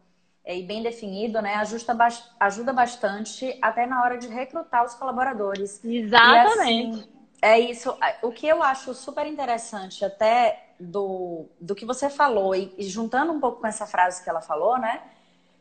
é, 0.44 0.56
e 0.56 0.62
bem 0.62 0.82
definido, 0.82 1.40
né, 1.40 1.54
ajusta, 1.56 1.96
ajuda 2.40 2.72
bastante 2.72 3.56
até 3.60 3.86
na 3.86 4.02
hora 4.02 4.18
de 4.18 4.28
recrutar 4.28 4.84
os 4.84 4.94
colaboradores. 4.94 5.84
Exatamente. 5.84 7.00
Assim, 7.00 7.08
é 7.40 7.58
isso. 7.58 7.96
O 8.22 8.32
que 8.32 8.46
eu 8.46 8.62
acho 8.62 8.94
super 8.94 9.26
interessante 9.26 10.04
até 10.04 10.70
do, 10.78 11.46
do 11.60 11.74
que 11.74 11.84
você 11.84 12.08
falou, 12.10 12.54
e, 12.54 12.74
e 12.76 12.84
juntando 12.84 13.32
um 13.32 13.40
pouco 13.40 13.60
com 13.60 13.66
essa 13.66 13.86
frase 13.86 14.22
que 14.22 14.30
ela 14.30 14.40
falou, 14.40 14.78
né? 14.78 15.00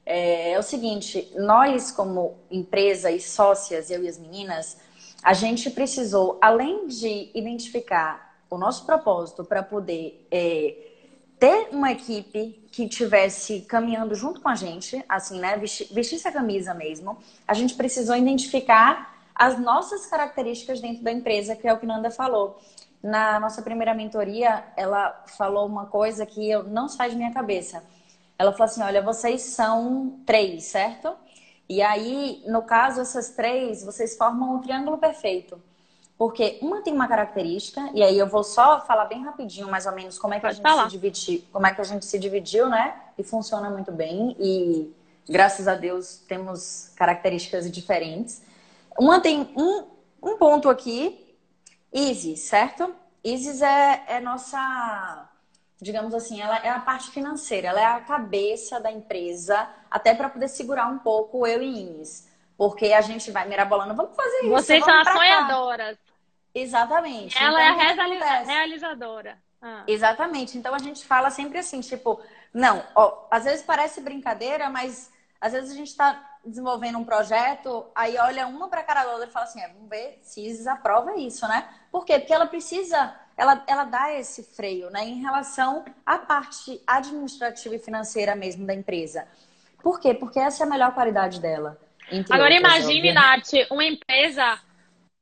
É, 0.05 0.51
é 0.51 0.59
o 0.59 0.63
seguinte, 0.63 1.31
nós 1.35 1.91
como 1.91 2.35
empresa 2.49 3.11
e 3.11 3.19
sócias, 3.19 3.89
eu 3.89 4.03
e 4.03 4.07
as 4.07 4.17
meninas, 4.17 4.77
a 5.23 5.33
gente 5.33 5.69
precisou, 5.69 6.37
além 6.41 6.87
de 6.87 7.29
identificar 7.33 8.31
o 8.49 8.57
nosso 8.57 8.85
propósito 8.85 9.43
para 9.45 9.63
poder 9.63 10.27
é, 10.31 10.75
ter 11.39 11.69
uma 11.71 11.91
equipe 11.91 12.67
que 12.71 12.87
tivesse 12.87 13.61
caminhando 13.61 14.13
junto 14.13 14.41
com 14.41 14.49
a 14.49 14.55
gente, 14.55 15.03
assim, 15.07 15.39
né? 15.39 15.57
Vestir 15.57 16.21
a 16.27 16.31
camisa 16.31 16.73
mesmo. 16.73 17.17
A 17.47 17.53
gente 17.53 17.73
precisou 17.75 18.15
identificar 18.15 19.11
as 19.33 19.57
nossas 19.59 20.05
características 20.05 20.79
dentro 20.79 21.03
da 21.03 21.11
empresa, 21.11 21.55
que 21.55 21.67
é 21.67 21.73
o 21.73 21.79
que 21.79 21.85
Nanda 21.85 22.11
falou. 22.11 22.59
Na 23.01 23.39
nossa 23.39 23.61
primeira 23.61 23.93
mentoria, 23.93 24.63
ela 24.77 25.23
falou 25.25 25.65
uma 25.65 25.87
coisa 25.87 26.25
que 26.25 26.47
eu 26.47 26.63
não 26.63 26.87
sai 26.87 27.09
de 27.09 27.15
minha 27.15 27.33
cabeça. 27.33 27.83
Ela 28.41 28.51
falou 28.51 28.65
assim: 28.65 28.81
olha, 28.81 29.01
vocês 29.01 29.41
são 29.41 30.19
três, 30.25 30.65
certo? 30.65 31.13
E 31.69 31.81
aí, 31.81 32.43
no 32.47 32.63
caso, 32.63 32.99
essas 32.99 33.29
três, 33.29 33.83
vocês 33.83 34.17
formam 34.17 34.55
um 34.55 34.59
triângulo 34.59 34.97
perfeito. 34.97 35.61
Porque 36.17 36.59
uma 36.61 36.81
tem 36.81 36.93
uma 36.93 37.07
característica, 37.07 37.89
e 37.93 38.03
aí 38.03 38.17
eu 38.17 38.27
vou 38.27 38.43
só 38.43 38.81
falar 38.81 39.05
bem 39.05 39.23
rapidinho, 39.23 39.67
mais 39.69 39.85
ou 39.85 39.93
menos, 39.93 40.19
como 40.19 40.33
é 40.33 40.37
que 40.37 40.41
Pode 40.41 40.53
a 40.53 40.55
gente 40.55 40.63
falar. 40.63 40.83
se 40.83 40.91
dividiu, 40.91 41.43
como 41.51 41.65
é 41.65 41.73
que 41.73 41.81
a 41.81 41.83
gente 41.83 42.05
se 42.05 42.19
dividiu, 42.19 42.69
né? 42.69 42.95
E 43.17 43.23
funciona 43.23 43.69
muito 43.69 43.91
bem. 43.91 44.35
E 44.39 44.93
graças 45.27 45.67
a 45.67 45.75
Deus 45.75 46.17
temos 46.27 46.91
características 46.95 47.71
diferentes. 47.71 48.43
Uma 48.99 49.19
tem 49.19 49.49
um, 49.55 49.85
um 50.21 50.37
ponto 50.37 50.69
aqui, 50.69 51.35
Isis, 51.91 52.41
certo? 52.41 52.93
Isis 53.23 53.61
é, 53.61 54.03
é 54.07 54.19
nossa 54.19 55.30
digamos 55.81 56.13
assim, 56.13 56.39
ela 56.39 56.57
é 56.57 56.69
a 56.69 56.79
parte 56.79 57.09
financeira, 57.09 57.69
ela 57.69 57.81
é 57.81 57.85
a 57.85 58.01
cabeça 58.01 58.79
da 58.79 58.91
empresa, 58.91 59.67
até 59.89 60.13
para 60.13 60.29
poder 60.29 60.47
segurar 60.47 60.87
um 60.87 60.99
pouco 60.99 61.47
eu 61.47 61.61
e 61.61 61.81
Inês. 61.81 62.29
Porque 62.55 62.93
a 62.93 63.01
gente 63.01 63.31
vai 63.31 63.47
mirabolando, 63.47 63.95
vamos 63.95 64.15
fazer 64.15 64.41
isso. 64.41 64.49
Vocês 64.49 64.85
são 64.85 64.93
as 64.93 65.11
sonhadoras. 65.11 65.97
Exatamente. 66.53 67.35
Ela 67.41 67.63
então, 67.63 67.81
é 67.81 68.19
a 68.21 68.41
realizadora. 68.43 69.37
Ah. 69.59 69.83
Exatamente. 69.87 70.57
Então 70.57 70.75
a 70.75 70.79
gente 70.79 71.03
fala 71.05 71.31
sempre 71.31 71.57
assim, 71.57 71.81
tipo, 71.81 72.21
não, 72.53 72.83
ó, 72.93 73.27
às 73.31 73.45
vezes 73.45 73.63
parece 73.63 74.01
brincadeira, 74.01 74.69
mas 74.69 75.11
às 75.39 75.53
vezes 75.53 75.71
a 75.71 75.75
gente 75.75 75.87
está 75.87 76.37
desenvolvendo 76.45 76.97
um 76.97 77.03
projeto, 77.03 77.87
aí 77.95 78.17
olha 78.17 78.47
uma 78.47 78.67
para 78.67 78.81
a 78.81 78.83
cara 78.83 79.05
da 79.05 79.11
outra 79.11 79.27
e 79.27 79.31
fala 79.31 79.45
assim, 79.45 79.61
é, 79.61 79.67
vamos 79.69 79.89
ver 79.89 80.19
se 80.21 80.41
Isis 80.41 80.67
aprova 80.67 81.15
isso, 81.15 81.47
né? 81.47 81.67
Por 81.91 82.05
quê? 82.05 82.19
Porque 82.19 82.33
ela 82.33 82.47
precisa 82.47 83.15
ela, 83.37 83.63
ela 83.67 83.83
dá 83.83 84.13
esse 84.13 84.43
freio 84.43 84.89
né, 84.89 85.03
em 85.03 85.21
relação 85.21 85.83
à 86.05 86.17
parte 86.17 86.81
administrativa 86.85 87.75
e 87.75 87.79
financeira 87.79 88.35
mesmo 88.35 88.65
da 88.65 88.73
empresa. 88.73 89.27
Por 89.81 89.99
quê? 89.99 90.13
Porque 90.13 90.39
essa 90.39 90.63
é 90.63 90.67
a 90.67 90.69
melhor 90.69 90.93
qualidade 90.93 91.39
dela. 91.39 91.79
Agora 92.29 92.53
imagine, 92.53 93.13
Nath, 93.13 93.51
uma 93.71 93.85
empresa 93.85 94.59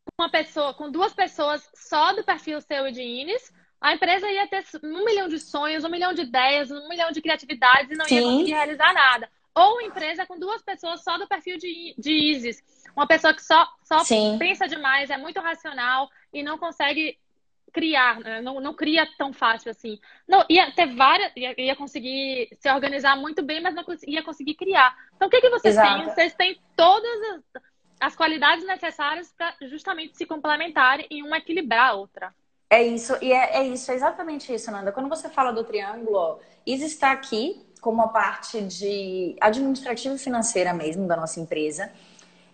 com 0.05 0.23
uma 0.23 0.29
pessoa, 0.29 0.73
com 0.73 0.89
duas 0.89 1.13
pessoas 1.13 1.69
só 1.75 2.13
do 2.13 2.23
perfil 2.23 2.59
seu 2.61 2.87
e 2.87 2.91
de 2.91 3.01
Ines, 3.01 3.53
a 3.79 3.93
empresa 3.93 4.29
ia 4.29 4.47
ter 4.47 4.65
um 4.83 5.05
milhão 5.05 5.27
de 5.27 5.39
sonhos, 5.39 5.83
um 5.83 5.89
milhão 5.89 6.13
de 6.13 6.23
ideias, 6.23 6.69
um 6.69 6.89
milhão 6.89 7.11
de 7.11 7.21
criatividades 7.21 7.91
e 7.91 7.95
não 7.95 8.05
Sim. 8.05 8.15
ia 8.15 8.21
conseguir 8.23 8.51
realizar 8.51 8.93
nada. 8.93 9.29
Ou 9.55 9.73
uma 9.73 9.83
empresa 9.83 10.25
com 10.25 10.37
duas 10.37 10.61
pessoas 10.61 11.03
só 11.03 11.17
do 11.17 11.27
perfil 11.27 11.57
de, 11.57 11.95
de 11.97 12.11
Isis. 12.11 12.61
Uma 12.95 13.07
pessoa 13.07 13.33
que 13.33 13.41
só, 13.41 13.67
só 13.83 14.03
pensa 14.37 14.67
demais, 14.67 15.09
é 15.09 15.17
muito 15.17 15.39
racional 15.39 16.09
e 16.33 16.43
não 16.43 16.57
consegue 16.57 17.17
criar, 17.69 18.19
né? 18.19 18.41
não, 18.41 18.59
não 18.59 18.73
cria 18.73 19.07
tão 19.17 19.33
fácil 19.33 19.71
assim. 19.71 19.99
Não, 20.27 20.45
ia 20.49 20.71
ter 20.71 20.87
várias, 20.87 21.31
ia, 21.35 21.53
ia 21.59 21.75
conseguir 21.75 22.49
se 22.59 22.71
organizar 22.71 23.15
muito 23.15 23.41
bem, 23.41 23.61
mas 23.61 23.75
não 23.75 23.83
ia 24.07 24.23
conseguir 24.23 24.55
criar. 24.55 24.95
Então, 25.15 25.27
o 25.27 25.31
que, 25.31 25.41
que 25.41 25.49
vocês 25.49 25.75
Exato. 25.75 26.03
têm? 26.03 26.05
Vocês 26.05 26.33
têm 26.33 26.61
todas 26.75 27.21
as, 27.21 27.63
as 27.99 28.15
qualidades 28.15 28.65
necessárias 28.65 29.33
para 29.37 29.55
justamente 29.61 30.17
se 30.17 30.25
complementarem 30.25 31.07
e 31.09 31.23
uma 31.23 31.37
equilibrar 31.37 31.91
a 31.91 31.93
outra. 31.93 32.33
É 32.69 32.83
isso, 32.83 33.17
e 33.19 33.33
é, 33.33 33.57
é 33.57 33.67
isso, 33.67 33.91
é 33.91 33.95
exatamente 33.95 34.53
isso, 34.53 34.69
Nanda. 34.71 34.91
Quando 34.91 35.09
você 35.09 35.27
fala 35.27 35.51
do 35.51 35.63
triângulo, 35.63 36.39
Isa 36.65 36.85
está 36.85 37.11
aqui 37.11 37.65
como 37.81 38.01
a 38.01 38.09
parte 38.09 38.61
de 38.61 39.35
administrativa 39.41 40.13
e 40.13 40.19
financeira 40.19 40.73
mesmo 40.73 41.07
da 41.07 41.15
nossa 41.15 41.39
empresa. 41.39 41.91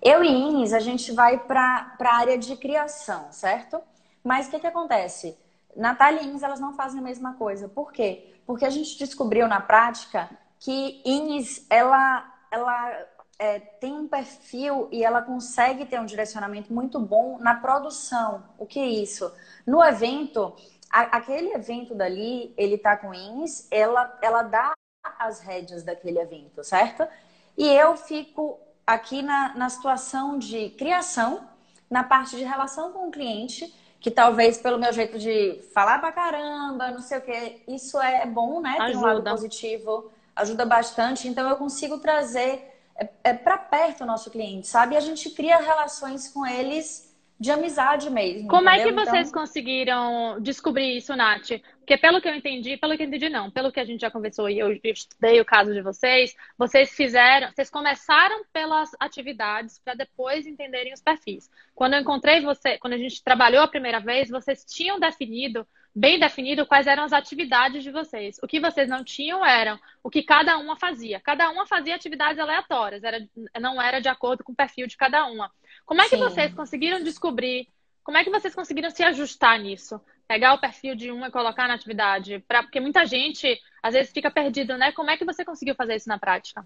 Eu 0.01 0.23
e 0.23 0.29
Ines, 0.29 0.71
a 0.71 0.79
gente 0.79 1.11
vai 1.11 1.37
para 1.37 1.95
a 1.99 2.15
área 2.15 2.37
de 2.37 2.55
criação, 2.55 3.27
certo? 3.31 3.81
Mas 4.25 4.47
o 4.47 4.49
que, 4.49 4.59
que 4.59 4.65
acontece? 4.65 5.37
Natália 5.75 6.21
e 6.21 6.25
Ines, 6.25 6.41
elas 6.41 6.59
não 6.59 6.73
fazem 6.73 6.99
a 6.99 7.03
mesma 7.03 7.35
coisa. 7.35 7.69
Por 7.69 7.93
quê? 7.93 8.33
Porque 8.43 8.65
a 8.65 8.71
gente 8.71 8.97
descobriu 8.97 9.47
na 9.47 9.61
prática 9.61 10.27
que 10.59 10.99
Ines, 11.05 11.63
ela, 11.69 12.25
ela 12.49 13.05
é, 13.37 13.59
tem 13.59 13.93
um 13.93 14.07
perfil 14.07 14.89
e 14.91 15.03
ela 15.03 15.21
consegue 15.21 15.85
ter 15.85 15.99
um 15.99 16.07
direcionamento 16.07 16.73
muito 16.73 16.99
bom 16.99 17.37
na 17.37 17.53
produção. 17.53 18.43
O 18.57 18.65
que 18.65 18.79
é 18.79 18.87
isso? 18.87 19.31
No 19.63 19.83
evento, 19.83 20.55
a, 20.89 21.01
aquele 21.17 21.53
evento 21.53 21.93
dali, 21.93 22.51
ele 22.57 22.79
tá 22.79 22.97
com 22.97 23.13
Ines, 23.13 23.67
ela, 23.69 24.17
ela 24.23 24.41
dá 24.41 24.73
as 25.19 25.39
rédeas 25.39 25.83
daquele 25.83 26.17
evento, 26.17 26.63
certo? 26.63 27.07
E 27.55 27.67
eu 27.67 27.95
fico 27.95 28.59
aqui 28.87 29.21
na, 29.21 29.53
na 29.55 29.69
situação 29.69 30.39
de 30.39 30.71
criação, 30.71 31.47
na 31.87 32.03
parte 32.03 32.35
de 32.35 32.43
relação 32.43 32.91
com 32.91 33.07
o 33.07 33.11
cliente 33.11 33.71
que 34.05 34.11
talvez 34.11 34.59
pelo 34.59 34.77
meu 34.77 34.93
jeito 34.93 35.17
de 35.17 35.63
falar 35.73 35.97
pra 35.97 36.11
caramba, 36.11 36.91
não 36.91 37.01
sei 37.01 37.17
o 37.17 37.21
que, 37.21 37.63
isso 37.67 37.99
é 37.99 38.23
bom, 38.27 38.61
né? 38.61 38.77
Ajuda. 38.77 38.85
Tem 38.85 38.97
um 38.97 39.01
lado 39.01 39.23
positivo, 39.23 40.11
ajuda 40.35 40.63
bastante. 40.63 41.27
Então 41.27 41.49
eu 41.49 41.55
consigo 41.55 41.97
trazer 41.97 42.71
é, 42.95 43.09
é 43.23 43.33
para 43.33 43.57
perto 43.57 44.01
o 44.01 44.05
nosso 44.05 44.29
cliente, 44.29 44.67
sabe? 44.67 44.93
E 44.93 44.97
a 44.99 45.01
gente 45.01 45.31
cria 45.31 45.57
relações 45.57 46.27
com 46.29 46.45
eles 46.45 47.04
de 47.39 47.51
amizade 47.51 48.09
mesmo. 48.09 48.47
Como 48.47 48.69
entendeu? 48.69 48.87
é 48.87 48.89
que 48.89 49.05
vocês 49.05 49.29
então... 49.29 49.41
conseguiram 49.41 50.39
descobrir 50.41 50.97
isso, 50.97 51.15
Nath? 51.15 51.49
Porque 51.79 51.97
pelo 51.97 52.21
que 52.21 52.27
eu 52.27 52.33
entendi, 52.33 52.77
pelo 52.77 52.95
que 52.95 53.03
eu 53.03 53.07
entendi 53.07 53.29
não, 53.29 53.51
pelo 53.51 53.71
que 53.71 53.79
a 53.79 53.85
gente 53.85 54.01
já 54.01 54.09
conversou 54.09 54.49
e 54.49 54.57
eu 54.57 54.71
estudei 54.83 55.39
o 55.39 55.45
caso 55.45 55.73
de 55.73 55.81
vocês, 55.81 56.35
vocês 56.57 56.95
fizeram, 56.95 57.51
vocês 57.51 57.69
começaram 57.69 58.43
pelas 58.51 58.91
atividades 58.99 59.79
para 59.79 59.93
depois 59.93 60.47
entenderem 60.47 60.93
os 60.93 61.01
perfis. 61.01 61.49
Quando 61.75 61.93
eu 61.93 62.01
encontrei 62.01 62.41
você, 62.41 62.77
quando 62.77 62.93
a 62.93 62.97
gente 62.97 63.23
trabalhou 63.23 63.61
a 63.61 63.67
primeira 63.67 63.99
vez, 63.99 64.29
vocês 64.29 64.65
tinham 64.65 64.99
definido 64.99 65.67
bem 65.95 66.19
definido 66.19 66.65
quais 66.65 66.87
eram 66.87 67.03
as 67.03 67.13
atividades 67.13 67.81
de 67.81 67.89
vocês. 67.89 68.37
O 68.43 68.47
que 68.47 68.59
vocês 68.59 68.89
não 68.89 69.01
tinham 69.01 69.45
eram 69.45 69.79
o 70.03 70.09
que 70.09 70.21
cada 70.21 70.57
uma 70.57 70.75
fazia. 70.75 71.21
Cada 71.21 71.49
uma 71.49 71.65
fazia 71.65 71.95
atividades 71.95 72.37
aleatórias, 72.37 73.01
era, 73.01 73.25
não 73.61 73.81
era 73.81 74.01
de 74.01 74.09
acordo 74.09 74.43
com 74.43 74.51
o 74.51 74.55
perfil 74.55 74.87
de 74.87 74.97
cada 74.97 75.25
uma. 75.25 75.49
Como 75.85 76.01
é 76.01 76.09
que 76.09 76.17
Sim. 76.17 76.23
vocês 76.23 76.53
conseguiram 76.53 77.03
descobrir? 77.03 77.67
Como 78.03 78.17
é 78.17 78.23
que 78.23 78.29
vocês 78.29 78.55
conseguiram 78.55 78.89
se 78.89 79.03
ajustar 79.03 79.59
nisso? 79.59 79.99
Pegar 80.27 80.53
o 80.53 80.59
perfil 80.59 80.95
de 80.95 81.11
uma 81.11 81.27
e 81.27 81.31
colocar 81.31 81.67
na 81.67 81.75
atividade? 81.75 82.43
Pra, 82.47 82.63
porque 82.63 82.79
muita 82.79 83.05
gente, 83.05 83.59
às 83.81 83.93
vezes, 83.93 84.11
fica 84.11 84.31
perdido, 84.31 84.77
né? 84.77 84.91
Como 84.91 85.09
é 85.09 85.17
que 85.17 85.25
você 85.25 85.45
conseguiu 85.45 85.75
fazer 85.75 85.95
isso 85.95 86.09
na 86.09 86.17
prática? 86.17 86.65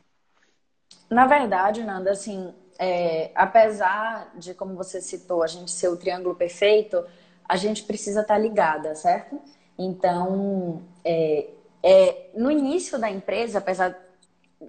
Na 1.09 1.25
verdade, 1.25 1.83
Nanda, 1.83 2.11
assim, 2.11 2.53
é, 2.77 3.31
apesar 3.35 4.31
de, 4.35 4.53
como 4.53 4.75
você 4.75 5.01
citou, 5.01 5.43
a 5.43 5.47
gente 5.47 5.71
ser 5.71 5.89
o 5.89 5.97
triângulo 5.97 6.35
perfeito, 6.35 7.03
a 7.47 7.57
gente 7.57 7.83
precisa 7.83 8.21
estar 8.21 8.35
tá 8.35 8.39
ligada, 8.39 8.95
certo? 8.95 9.41
Então, 9.77 10.81
é, 11.03 11.49
é, 11.81 12.29
no 12.33 12.51
início 12.51 12.99
da 12.99 13.09
empresa, 13.09 13.59
apesar 13.59 13.97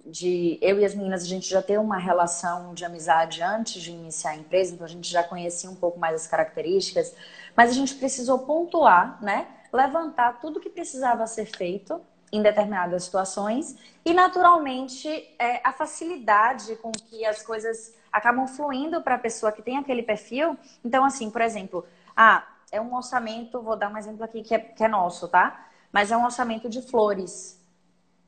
de 0.06 0.58
eu 0.62 0.78
e 0.78 0.84
as 0.84 0.94
meninas 0.94 1.22
a 1.22 1.26
gente 1.26 1.48
já 1.48 1.60
ter 1.60 1.78
uma 1.78 1.98
relação 1.98 2.74
de 2.74 2.84
amizade 2.84 3.42
antes 3.42 3.82
de 3.82 3.90
iniciar 3.90 4.30
a 4.30 4.36
empresa, 4.36 4.74
então 4.74 4.84
a 4.84 4.88
gente 4.88 5.10
já 5.10 5.22
conhecia 5.22 5.68
um 5.68 5.74
pouco 5.74 5.98
mais 5.98 6.14
as 6.14 6.26
características, 6.26 7.14
mas 7.56 7.70
a 7.70 7.72
gente 7.72 7.94
precisou 7.96 8.38
pontuar, 8.40 9.22
né? 9.22 9.48
Levantar 9.72 10.40
tudo 10.40 10.60
que 10.60 10.70
precisava 10.70 11.26
ser 11.26 11.46
feito 11.46 12.00
em 12.32 12.40
determinadas 12.40 13.04
situações 13.04 13.76
e 14.04 14.12
naturalmente 14.12 15.08
é, 15.38 15.60
a 15.66 15.72
facilidade 15.72 16.76
com 16.76 16.92
que 16.92 17.24
as 17.24 17.42
coisas 17.42 17.94
acabam 18.12 18.46
fluindo 18.46 19.02
para 19.02 19.16
a 19.16 19.18
pessoa 19.18 19.50
que 19.50 19.62
tem 19.62 19.76
aquele 19.76 20.02
perfil. 20.02 20.56
Então, 20.84 21.04
assim, 21.04 21.30
por 21.30 21.40
exemplo, 21.40 21.84
ah, 22.16 22.46
é 22.70 22.80
um 22.80 22.94
orçamento, 22.94 23.60
vou 23.60 23.76
dar 23.76 23.92
um 23.92 23.96
exemplo 23.96 24.24
aqui 24.24 24.42
que 24.42 24.54
é, 24.54 24.58
que 24.58 24.84
é 24.84 24.88
nosso, 24.88 25.28
tá? 25.28 25.68
Mas 25.92 26.12
é 26.12 26.16
um 26.16 26.24
orçamento 26.24 26.68
de 26.68 26.82
flores. 26.82 27.60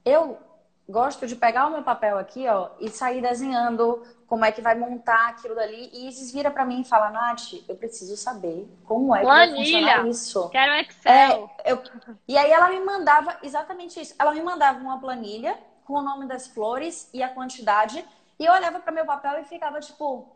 Eu 0.05 0.37
gosto 0.89 1.27
de 1.27 1.37
pegar 1.37 1.67
o 1.67 1.71
meu 1.71 1.83
papel 1.83 2.19
aqui, 2.19 2.47
ó, 2.49 2.71
e 2.81 2.89
sair 2.89 3.21
desenhando 3.21 4.03
como 4.27 4.45
é 4.45 4.53
que 4.53 4.61
vai 4.61 4.75
montar 4.75 5.29
aquilo 5.29 5.55
dali. 5.55 5.91
E 5.93 6.09
Isis 6.09 6.33
vira 6.33 6.51
para 6.51 6.65
mim 6.65 6.81
e 6.81 6.85
fala, 6.85 7.11
Nath, 7.11 7.53
eu 7.69 7.77
preciso 7.77 8.17
saber 8.17 8.67
como 8.85 9.15
é 9.15 9.21
que 9.21 9.25
Planilha. 9.25 9.55
vai 9.55 9.65
funcionar 9.65 10.09
isso. 10.09 10.49
Quero 10.51 10.73
Excel. 10.75 11.51
É, 11.65 11.73
eu... 11.73 11.83
E 12.27 12.39
aí 12.39 12.51
ela 12.51 12.69
me 12.69 12.81
mandava 12.81 13.37
exatamente 13.43 14.01
isso. 14.01 14.15
Ela 14.19 14.33
me 14.33 14.43
mandava 14.43 14.79
uma 14.79 14.99
planilha 14.99 15.59
com 15.85 15.95
o 15.95 16.03
nome 16.03 16.27
das 16.27 16.47
flores 16.47 17.11
e 17.13 17.23
a 17.23 17.29
quantidade. 17.29 18.05
E 18.39 18.45
eu 18.45 18.53
olhava 18.53 18.81
para 18.81 18.93
meu 18.93 19.05
papel 19.05 19.41
e 19.41 19.45
ficava 19.45 19.81
tipo, 19.81 20.35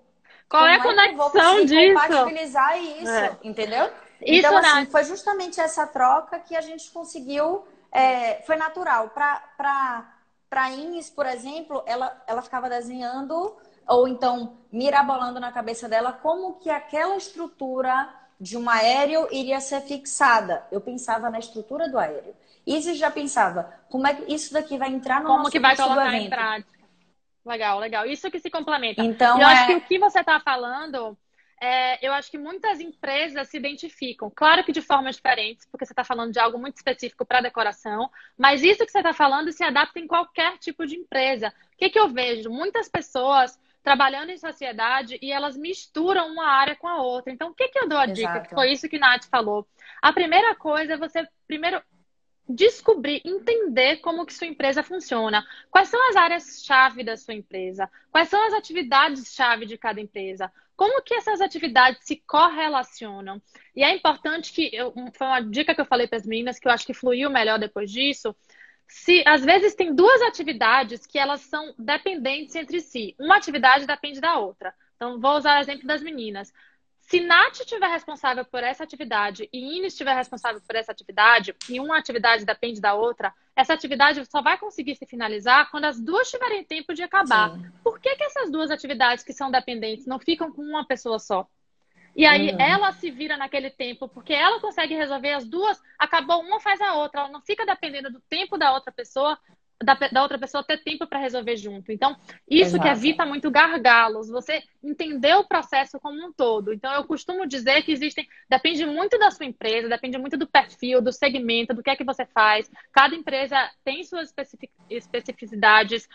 qual 0.49 0.67
é 0.67 0.77
a 0.77 0.83
conexão 0.83 1.59
é 1.59 1.65
disso? 1.65 1.95
Compatibilizar 1.95 2.79
isso, 2.79 3.11
é. 3.11 3.37
entendeu? 3.43 3.87
Isso, 4.21 4.47
então, 4.47 4.57
assim, 4.57 4.87
foi 4.87 5.05
justamente 5.05 5.61
essa 5.61 5.87
troca 5.87 6.39
que 6.39 6.57
a 6.57 6.61
gente 6.61 6.91
conseguiu. 6.91 7.67
É, 7.91 8.43
foi 8.43 8.57
natural. 8.57 9.11
Para 9.11 10.16
Ines, 10.71 11.11
por 11.11 11.27
exemplo, 11.27 11.83
ela, 11.87 12.23
ela 12.27 12.43
ficava 12.43 12.69
desenhando 12.69 13.57
ou 13.87 14.09
então 14.09 14.57
mirabolando 14.71 15.39
na 15.39 15.53
cabeça 15.53 15.89
dela 15.89 16.13
como 16.13 16.55
que 16.55 16.71
aquela 16.71 17.17
estrutura 17.17 18.09
de 18.41 18.57
um 18.57 18.69
aéreo 18.69 19.29
iria 19.31 19.61
ser 19.61 19.81
fixada. 19.83 20.67
Eu 20.71 20.81
pensava 20.81 21.31
na 21.31 21.39
estrutura 21.39 21.89
do 21.89 21.99
aéreo. 21.99 22.35
Isis 22.67 22.99
já 22.99 23.11
pensava 23.11 23.73
como 23.89 24.07
é 24.07 24.15
que 24.15 24.33
isso 24.33 24.53
daqui 24.53 24.77
vai 24.77 24.91
entrar 24.91 25.21
no 25.21 25.29
como 25.29 25.39
nosso 25.39 25.53
que 25.53 25.61
vai 25.61 25.77
colocar 25.77 26.15
em 26.15 26.29
prática. 26.29 26.77
Legal, 27.45 27.79
legal. 27.79 28.07
Isso 28.07 28.31
que 28.31 28.41
se 28.41 28.51
complementa. 28.51 29.03
Então, 29.03 29.41
eu 29.41 29.47
é... 29.47 29.53
acho 29.53 29.67
que 29.67 29.75
o 29.77 29.81
que 29.83 29.99
você 29.99 30.21
está 30.21 30.41
falando 30.41 31.17
é, 31.61 32.07
eu 32.07 32.13
acho 32.13 32.31
que 32.31 32.37
muitas 32.37 32.81
empresas 32.81 33.49
se 33.49 33.57
identificam, 33.57 34.31
claro 34.35 34.63
que 34.63 34.73
de 34.73 34.83
formas 34.83 35.17
diferentes, 35.17 35.67
porque 35.67 35.87
você 35.87 35.93
está 35.93 36.05
falando 36.05 36.33
de 36.33 36.39
algo 36.39 36.59
muito 36.59 36.77
específico 36.77 37.25
para 37.25 37.41
decoração, 37.41 38.11
mas 38.37 38.63
isso 38.63 38.85
que 38.85 38.93
você 38.93 38.99
está 38.99 39.15
falando 39.15 39.51
se 39.51 39.65
adapta 39.65 39.99
em 39.99 40.07
qualquer 40.07 40.59
tipo 40.59 40.87
de 40.87 40.97
empresa. 40.97 41.53
O 41.73 41.77
que, 41.79 41.91
que 41.91 41.99
eu 41.99 42.09
vejo? 42.09 42.51
Muitas 42.51 42.89
pessoas 42.89 43.59
trabalhando 43.83 44.31
em 44.31 44.37
sociedade 44.37 45.17
e 45.23 45.31
elas 45.31 45.57
misturam 45.57 46.29
uma 46.33 46.47
área 46.47 46.75
com 46.75 46.89
a 46.89 47.01
outra. 47.01 47.33
Então, 47.33 47.51
o 47.51 47.55
que, 47.55 47.69
que 47.69 47.79
eu 47.79 47.89
dou 47.89 47.99
a 47.99 48.05
Exato. 48.05 48.15
dica? 48.15 48.41
Que 48.41 48.55
foi 48.55 48.73
isso 48.73 48.89
que 48.89 48.99
Nath 48.99 49.27
falou. 49.31 49.67
A 50.03 50.13
primeira 50.13 50.57
coisa 50.57 50.95
é 50.95 50.97
você, 50.97 51.27
primeiro, 51.47 51.81
descobrir, 52.49 53.23
entender 53.25 53.99
como 53.99 54.27
que 54.27 54.35
sua 54.35 54.47
empresa 54.47 54.83
funciona. 54.83 55.47
Quais 55.71 55.89
são 55.89 56.11
as 56.11 56.17
áreas-chave 56.17 57.05
da 57.05 57.17
sua 57.17 57.35
empresa? 57.35 57.91
Quais 58.11 58.29
são 58.29 58.45
as 58.47 58.55
atividades-chave 58.55 59.67
de 59.67 59.79
cada 59.79 60.01
empresa? 60.01 60.53
Como 60.77 61.03
que 61.03 61.15
essas 61.15 61.41
atividades 61.41 62.05
se 62.05 62.17
correlacionam? 62.27 63.41
E 63.75 63.83
é 63.83 63.95
importante 63.95 64.53
que, 64.53 64.71
eu, 64.75 64.93
foi 65.15 65.27
uma 65.27 65.41
dica 65.41 65.75
que 65.75 65.81
eu 65.81 65.87
falei 65.87 66.07
para 66.07 66.19
as 66.19 66.27
meninas, 66.27 66.59
que 66.59 66.69
eu 66.69 66.73
acho 66.73 66.87
que 66.87 66.93
fluiu 66.95 67.31
melhor 67.31 67.59
depois 67.59 67.91
disso, 67.91 68.37
se 68.87 69.23
às 69.27 69.45
vezes 69.45 69.75
tem 69.75 69.95
duas 69.95 70.23
atividades 70.23 71.07
que 71.07 71.19
elas 71.19 71.41
são 71.41 71.75
dependentes 71.79 72.55
entre 72.55 72.81
si. 72.81 73.17
Uma 73.19 73.37
atividade 73.37 73.87
depende 73.87 74.21
da 74.21 74.39
outra. 74.39 74.73
Então, 74.97 75.21
vou 75.21 75.37
usar 75.37 75.59
o 75.59 75.61
exemplo 75.61 75.87
das 75.87 76.03
meninas. 76.03 76.53
Se 77.07 77.21
Nath 77.21 77.61
estiver 77.61 77.87
responsável 77.87 78.45
por 78.45 78.65
essa 78.65 78.83
atividade 78.83 79.49
e 79.53 79.79
Ines 79.79 79.93
estiver 79.93 80.15
responsável 80.15 80.61
por 80.61 80.75
essa 80.75 80.91
atividade, 80.91 81.55
e 81.69 81.79
uma 81.79 81.97
atividade 81.97 82.45
depende 82.45 82.81
da 82.81 82.95
outra, 82.95 83.33
essa 83.55 83.73
atividade 83.73 84.25
só 84.29 84.43
vai 84.43 84.59
conseguir 84.59 84.97
se 84.97 85.07
finalizar 85.07 85.71
quando 85.71 85.85
as 85.85 86.01
duas 86.01 86.29
tiverem 86.29 86.65
tempo 86.65 86.93
de 86.93 87.05
acabar. 87.05 87.53
Sim. 87.53 87.71
Por 87.85 88.01
que, 88.01 88.17
que 88.17 88.25
essas 88.25 88.51
duas 88.51 88.73
atividades 88.73 89.23
que 89.23 89.33
são 89.33 89.53
dependentes 89.53 90.05
não 90.05 90.19
ficam 90.19 90.51
com 90.51 90.63
uma 90.63 90.85
pessoa 90.85 91.21
só? 91.21 91.49
E 92.17 92.27
aí 92.27 92.51
uhum. 92.51 92.61
ela 92.61 92.93
se 92.93 93.09
vira 93.09 93.37
naquele 93.37 93.71
tempo, 93.71 94.09
porque 94.09 94.33
ela 94.33 94.59
consegue 94.59 94.95
resolver 94.95 95.35
as 95.35 95.47
duas, 95.47 95.81
acabou 95.97 96.41
uma, 96.41 96.59
faz 96.59 96.81
a 96.81 96.95
outra. 96.95 97.21
Ela 97.21 97.31
não 97.31 97.41
fica 97.41 97.65
dependendo 97.65 98.11
do 98.11 98.21
tempo 98.23 98.59
da 98.59 98.73
outra 98.73 98.91
pessoa 98.91 99.39
da, 99.83 99.95
da 99.95 100.23
outra 100.23 100.39
pessoa 100.39 100.65
ter 100.65 100.83
tempo 100.83 101.07
para 101.07 101.19
resolver 101.19 101.57
junto. 101.57 101.93
Então, 101.93 102.17
isso 102.49 102.77
Exato. 102.77 102.83
que 102.83 102.89
evita 102.89 103.27
muito 103.27 103.51
gargalos, 103.51 104.29
você 104.29 104.63
entender 104.83 105.35
o 105.35 105.45
processo 105.45 106.01
como 106.01 106.25
um 106.25 106.33
todo. 106.33 106.73
Então, 106.73 106.93
eu 106.95 107.05
costumo 107.05 107.47
dizer 107.47 107.83
que 107.83 107.93
existem, 107.93 108.27
depende 108.49 108.87
muito 108.87 109.19
da 109.19 109.31
sua 109.31 109.47
empresa, 109.47 109.89
depende 109.89 110.19
muito 110.19 110.37
do 110.37 110.47
perfil, 110.47 111.03
do 111.03 111.13
segmento, 111.13 111.75
do 111.75 111.83
que 111.83 111.91
é 111.91 111.97
que 111.97 112.05
você 112.05 112.25
faz. 112.25 112.71
Cada 112.93 113.15
empresa 113.15 113.71
tem 113.85 114.03
suas 114.03 114.33
especificidades. 114.89 116.09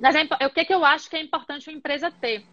Mas 0.00 0.14
é, 0.14 0.46
o 0.46 0.50
que, 0.50 0.60
é 0.60 0.64
que 0.64 0.74
eu 0.74 0.84
acho 0.84 1.10
que 1.10 1.16
é 1.16 1.22
importante 1.22 1.68
uma 1.68 1.76
empresa 1.76 2.10
ter? 2.10 2.46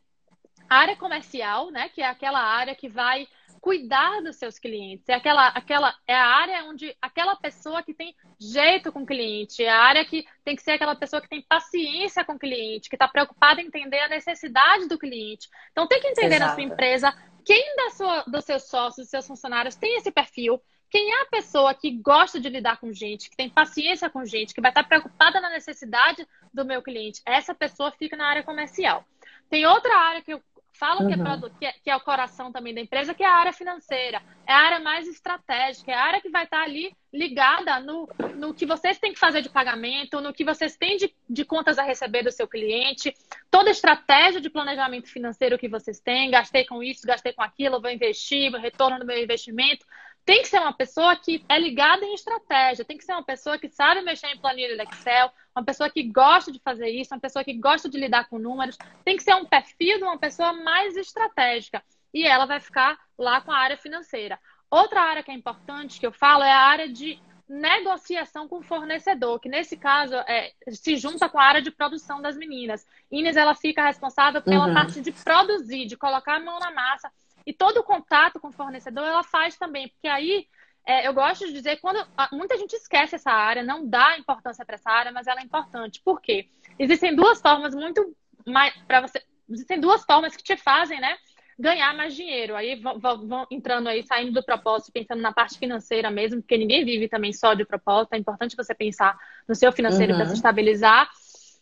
A 0.69 0.77
área 0.77 0.95
comercial, 0.95 1.69
né, 1.69 1.89
que 1.89 2.01
é 2.01 2.07
aquela 2.07 2.41
área 2.41 2.75
que 2.75 2.87
vai 2.87 3.27
cuidar 3.61 4.21
dos 4.21 4.37
seus 4.37 4.57
clientes. 4.57 5.07
É 5.07 5.13
aquela, 5.13 5.47
aquela 5.49 5.95
é 6.07 6.15
a 6.15 6.25
área 6.25 6.65
onde 6.65 6.95
aquela 6.99 7.35
pessoa 7.35 7.83
que 7.83 7.93
tem 7.93 8.15
jeito 8.39 8.91
com 8.91 9.03
o 9.03 9.05
cliente, 9.05 9.63
é 9.63 9.69
a 9.69 9.79
área 9.79 10.03
que 10.03 10.25
tem 10.43 10.55
que 10.55 10.63
ser 10.63 10.71
aquela 10.71 10.95
pessoa 10.95 11.21
que 11.21 11.29
tem 11.29 11.43
paciência 11.43 12.25
com 12.25 12.33
o 12.33 12.39
cliente, 12.39 12.89
que 12.89 12.95
está 12.95 13.07
preocupada 13.07 13.61
em 13.61 13.67
entender 13.67 13.99
a 13.99 14.09
necessidade 14.09 14.87
do 14.87 14.97
cliente. 14.97 15.47
Então 15.71 15.87
tem 15.87 16.01
que 16.01 16.07
entender 16.07 16.37
Exato. 16.37 16.49
na 16.49 16.55
sua 16.55 16.63
empresa 16.63 17.13
quem 17.45 17.75
da 17.75 17.89
sua, 17.91 18.23
dos 18.23 18.45
seus 18.45 18.63
sócios, 18.63 19.05
dos 19.05 19.09
seus 19.09 19.27
funcionários 19.27 19.75
tem 19.75 19.97
esse 19.97 20.11
perfil, 20.11 20.61
quem 20.89 21.11
é 21.11 21.21
a 21.21 21.27
pessoa 21.27 21.73
que 21.73 21.89
gosta 21.91 22.39
de 22.39 22.49
lidar 22.49 22.77
com 22.77 22.91
gente, 22.91 23.29
que 23.29 23.37
tem 23.37 23.49
paciência 23.49 24.09
com 24.09 24.25
gente, 24.25 24.53
que 24.53 24.61
vai 24.61 24.71
estar 24.71 24.83
preocupada 24.83 25.39
na 25.39 25.49
necessidade 25.49 26.27
do 26.53 26.65
meu 26.65 26.81
cliente. 26.81 27.21
Essa 27.25 27.55
pessoa 27.55 27.91
fica 27.91 28.17
na 28.17 28.27
área 28.27 28.43
comercial. 28.43 29.05
Tem 29.49 29.65
outra 29.65 29.95
área 29.97 30.21
que 30.21 30.33
eu 30.33 30.41
falam 30.73 31.03
uhum. 31.03 31.07
que, 31.07 31.13
é 31.13 31.23
produto, 31.23 31.55
que, 31.59 31.65
é, 31.65 31.71
que, 31.83 31.89
é, 31.89 31.95
o 31.95 31.99
coração 31.99 32.51
também 32.51 32.73
da 32.73 32.81
empresa, 32.81 33.13
que 33.13 33.23
é 33.23 33.27
a 33.27 33.35
área 33.35 33.53
financeira. 33.53 34.21
É 34.47 34.53
a 34.53 34.57
área 34.57 34.79
mais 34.79 35.07
estratégica, 35.07 35.91
é 35.91 35.95
a 35.95 36.03
área 36.03 36.21
que 36.21 36.29
vai 36.29 36.45
estar 36.45 36.63
ali 36.63 36.95
ligada 37.13 37.79
no, 37.79 38.09
no 38.35 38.53
que 38.53 38.65
vocês 38.65 38.97
têm 38.97 39.13
que 39.13 39.19
fazer 39.19 39.41
de 39.41 39.49
pagamento, 39.49 40.21
no 40.21 40.33
que 40.33 40.45
vocês 40.45 40.77
têm 40.77 40.97
de, 40.97 41.13
de 41.29 41.45
contas 41.45 41.77
a 41.77 41.83
receber 41.83 42.23
do 42.23 42.31
seu 42.31 42.47
cliente, 42.47 43.13
toda 43.49 43.69
a 43.69 43.71
estratégia 43.71 44.39
de 44.39 44.49
planejamento 44.49 45.09
financeiro 45.09 45.57
que 45.57 45.67
vocês 45.67 45.99
têm, 45.99 46.31
gastei 46.31 46.65
com 46.65 46.81
isso, 46.81 47.05
gastei 47.05 47.33
com 47.33 47.43
aquilo, 47.43 47.81
vou 47.81 47.91
investir, 47.91 48.51
retorno 48.53 48.99
do 48.99 49.05
meu 49.05 49.21
investimento. 49.21 49.85
Tem 50.25 50.41
que 50.41 50.47
ser 50.47 50.59
uma 50.59 50.73
pessoa 50.73 51.15
que 51.15 51.43
é 51.49 51.59
ligada 51.59 52.05
em 52.05 52.13
estratégia, 52.13 52.85
tem 52.85 52.97
que 52.97 53.03
ser 53.03 53.13
uma 53.13 53.23
pessoa 53.23 53.57
que 53.57 53.67
sabe 53.67 54.01
mexer 54.01 54.27
em 54.27 54.37
planilha 54.37 54.77
de 54.77 54.83
Excel, 54.83 55.31
uma 55.55 55.65
pessoa 55.65 55.89
que 55.89 56.03
gosta 56.03 56.51
de 56.51 56.59
fazer 56.59 56.89
isso, 56.89 57.13
uma 57.13 57.19
pessoa 57.19 57.43
que 57.43 57.53
gosta 57.53 57.89
de 57.89 57.99
lidar 57.99 58.29
com 58.29 58.37
números. 58.37 58.77
Tem 59.03 59.17
que 59.17 59.23
ser 59.23 59.35
um 59.35 59.45
perfil 59.45 59.97
de 59.97 60.03
uma 60.03 60.17
pessoa 60.17 60.53
mais 60.53 60.95
estratégica. 60.95 61.83
E 62.13 62.25
ela 62.25 62.45
vai 62.45 62.59
ficar 62.59 62.99
lá 63.17 63.41
com 63.41 63.51
a 63.51 63.57
área 63.57 63.77
financeira. 63.77 64.39
Outra 64.69 65.01
área 65.01 65.23
que 65.23 65.31
é 65.31 65.33
importante 65.33 65.99
que 65.99 66.05
eu 66.05 66.11
falo 66.11 66.43
é 66.43 66.51
a 66.51 66.59
área 66.59 66.87
de 66.87 67.19
negociação 67.49 68.47
com 68.47 68.59
o 68.59 68.63
fornecedor, 68.63 69.37
que 69.39 69.49
nesse 69.49 69.75
caso 69.75 70.15
é, 70.15 70.53
se 70.69 70.95
junta 70.95 71.27
com 71.27 71.37
a 71.37 71.43
área 71.43 71.61
de 71.61 71.69
produção 71.69 72.21
das 72.21 72.37
meninas. 72.37 72.87
Inês, 73.11 73.35
ela 73.35 73.53
fica 73.53 73.85
responsável 73.85 74.41
pela 74.41 74.67
uhum. 74.67 74.73
parte 74.73 75.01
de 75.01 75.11
produzir, 75.11 75.85
de 75.85 75.97
colocar 75.97 76.35
a 76.35 76.39
mão 76.39 76.57
na 76.59 76.71
massa 76.71 77.11
e 77.45 77.53
todo 77.53 77.77
o 77.77 77.83
contato 77.83 78.39
com 78.39 78.49
o 78.49 78.53
fornecedor 78.53 79.05
ela 79.05 79.23
faz 79.23 79.57
também, 79.57 79.89
porque 79.89 80.07
aí 80.07 80.47
é, 80.85 81.07
eu 81.07 81.13
gosto 81.13 81.45
de 81.45 81.53
dizer 81.53 81.79
quando 81.79 82.05
muita 82.31 82.57
gente 82.57 82.73
esquece 82.73 83.15
essa 83.15 83.31
área, 83.31 83.63
não 83.63 83.87
dá 83.87 84.17
importância 84.17 84.65
para 84.65 84.75
essa 84.75 84.89
área, 84.89 85.11
mas 85.11 85.27
ela 85.27 85.39
é 85.39 85.43
importante. 85.43 86.01
Por 86.03 86.21
quê? 86.21 86.47
Existem 86.79 87.15
duas 87.15 87.41
formas 87.41 87.75
muito 87.75 88.15
mais 88.45 88.75
para 88.87 89.01
você. 89.01 89.21
Existem 89.49 89.79
duas 89.79 90.03
formas 90.03 90.35
que 90.35 90.43
te 90.43 90.57
fazem, 90.57 90.99
né? 90.99 91.17
Ganhar 91.59 91.95
mais 91.95 92.15
dinheiro. 92.15 92.55
Aí 92.55 92.81
vão, 92.81 92.99
vão, 92.99 93.47
entrando 93.51 93.89
aí, 93.89 94.03
saindo 94.03 94.31
do 94.31 94.43
propósito, 94.43 94.91
pensando 94.91 95.21
na 95.21 95.31
parte 95.31 95.59
financeira 95.59 96.09
mesmo, 96.09 96.41
porque 96.41 96.57
ninguém 96.57 96.83
vive 96.83 97.07
também 97.07 97.31
só 97.31 97.53
de 97.53 97.65
propósito. 97.65 98.13
É 98.13 98.17
importante 98.17 98.55
você 98.55 98.73
pensar 98.73 99.15
no 99.47 99.53
seu 99.53 99.71
financeiro 99.71 100.13
uhum. 100.13 100.19
para 100.19 100.27
se 100.27 100.35
estabilizar. 100.35 101.09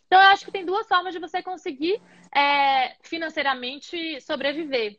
Então, 0.06 0.20
eu 0.20 0.28
acho 0.28 0.44
que 0.44 0.50
tem 0.50 0.64
duas 0.64 0.88
formas 0.88 1.12
de 1.12 1.20
você 1.20 1.42
conseguir 1.42 2.00
é, 2.34 2.96
financeiramente 3.02 4.20
sobreviver 4.22 4.98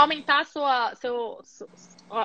aumentar 0.00 0.44
sua, 0.46 0.94
seu, 0.96 1.40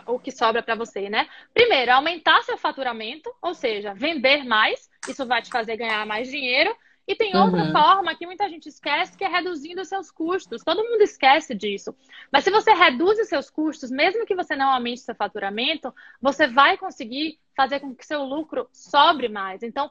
o 0.07 0.19
que 0.19 0.31
sobra 0.31 0.63
para 0.63 0.75
você, 0.75 1.09
né? 1.09 1.27
Primeiro, 1.53 1.91
aumentar 1.91 2.41
seu 2.43 2.57
faturamento, 2.57 3.33
ou 3.41 3.53
seja, 3.53 3.93
vender 3.93 4.43
mais, 4.43 4.89
isso 5.07 5.25
vai 5.25 5.41
te 5.41 5.49
fazer 5.49 5.77
ganhar 5.77 6.05
mais 6.05 6.29
dinheiro. 6.29 6.75
E 7.07 7.15
tem 7.15 7.37
outra 7.37 7.63
uhum. 7.63 7.71
forma 7.71 8.15
que 8.15 8.25
muita 8.25 8.49
gente 8.49 8.67
esquece, 8.67 9.15
que 9.15 9.23
é 9.23 9.27
reduzindo 9.27 9.79
os 9.79 9.87
seus 9.87 10.09
custos. 10.09 10.63
Todo 10.63 10.83
mundo 10.83 11.01
esquece 11.01 11.53
disso. 11.53 11.95
Mas 12.31 12.43
se 12.43 12.49
você 12.49 12.73
reduz 12.73 13.19
os 13.19 13.27
seus 13.27 13.47
custos, 13.47 13.91
mesmo 13.91 14.25
que 14.25 14.33
você 14.33 14.55
não 14.55 14.71
aumente 14.71 15.01
seu 15.01 15.13
faturamento, 15.13 15.93
você 16.19 16.47
vai 16.47 16.77
conseguir 16.77 17.39
fazer 17.55 17.79
com 17.79 17.93
que 17.93 18.05
seu 18.05 18.23
lucro 18.23 18.67
sobre 18.73 19.29
mais. 19.29 19.61
Então, 19.61 19.89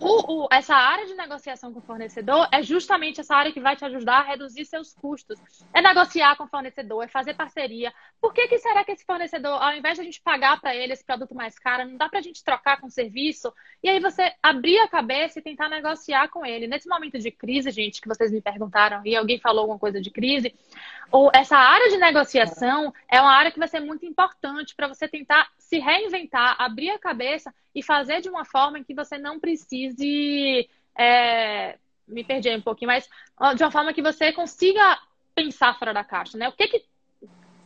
o, 0.00 0.44
o, 0.44 0.48
essa 0.50 0.74
área 0.74 1.06
de 1.06 1.14
negociação 1.14 1.72
com 1.72 1.78
o 1.78 1.82
fornecedor 1.82 2.48
é 2.52 2.62
justamente 2.62 3.20
essa 3.20 3.34
área 3.34 3.52
que 3.52 3.60
vai 3.60 3.76
te 3.76 3.84
ajudar 3.84 4.18
a 4.18 4.22
reduzir 4.22 4.64
seus 4.64 4.92
custos. 4.92 5.38
É 5.72 5.80
negociar 5.80 6.36
com 6.36 6.44
o 6.44 6.48
fornecedor, 6.48 7.04
é 7.04 7.08
fazer 7.08 7.34
parceria. 7.34 7.92
Por 8.20 8.32
que, 8.32 8.48
que 8.48 8.58
será 8.58 8.84
que 8.84 8.92
esse 8.92 9.04
fornecedor, 9.04 9.62
ao 9.62 9.72
invés 9.72 9.94
de 9.96 10.02
a 10.02 10.04
gente 10.04 10.20
pagar 10.20 10.60
para 10.60 10.74
ele 10.74 10.92
esse 10.92 11.04
produto 11.04 11.34
mais 11.34 11.58
caro, 11.58 11.88
não 11.88 11.96
dá 11.96 12.08
para 12.08 12.18
a 12.18 12.22
gente 12.22 12.42
trocar 12.42 12.80
com 12.80 12.88
o 12.88 12.90
serviço? 12.90 13.52
E 13.82 13.88
aí 13.88 14.00
você 14.00 14.32
abrir 14.42 14.78
a 14.78 14.88
cabeça 14.88 15.38
e 15.38 15.42
tentar 15.42 15.68
negociar 15.68 16.28
com 16.28 16.44
ele. 16.44 16.66
Nesse 16.66 16.88
momento 16.88 17.18
de 17.18 17.30
crise, 17.30 17.70
gente, 17.70 18.00
que 18.00 18.08
vocês 18.08 18.32
me 18.32 18.40
perguntaram 18.40 19.00
e 19.04 19.16
alguém 19.16 19.38
falou 19.38 19.62
alguma 19.62 19.78
coisa 19.78 20.00
de 20.00 20.10
crise, 20.10 20.54
ou 21.10 21.30
essa 21.32 21.56
área 21.56 21.88
de 21.88 21.96
negociação 21.96 22.92
é 23.08 23.20
uma 23.20 23.32
área 23.32 23.52
que 23.52 23.58
vai 23.58 23.68
ser 23.68 23.80
muito 23.80 24.04
importante 24.04 24.74
para 24.74 24.88
você 24.88 25.06
tentar 25.06 25.48
se 25.56 25.78
reinventar, 25.78 26.56
abrir 26.58 26.90
a 26.90 26.98
cabeça 26.98 27.54
e 27.74 27.82
fazer 27.82 28.20
de 28.20 28.28
uma 28.28 28.44
forma 28.44 28.82
que 28.84 28.94
você 28.94 29.18
não 29.18 29.40
precise. 29.40 30.68
É, 30.96 31.76
me 32.06 32.22
perdi 32.22 32.54
um 32.54 32.60
pouquinho, 32.60 32.88
mas 32.88 33.08
de 33.56 33.64
uma 33.64 33.70
forma 33.70 33.92
que 33.92 34.02
você 34.02 34.32
consiga 34.32 34.98
pensar 35.34 35.78
fora 35.78 35.92
da 35.92 36.04
caixa, 36.04 36.38
né? 36.38 36.48
O 36.48 36.52
que 36.52 36.68
que, 36.68 36.84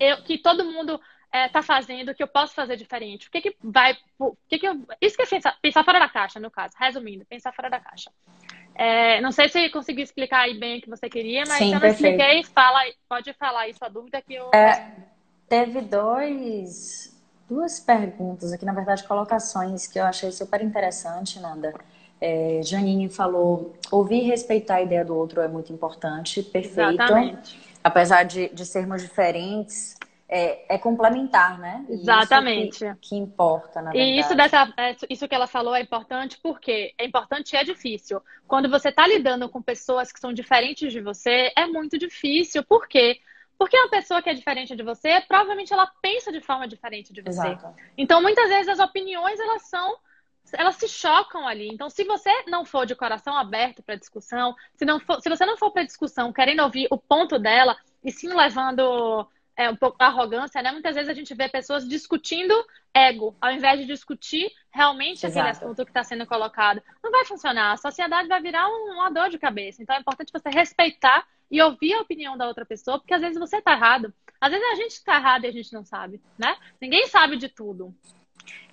eu, 0.01 0.23
que 0.23 0.39
todo 0.39 0.65
mundo 0.65 1.01
está 1.33 1.59
é, 1.59 1.63
fazendo 1.63 2.15
que 2.15 2.23
eu 2.23 2.29
posso 2.29 2.55
fazer 2.55 2.77
diferente? 2.77 3.29
O 3.29 3.31
que 3.31 3.41
que 3.41 3.57
vai... 3.63 3.99
O 4.19 4.37
que 4.49 4.59
que 4.59 4.67
eu, 4.67 4.87
isso 5.01 5.17
que 5.17 5.23
é 5.23 5.27
pensar, 5.27 5.59
pensar 5.61 5.85
fora 5.85 5.99
da 5.99 6.09
caixa, 6.09 6.41
no 6.41 6.51
caso. 6.51 6.75
Resumindo, 6.79 7.27
pensar 7.27 7.53
fora 7.53 7.69
da 7.69 7.81
caixa. 7.81 8.11
É, 8.75 9.21
não 9.21 9.33
sei 9.33 9.49
se 9.49 9.69
consegui 9.71 10.03
explicar 10.03 10.43
aí 10.43 10.55
bem 10.55 10.79
o 10.79 10.83
que 10.83 10.89
você 10.89 11.11
queria, 11.11 11.41
mas 11.41 11.59
Sim, 11.59 11.71
se 11.71 11.75
eu 11.75 11.81
não 11.81 11.89
expliquei, 11.89 12.45
fala, 12.45 12.81
pode 13.09 13.33
falar 13.35 13.63
aí 13.63 13.75
sua 13.75 13.89
dúvida 13.89 14.23
que 14.23 14.35
eu... 14.35 14.51
É, 14.55 14.95
teve 15.49 15.81
dois 15.81 17.18
duas 17.49 17.81
perguntas 17.81 18.53
aqui, 18.53 18.65
na 18.65 18.73
verdade, 18.73 19.05
colocações 19.05 19.87
que 19.87 19.99
eu 19.99 20.05
achei 20.05 20.31
super 20.31 20.63
interessante, 20.63 21.41
Nanda. 21.41 21.75
É, 22.21 22.61
Janine 22.63 23.09
falou, 23.09 23.75
ouvir 23.91 24.25
e 24.25 24.27
respeitar 24.27 24.77
a 24.77 24.83
ideia 24.83 25.05
do 25.05 25.17
outro 25.17 25.41
é 25.41 25.49
muito 25.49 25.73
importante, 25.73 26.43
perfeito. 26.43 26.91
Exatamente. 26.91 27.61
Apesar 27.83 28.25
de, 28.25 28.49
de 28.49 28.67
sermos 28.67 29.03
diferentes, 29.03 29.97
é, 30.29 30.75
é, 30.75 30.79
complementar, 30.79 31.59
né? 31.59 31.87
Exatamente. 31.89 32.85
Isso 32.85 32.95
que, 32.97 33.09
que, 33.09 33.17
importa, 33.17 33.81
na 33.81 33.93
verdade. 33.93 34.11
E 34.11 34.21
isso, 34.21 34.35
dessa, 34.35 34.73
é, 34.77 34.95
isso 35.09 35.27
que 35.27 35.35
ela 35.35 35.47
falou 35.47 35.75
é 35.75 35.81
importante 35.81 36.39
porque 36.43 36.93
é 36.99 37.07
importante 37.07 37.55
e 37.55 37.57
é 37.57 37.65
difícil. 37.65 38.21
Quando 38.47 38.69
você 38.69 38.91
está 38.91 39.07
lidando 39.07 39.49
com 39.49 39.63
pessoas 39.63 40.13
que 40.13 40.21
são 40.21 40.33
diferentes 40.33 40.93
de 40.93 41.01
você, 41.01 41.51
é 41.57 41.67
muito 41.67 41.97
difícil. 41.97 42.63
Por 42.63 42.87
quê? 42.87 43.21
Porque 43.59 43.77
uma 43.77 43.91
pessoa 43.91 44.23
que 44.23 44.31
é 44.31 44.35
diferente 44.35 44.77
de 44.77 44.83
você, 44.83 45.21
provavelmente 45.23 45.73
ela 45.73 45.91
pensa 46.01 46.31
de 46.31 46.41
forma 46.41 46.69
diferente 46.69 47.13
de 47.13 47.21
você. 47.21 47.49
Exato. 47.49 47.75
Então, 47.97 48.23
muitas 48.23 48.49
vezes 48.49 48.69
as 48.69 48.79
opiniões 48.79 49.41
elas 49.41 49.63
são 49.69 49.99
elas 50.53 50.77
se 50.77 50.89
chocam 50.89 51.47
ali. 51.47 51.69
Então, 51.69 51.91
se 51.91 52.05
você 52.05 52.31
não 52.47 52.65
for 52.65 52.87
de 52.87 52.95
coração 52.95 53.37
aberto 53.37 53.83
para 53.83 53.97
discussão, 53.97 54.55
se 54.75 54.85
não 54.85 54.99
for, 54.99 55.21
se 55.21 55.29
você 55.29 55.45
não 55.45 55.59
for 55.59 55.71
para 55.71 55.83
discussão 55.83 56.33
querendo 56.33 56.63
ouvir 56.63 56.87
o 56.91 56.97
ponto 56.97 57.39
dela 57.39 57.77
e 58.03 58.11
sim 58.11 58.33
levando 58.33 59.29
é, 59.59 59.69
um 59.69 59.75
pouco 59.75 59.97
arrogância, 59.99 60.63
né? 60.63 60.71
Muitas 60.71 60.95
vezes 60.95 61.11
a 61.11 61.15
gente 61.15 61.35
vê 61.35 61.49
pessoas 61.49 61.87
discutindo 61.87 62.55
ego, 62.95 63.37
ao 63.41 63.51
invés 63.51 63.81
de 63.81 63.87
discutir 63.87 64.53
realmente 64.71 65.27
Exato. 65.27 65.31
aquele 65.31 65.51
assunto 65.51 65.85
que 65.85 65.91
está 65.91 66.05
sendo 66.05 66.25
colocado. 66.27 66.81
Não 67.03 67.11
vai 67.11 67.25
funcionar. 67.25 67.73
A 67.73 67.77
sociedade 67.77 68.29
vai 68.29 68.41
virar 68.41 68.69
uma 68.69 69.11
dor 69.11 69.29
de 69.29 69.37
cabeça. 69.37 69.83
Então, 69.83 69.97
é 69.97 69.99
importante 69.99 70.33
você 70.33 70.49
respeitar 70.49 71.27
e 71.51 71.61
ouvir 71.61 71.93
a 71.95 72.01
opinião 72.03 72.39
da 72.39 72.47
outra 72.47 72.65
pessoa, 72.65 73.01
porque 73.01 73.13
às 73.13 73.21
vezes 73.21 73.37
você 73.37 73.57
está 73.57 73.73
errado. 73.73 74.15
Às 74.41 74.53
vezes 74.53 74.65
a 74.65 74.75
gente 74.77 74.93
está 74.93 75.17
errado 75.17 75.45
e 75.45 75.49
a 75.49 75.53
gente 75.53 75.73
não 75.73 75.85
sabe, 75.85 76.23
né? 76.39 76.57
Ninguém 76.81 77.09
sabe 77.09 77.37
de 77.37 77.49
tudo. 77.49 77.93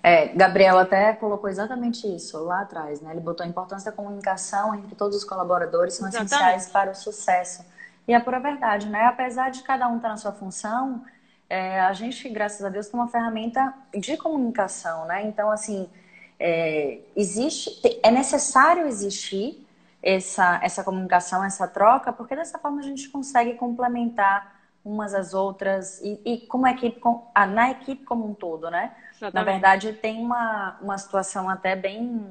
É, 0.00 0.28
Gabriel 0.28 0.78
até 0.78 1.14
colocou 1.14 1.50
exatamente 1.50 2.06
isso 2.06 2.38
lá 2.44 2.60
atrás, 2.60 3.00
né? 3.00 3.10
Ele 3.10 3.20
botou 3.20 3.44
a 3.44 3.48
importância 3.48 3.90
da 3.90 3.96
comunicação 3.96 4.72
entre 4.72 4.94
todos 4.94 5.16
os 5.16 5.24
colaboradores 5.24 5.94
são 5.94 6.06
Exatamente. 6.06 6.32
essenciais 6.32 6.68
para 6.68 6.92
o 6.92 6.94
sucesso. 6.94 7.64
E 8.06 8.12
é 8.14 8.20
pura 8.20 8.38
verdade, 8.40 8.88
né? 8.88 9.04
Apesar 9.06 9.50
de 9.50 9.62
cada 9.62 9.88
um 9.88 9.96
estar 9.96 10.08
na 10.08 10.16
sua 10.16 10.32
função, 10.32 11.02
é, 11.48 11.80
a 11.80 11.92
gente, 11.92 12.28
graças 12.28 12.64
a 12.64 12.68
Deus, 12.68 12.88
tem 12.88 12.98
uma 12.98 13.08
ferramenta 13.08 13.74
de 13.96 14.16
comunicação, 14.16 15.04
né? 15.06 15.24
Então, 15.24 15.50
assim, 15.50 15.88
é, 16.38 16.98
existe, 17.16 17.70
é 18.02 18.10
necessário 18.10 18.86
existir 18.86 19.58
essa, 20.02 20.60
essa 20.62 20.84
comunicação, 20.84 21.42
essa 21.44 21.66
troca, 21.66 22.12
porque 22.12 22.36
dessa 22.36 22.58
forma 22.58 22.78
a 22.80 22.82
gente 22.82 23.08
consegue 23.08 23.54
complementar 23.54 24.54
umas 24.84 25.14
às 25.14 25.34
outras 25.34 26.00
e, 26.00 26.20
e 26.24 26.38
como 26.46 26.66
equipe, 26.68 27.00
com- 27.00 27.24
ah, 27.34 27.46
na 27.46 27.70
equipe 27.70 28.04
como 28.04 28.24
um 28.28 28.34
todo, 28.34 28.70
né? 28.70 28.92
Na 29.32 29.42
Exatamente. 29.42 29.42
verdade, 29.42 29.92
tem 29.92 30.20
uma, 30.20 30.76
uma 30.80 30.96
situação 30.96 31.48
até 31.50 31.74
bem, 31.74 32.24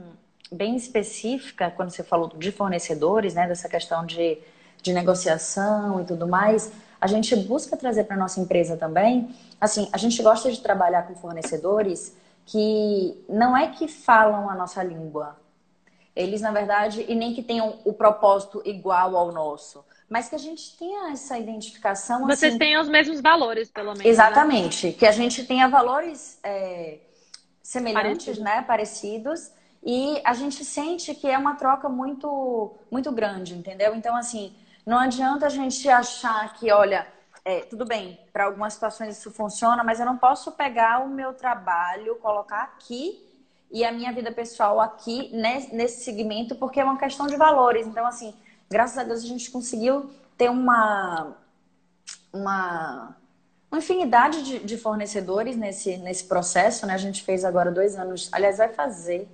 bem 0.51 0.75
específica 0.75 1.69
quando 1.71 1.89
você 1.89 2.03
falou 2.03 2.29
de 2.29 2.51
fornecedores, 2.51 3.33
né? 3.33 3.45
Dessa 3.47 3.67
questão 3.67 4.05
de, 4.05 4.37
de 4.85 4.93
negociação 4.93 5.99
e 5.99 6.05
tudo 6.05 6.27
mais. 6.27 6.71
A 7.01 7.07
gente 7.07 7.35
busca 7.35 7.75
trazer 7.75 8.03
para 8.03 8.15
nossa 8.15 8.39
empresa 8.39 8.77
também. 8.77 9.35
Assim, 9.59 9.89
a 9.91 9.97
gente 9.97 10.21
gosta 10.21 10.51
de 10.51 10.61
trabalhar 10.61 11.07
com 11.07 11.15
fornecedores 11.15 12.15
que 12.45 13.25
não 13.27 13.57
é 13.57 13.67
que 13.67 13.87
falam 13.87 14.47
a 14.47 14.53
nossa 14.53 14.83
língua. 14.83 15.35
Eles, 16.15 16.39
na 16.39 16.51
verdade, 16.51 17.03
e 17.07 17.15
nem 17.15 17.33
que 17.33 17.41
tenham 17.41 17.79
o 17.83 17.91
propósito 17.91 18.61
igual 18.63 19.17
ao 19.17 19.31
nosso, 19.31 19.83
mas 20.07 20.29
que 20.29 20.35
a 20.35 20.39
gente 20.39 20.77
tenha 20.77 21.11
essa 21.11 21.37
identificação. 21.37 22.21
Vocês 22.21 22.53
assim, 22.53 22.59
têm 22.59 22.77
os 22.77 22.87
mesmos 22.87 23.19
valores, 23.19 23.69
pelo 23.69 23.87
menos. 23.87 24.03
né? 24.03 24.09
Exatamente, 24.09 24.93
que 24.93 25.05
a 25.05 25.11
gente 25.11 25.43
tenha 25.43 25.67
valores 25.67 26.39
é, 26.43 26.99
semelhantes, 27.61 28.25
Parecidos. 28.25 28.39
né, 28.39 28.61
parecidos, 28.61 29.51
e 29.83 30.21
a 30.23 30.33
gente 30.33 30.63
sente 30.63 31.13
que 31.13 31.27
é 31.27 31.37
uma 31.37 31.55
troca 31.55 31.89
muito, 31.89 32.71
muito 32.89 33.11
grande, 33.11 33.53
entendeu? 33.55 33.93
Então, 33.93 34.15
assim, 34.15 34.53
não 34.85 34.97
adianta 34.99 35.45
a 35.47 35.49
gente 35.49 35.87
achar 35.89 36.53
que, 36.53 36.71
olha, 36.71 37.07
é, 37.43 37.61
tudo 37.61 37.85
bem, 37.85 38.19
para 38.31 38.45
algumas 38.45 38.73
situações 38.73 39.17
isso 39.17 39.31
funciona, 39.31 39.83
mas 39.83 39.99
eu 39.99 40.05
não 40.05 40.17
posso 40.17 40.51
pegar 40.51 41.03
o 41.03 41.09
meu 41.09 41.33
trabalho, 41.33 42.15
colocar 42.17 42.63
aqui 42.63 43.21
e 43.71 43.83
a 43.83 43.91
minha 43.91 44.11
vida 44.13 44.31
pessoal 44.31 44.79
aqui 44.79 45.29
nes- 45.35 45.71
nesse 45.71 46.03
segmento, 46.03 46.55
porque 46.55 46.79
é 46.79 46.83
uma 46.83 46.97
questão 46.97 47.27
de 47.27 47.35
valores. 47.35 47.87
Então, 47.87 48.05
assim, 48.05 48.33
graças 48.69 48.97
a 48.97 49.03
Deus 49.03 49.23
a 49.23 49.27
gente 49.27 49.49
conseguiu 49.51 50.09
ter 50.37 50.49
uma 50.49 51.35
uma, 52.31 53.15
uma 53.71 53.77
infinidade 53.79 54.43
de, 54.43 54.59
de 54.59 54.77
fornecedores 54.77 55.55
nesse, 55.55 55.97
nesse 55.97 56.25
processo, 56.25 56.85
né? 56.85 56.93
A 56.93 56.97
gente 56.97 57.23
fez 57.23 57.45
agora 57.45 57.71
dois 57.71 57.95
anos, 57.95 58.29
aliás, 58.31 58.57
vai 58.57 58.69
fazer 58.73 59.27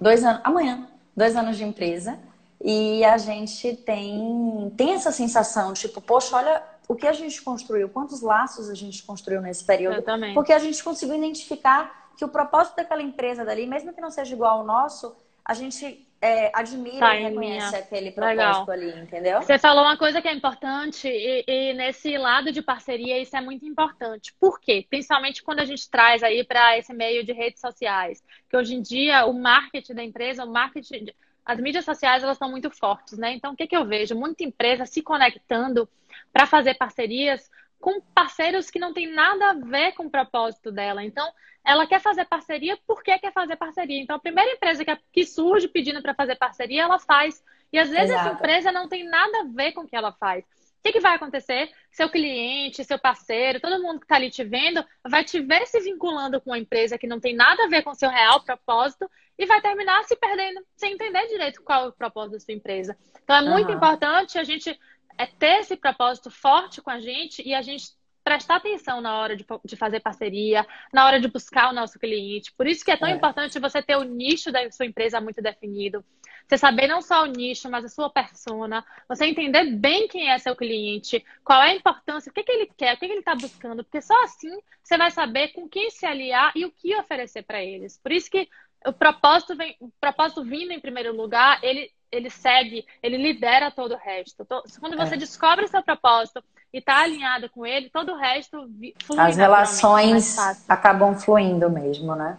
dois 0.00 0.22
anos, 0.24 0.40
amanhã, 0.44 0.86
dois 1.16 1.34
anos 1.36 1.56
de 1.56 1.64
empresa. 1.64 2.18
E 2.62 3.02
a 3.04 3.16
gente 3.16 3.74
tem, 3.76 4.72
tem 4.76 4.92
essa 4.92 5.10
sensação, 5.10 5.72
tipo, 5.72 6.00
poxa, 6.00 6.36
olha 6.36 6.62
o 6.86 6.94
que 6.94 7.06
a 7.06 7.12
gente 7.12 7.40
construiu, 7.42 7.88
quantos 7.88 8.20
laços 8.20 8.68
a 8.68 8.74
gente 8.74 9.02
construiu 9.02 9.40
nesse 9.40 9.64
período. 9.64 10.02
Porque 10.34 10.52
a 10.52 10.58
gente 10.58 10.82
conseguiu 10.82 11.16
identificar 11.16 12.10
que 12.16 12.24
o 12.24 12.28
propósito 12.28 12.76
daquela 12.76 13.00
empresa 13.00 13.44
dali, 13.44 13.66
mesmo 13.66 13.94
que 13.94 14.00
não 14.00 14.10
seja 14.10 14.34
igual 14.34 14.58
ao 14.58 14.66
nosso, 14.66 15.16
a 15.44 15.54
gente 15.54 16.06
é, 16.20 16.50
admira 16.54 16.98
Tá 16.98 17.16
e 17.16 17.22
reconhece 17.22 17.66
linha. 17.70 17.78
aquele 17.78 18.10
Legal. 18.10 18.64
propósito 18.64 18.70
ali, 18.72 19.00
entendeu? 19.00 19.40
Você 19.40 19.58
falou 19.58 19.84
uma 19.84 19.96
coisa 19.96 20.20
que 20.20 20.28
é 20.28 20.34
importante 20.34 21.08
e, 21.08 21.44
e 21.46 21.72
nesse 21.72 22.18
lado 22.18 22.52
de 22.52 22.60
parceria 22.60 23.18
isso 23.18 23.34
é 23.36 23.40
muito 23.40 23.64
importante. 23.64 24.34
Por 24.38 24.60
quê? 24.60 24.86
Principalmente 24.88 25.42
quando 25.42 25.60
a 25.60 25.64
gente 25.64 25.88
traz 25.88 26.22
aí 26.22 26.44
para 26.44 26.76
esse 26.76 26.92
meio 26.92 27.24
de 27.24 27.32
redes 27.32 27.60
sociais, 27.60 28.22
que 28.50 28.56
hoje 28.56 28.74
em 28.74 28.82
dia 28.82 29.24
o 29.24 29.32
marketing 29.32 29.94
da 29.94 30.04
empresa, 30.04 30.44
o 30.44 30.52
marketing, 30.52 31.06
as 31.50 31.58
mídias 31.58 31.84
sociais 31.84 32.22
elas 32.22 32.36
estão 32.36 32.48
muito 32.48 32.70
fortes, 32.70 33.18
né? 33.18 33.32
Então 33.32 33.52
o 33.52 33.56
que 33.56 33.66
que 33.66 33.76
eu 33.76 33.84
vejo? 33.84 34.14
Muita 34.14 34.44
empresa 34.44 34.86
se 34.86 35.02
conectando 35.02 35.88
para 36.32 36.46
fazer 36.46 36.74
parcerias 36.74 37.50
com 37.80 38.00
parceiros 38.00 38.70
que 38.70 38.78
não 38.78 38.92
tem 38.92 39.10
nada 39.12 39.50
a 39.50 39.54
ver 39.54 39.92
com 39.92 40.04
o 40.04 40.10
propósito 40.10 40.70
dela. 40.70 41.02
Então, 41.02 41.26
ela 41.64 41.86
quer 41.86 42.00
fazer 42.00 42.26
parceria 42.26 42.78
porque 42.86 43.18
quer 43.18 43.32
fazer 43.32 43.56
parceria. 43.56 44.00
Então, 44.00 44.16
a 44.16 44.20
primeira 44.20 44.52
empresa 44.52 44.84
que, 45.10 45.24
surge 45.24 45.66
pedindo 45.66 46.02
para 46.02 46.14
fazer 46.14 46.36
parceria, 46.36 46.82
ela 46.82 46.98
faz. 46.98 47.42
E 47.72 47.78
às 47.78 47.88
vezes 47.88 48.10
essa 48.10 48.26
Exato. 48.26 48.36
empresa 48.36 48.70
não 48.70 48.86
tem 48.86 49.04
nada 49.04 49.40
a 49.40 49.44
ver 49.44 49.72
com 49.72 49.80
o 49.80 49.88
que 49.88 49.96
ela 49.96 50.12
faz. 50.12 50.44
O 50.80 50.82
que, 50.82 50.92
que 50.92 51.00
vai 51.00 51.14
acontecer? 51.14 51.70
Seu 51.92 52.08
cliente, 52.08 52.82
seu 52.84 52.98
parceiro, 52.98 53.60
todo 53.60 53.82
mundo 53.82 54.00
que 54.00 54.06
está 54.06 54.16
ali 54.16 54.30
te 54.30 54.42
vendo, 54.42 54.82
vai 55.06 55.22
te 55.22 55.38
ver 55.38 55.66
se 55.66 55.78
vinculando 55.80 56.40
com 56.40 56.50
uma 56.50 56.58
empresa 56.58 56.96
que 56.96 57.06
não 57.06 57.20
tem 57.20 57.34
nada 57.34 57.64
a 57.64 57.68
ver 57.68 57.82
com 57.82 57.90
o 57.90 57.94
seu 57.94 58.08
real 58.08 58.42
propósito 58.42 59.08
e 59.38 59.44
vai 59.44 59.60
terminar 59.60 60.02
se 60.04 60.16
perdendo, 60.16 60.64
sem 60.76 60.94
entender 60.94 61.26
direito 61.26 61.62
qual 61.62 61.84
é 61.84 61.88
o 61.88 61.92
propósito 61.92 62.32
da 62.32 62.40
sua 62.40 62.54
empresa. 62.54 62.96
Então 63.22 63.36
é 63.36 63.42
muito 63.42 63.68
Aham. 63.68 63.76
importante 63.76 64.38
a 64.38 64.44
gente 64.44 64.78
é, 65.18 65.26
ter 65.26 65.60
esse 65.60 65.76
propósito 65.76 66.30
forte 66.30 66.80
com 66.80 66.90
a 66.90 66.98
gente 66.98 67.46
e 67.46 67.54
a 67.54 67.60
gente 67.60 67.90
prestar 68.22 68.56
atenção 68.56 69.00
na 69.00 69.18
hora 69.18 69.36
de, 69.36 69.44
de 69.64 69.76
fazer 69.76 70.00
parceria, 70.00 70.66
na 70.92 71.06
hora 71.06 71.20
de 71.20 71.28
buscar 71.28 71.70
o 71.70 71.74
nosso 71.74 71.98
cliente. 71.98 72.52
Por 72.52 72.66
isso 72.66 72.84
que 72.84 72.90
é 72.90 72.96
tão 72.96 73.08
É. 73.08 73.12
importante 73.12 73.58
você 73.58 73.82
ter 73.82 73.96
o 73.96 74.02
nicho 74.02 74.52
da 74.52 74.70
sua 74.70 74.86
empresa 74.86 75.20
muito 75.20 75.40
definido. 75.42 76.04
Você 76.46 76.58
saber 76.58 76.86
não 76.88 77.00
só 77.00 77.22
o 77.22 77.26
nicho, 77.26 77.70
mas 77.70 77.84
a 77.84 77.88
sua 77.88 78.10
persona. 78.10 78.84
Você 79.08 79.24
entender 79.26 79.64
bem 79.76 80.08
quem 80.08 80.30
é 80.30 80.38
seu 80.38 80.56
cliente, 80.56 81.24
qual 81.44 81.62
é 81.62 81.70
a 81.70 81.74
importância, 81.76 82.28
o 82.30 82.32
que, 82.32 82.42
que 82.42 82.50
ele 82.52 82.70
quer, 82.76 82.94
o 82.94 82.98
que, 82.98 83.06
que 83.06 83.12
ele 83.12 83.20
está 83.20 83.34
buscando. 83.36 83.84
Porque 83.84 84.02
só 84.02 84.20
assim 84.24 84.58
você 84.82 84.98
vai 84.98 85.10
saber 85.10 85.48
com 85.48 85.68
quem 85.68 85.90
se 85.90 86.04
aliar 86.04 86.52
e 86.56 86.64
o 86.64 86.72
que 86.72 86.94
oferecer 86.96 87.42
para 87.42 87.62
eles. 87.62 87.98
Por 87.98 88.10
isso 88.10 88.30
que 88.30 88.48
o 88.84 88.92
propósito, 88.92 89.54
vem, 89.56 89.76
o 89.78 89.90
propósito 90.00 90.42
vindo 90.42 90.72
em 90.72 90.80
primeiro 90.80 91.14
lugar, 91.14 91.62
ele, 91.62 91.92
ele 92.10 92.30
segue, 92.30 92.84
ele 93.02 93.16
lidera 93.18 93.70
todo 93.70 93.92
o 93.94 93.98
resto. 93.98 94.44
To- 94.44 94.64
Quando 94.80 94.96
você 94.96 95.14
É. 95.14 95.18
descobre 95.18 95.68
seu 95.68 95.82
propósito 95.82 96.42
e 96.72 96.78
está 96.78 97.00
alinhado 97.02 97.48
com 97.50 97.66
ele, 97.66 97.90
todo 97.90 98.12
o 98.12 98.16
resto 98.16 98.68
flui 99.04 99.18
As 99.20 99.36
relações 99.36 100.36
acabam 100.68 101.14
fluindo 101.14 101.68
mesmo, 101.68 102.14
né? 102.14 102.38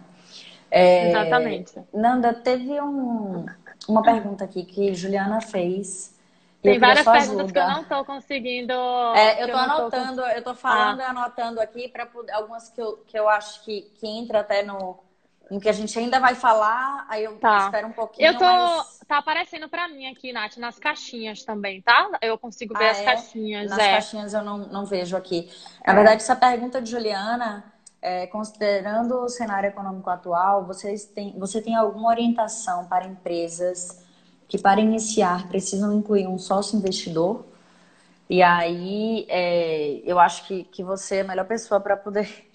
É, 0.70 1.10
Exatamente. 1.10 1.74
Nanda, 1.92 2.32
teve 2.32 2.80
um- 2.80 3.44
uma 3.86 4.02
pergunta 4.02 4.44
aqui 4.44 4.64
que 4.64 4.94
Juliana 4.94 5.40
fez. 5.40 6.18
Tem 6.62 6.78
várias 6.78 7.04
perguntas 7.04 7.50
que 7.50 7.58
eu 7.58 7.62
ajuda. 7.62 7.74
não 7.74 7.82
estou 7.82 8.04
conseguindo. 8.04 8.72
É, 8.72 9.42
eu 9.42 9.48
tô 9.48 9.56
não 9.56 9.66
tô 9.68 9.72
anotando, 9.82 10.22
eu 10.22 10.44
tô 10.44 10.54
falando 10.54 11.00
Ah. 11.00 11.02
e 11.02 11.06
anotando 11.06 11.60
aqui 11.60 11.88
para 11.88 12.08
algumas 12.32 12.70
que 12.70 12.80
eu, 12.80 12.96
que 13.06 13.18
eu 13.18 13.28
acho 13.28 13.64
que, 13.64 13.82
que 13.98 14.06
entra 14.06 14.40
até 14.40 14.62
no, 14.62 14.98
no 15.52 15.60
que 15.60 15.68
a 15.68 15.72
gente 15.72 15.96
ainda 15.98 16.18
vai 16.18 16.34
falar. 16.34 17.04
Aí 17.08 17.24
eu 17.24 17.36
Tá. 17.36 17.64
espero 17.66 17.88
um 17.88 17.92
pouquinho. 17.92 18.26
Eu 18.26 18.38
tô. 18.38 18.44
mas 18.44 19.00
Tá 19.06 19.18
aparecendo 19.18 19.68
pra 19.68 19.88
mim 19.88 20.06
aqui, 20.06 20.32
Nath, 20.32 20.56
nas 20.56 20.78
caixinhas 20.78 21.44
também, 21.44 21.82
tá? 21.82 22.10
Eu 22.22 22.38
consigo 22.38 22.72
ver 22.76 22.86
Ah, 22.86 22.90
as 22.92 22.98
é? 23.00 23.04
caixinhas. 23.04 23.70
nas 23.70 23.78
é. 23.78 23.90
caixinhas 23.92 24.32
eu 24.32 24.42
não, 24.42 24.58
não 24.58 24.86
vejo 24.86 25.14
aqui. 25.16 25.50
Na 25.86 25.92
verdade, 25.92 26.22
essa 26.22 26.34
pergunta 26.34 26.80
de 26.80 26.90
Juliana, 26.90 27.62
é, 28.00 28.26
considerando 28.28 29.16
o 29.24 29.28
cenário 29.28 29.68
econômico 29.68 30.08
atual, 30.08 30.64
vocês 30.64 31.04
têm, 31.04 31.38
você 31.38 31.60
tem 31.60 31.76
alguma 31.76 32.08
orientação 32.08 32.86
para 32.86 33.04
empresas 33.06 34.02
que, 34.48 34.56
para 34.56 34.80
iniciar, 34.80 35.46
precisam 35.48 35.92
incluir 35.92 36.26
um 36.26 36.38
sócio 36.38 36.78
investidor? 36.78 37.44
E 38.30 38.42
aí, 38.42 39.26
é, 39.28 40.00
eu 40.06 40.18
acho 40.18 40.46
que, 40.46 40.64
que 40.64 40.82
você 40.82 41.16
é 41.16 41.20
a 41.20 41.24
melhor 41.24 41.44
pessoa 41.46 41.78
para 41.80 41.96
poder 41.98 42.48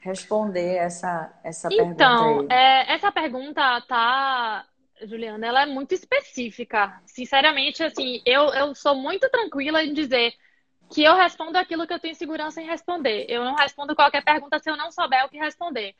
responder 0.00 0.76
essa, 0.76 1.32
essa 1.44 1.70
Então, 1.70 1.76
pergunta 1.76 2.24
aí. 2.24 2.48
é, 2.48 2.92
essa 2.94 3.12
pergunta 3.12 3.80
tá, 3.82 4.66
Juliana, 5.02 5.46
ela 5.46 5.62
é 5.62 5.66
muito 5.66 5.92
específica. 5.94 7.00
Sinceramente, 7.06 7.82
assim, 7.82 8.22
eu, 8.24 8.44
eu 8.54 8.74
sou 8.74 8.94
muito 8.94 9.28
tranquila 9.30 9.82
em 9.84 9.92
dizer 9.92 10.32
que 10.90 11.02
eu 11.04 11.14
respondo 11.16 11.58
aquilo 11.58 11.86
que 11.86 11.92
eu 11.92 12.00
tenho 12.00 12.14
segurança 12.14 12.60
em 12.62 12.66
responder. 12.66 13.26
Eu 13.28 13.44
não 13.44 13.54
respondo 13.54 13.94
qualquer 13.94 14.24
pergunta 14.24 14.58
se 14.58 14.70
eu 14.70 14.76
não 14.76 14.90
souber 14.90 15.24
o 15.26 15.28
que 15.28 15.38
responder. 15.38 15.94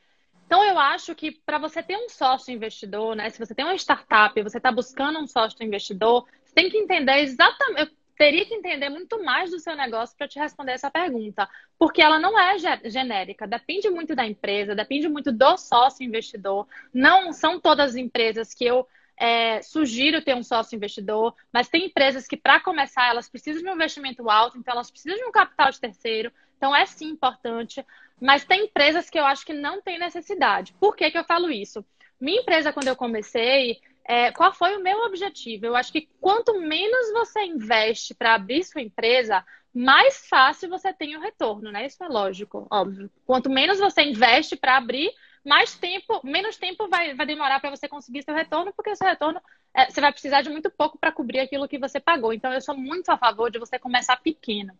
Então, 0.46 0.64
eu 0.64 0.78
acho 0.78 1.14
que 1.14 1.32
para 1.44 1.58
você 1.58 1.82
ter 1.82 1.96
um 1.96 2.08
sócio 2.08 2.52
investidor, 2.54 3.14
né? 3.16 3.30
Se 3.30 3.38
você 3.38 3.54
tem 3.54 3.64
uma 3.66 3.74
startup 3.76 4.38
e 4.38 4.42
você 4.42 4.58
está 4.58 4.72
buscando 4.72 5.18
um 5.18 5.26
sócio 5.26 5.62
investidor, 5.64 6.26
você 6.44 6.54
tem 6.54 6.70
que 6.70 6.78
entender 6.78 7.18
exatamente. 7.20 7.96
Teria 8.18 8.44
que 8.44 8.54
entender 8.54 8.88
muito 8.90 9.22
mais 9.24 9.50
do 9.50 9.60
seu 9.60 9.76
negócio 9.76 10.16
para 10.16 10.26
te 10.26 10.40
responder 10.40 10.72
essa 10.72 10.90
pergunta, 10.90 11.48
porque 11.78 12.02
ela 12.02 12.18
não 12.18 12.38
é 12.38 12.58
genérica, 12.84 13.46
depende 13.46 13.88
muito 13.88 14.16
da 14.16 14.26
empresa, 14.26 14.74
depende 14.74 15.08
muito 15.08 15.30
do 15.30 15.56
sócio 15.56 16.04
investidor. 16.04 16.66
Não 16.92 17.32
são 17.32 17.60
todas 17.60 17.90
as 17.90 17.96
empresas 17.96 18.52
que 18.52 18.64
eu 18.64 18.86
é, 19.16 19.62
sugiro 19.62 20.22
ter 20.22 20.34
um 20.34 20.42
sócio 20.42 20.74
investidor, 20.74 21.32
mas 21.52 21.68
tem 21.68 21.86
empresas 21.86 22.26
que, 22.26 22.36
para 22.36 22.60
começar, 22.60 23.08
elas 23.08 23.28
precisam 23.28 23.62
de 23.62 23.68
um 23.68 23.74
investimento 23.74 24.28
alto, 24.28 24.58
então 24.58 24.74
elas 24.74 24.90
precisam 24.90 25.16
de 25.16 25.24
um 25.24 25.32
capital 25.32 25.70
de 25.70 25.80
terceiro. 25.80 26.32
Então, 26.56 26.74
é 26.74 26.84
sim 26.86 27.06
importante. 27.06 27.84
Mas 28.20 28.44
tem 28.44 28.64
empresas 28.64 29.08
que 29.08 29.18
eu 29.18 29.24
acho 29.24 29.46
que 29.46 29.52
não 29.52 29.80
tem 29.80 29.96
necessidade. 29.96 30.74
Por 30.80 30.96
que, 30.96 31.08
que 31.08 31.18
eu 31.18 31.24
falo 31.24 31.50
isso? 31.50 31.84
Minha 32.20 32.40
empresa, 32.40 32.72
quando 32.72 32.88
eu 32.88 32.96
comecei, 32.96 33.80
é, 34.08 34.32
qual 34.32 34.54
foi 34.54 34.74
o 34.74 34.82
meu 34.82 35.04
objetivo? 35.04 35.66
Eu 35.66 35.76
acho 35.76 35.92
que 35.92 36.08
quanto 36.18 36.58
menos 36.58 37.12
você 37.12 37.44
investe 37.44 38.14
para 38.14 38.34
abrir 38.34 38.64
sua 38.64 38.80
empresa, 38.80 39.44
mais 39.72 40.26
fácil 40.26 40.70
você 40.70 40.94
tem 40.94 41.14
o 41.14 41.20
retorno, 41.20 41.70
né? 41.70 41.84
Isso 41.84 42.02
é 42.02 42.08
lógico, 42.08 42.66
óbvio. 42.70 43.10
Quanto 43.26 43.50
menos 43.50 43.78
você 43.78 44.00
investe 44.02 44.56
para 44.56 44.78
abrir, 44.78 45.12
mais 45.44 45.74
tempo, 45.76 46.22
menos 46.24 46.56
tempo 46.56 46.88
vai, 46.88 47.14
vai 47.14 47.26
demorar 47.26 47.60
para 47.60 47.68
você 47.68 47.86
conseguir 47.86 48.22
seu 48.22 48.34
retorno, 48.34 48.72
porque 48.72 48.96
seu 48.96 49.06
retorno 49.06 49.42
é, 49.74 49.90
você 49.90 50.00
vai 50.00 50.10
precisar 50.10 50.40
de 50.40 50.48
muito 50.48 50.70
pouco 50.70 50.98
para 50.98 51.12
cobrir 51.12 51.40
aquilo 51.40 51.68
que 51.68 51.78
você 51.78 52.00
pagou. 52.00 52.32
Então, 52.32 52.50
eu 52.52 52.62
sou 52.62 52.74
muito 52.74 53.10
a 53.10 53.18
favor 53.18 53.50
de 53.50 53.58
você 53.58 53.78
começar 53.78 54.16
pequeno. 54.16 54.72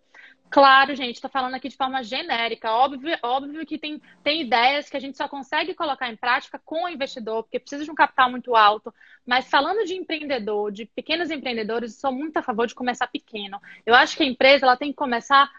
Claro, 0.50 0.94
gente, 0.96 1.16
estou 1.16 1.30
falando 1.30 1.54
aqui 1.54 1.68
de 1.68 1.76
forma 1.76 2.02
genérica. 2.02 2.70
Óbvio, 2.70 3.18
óbvio 3.22 3.66
que 3.66 3.78
tem, 3.78 4.00
tem 4.22 4.40
ideias 4.40 4.88
que 4.88 4.96
a 4.96 5.00
gente 5.00 5.16
só 5.16 5.28
consegue 5.28 5.74
colocar 5.74 6.08
em 6.10 6.16
prática 6.16 6.58
com 6.64 6.84
o 6.84 6.88
investidor, 6.88 7.42
porque 7.42 7.58
precisa 7.60 7.84
de 7.84 7.90
um 7.90 7.94
capital 7.94 8.30
muito 8.30 8.56
alto. 8.56 8.92
Mas 9.26 9.48
falando 9.50 9.84
de 9.84 9.94
empreendedor, 9.94 10.72
de 10.72 10.86
pequenos 10.86 11.30
empreendedores, 11.30 11.96
sou 12.00 12.10
muito 12.12 12.38
a 12.38 12.42
favor 12.42 12.66
de 12.66 12.74
começar 12.74 13.06
pequeno. 13.08 13.60
Eu 13.84 13.94
acho 13.94 14.16
que 14.16 14.22
a 14.22 14.26
empresa 14.26 14.64
ela 14.64 14.76
tem 14.76 14.90
que 14.90 14.96
começar 14.96 15.50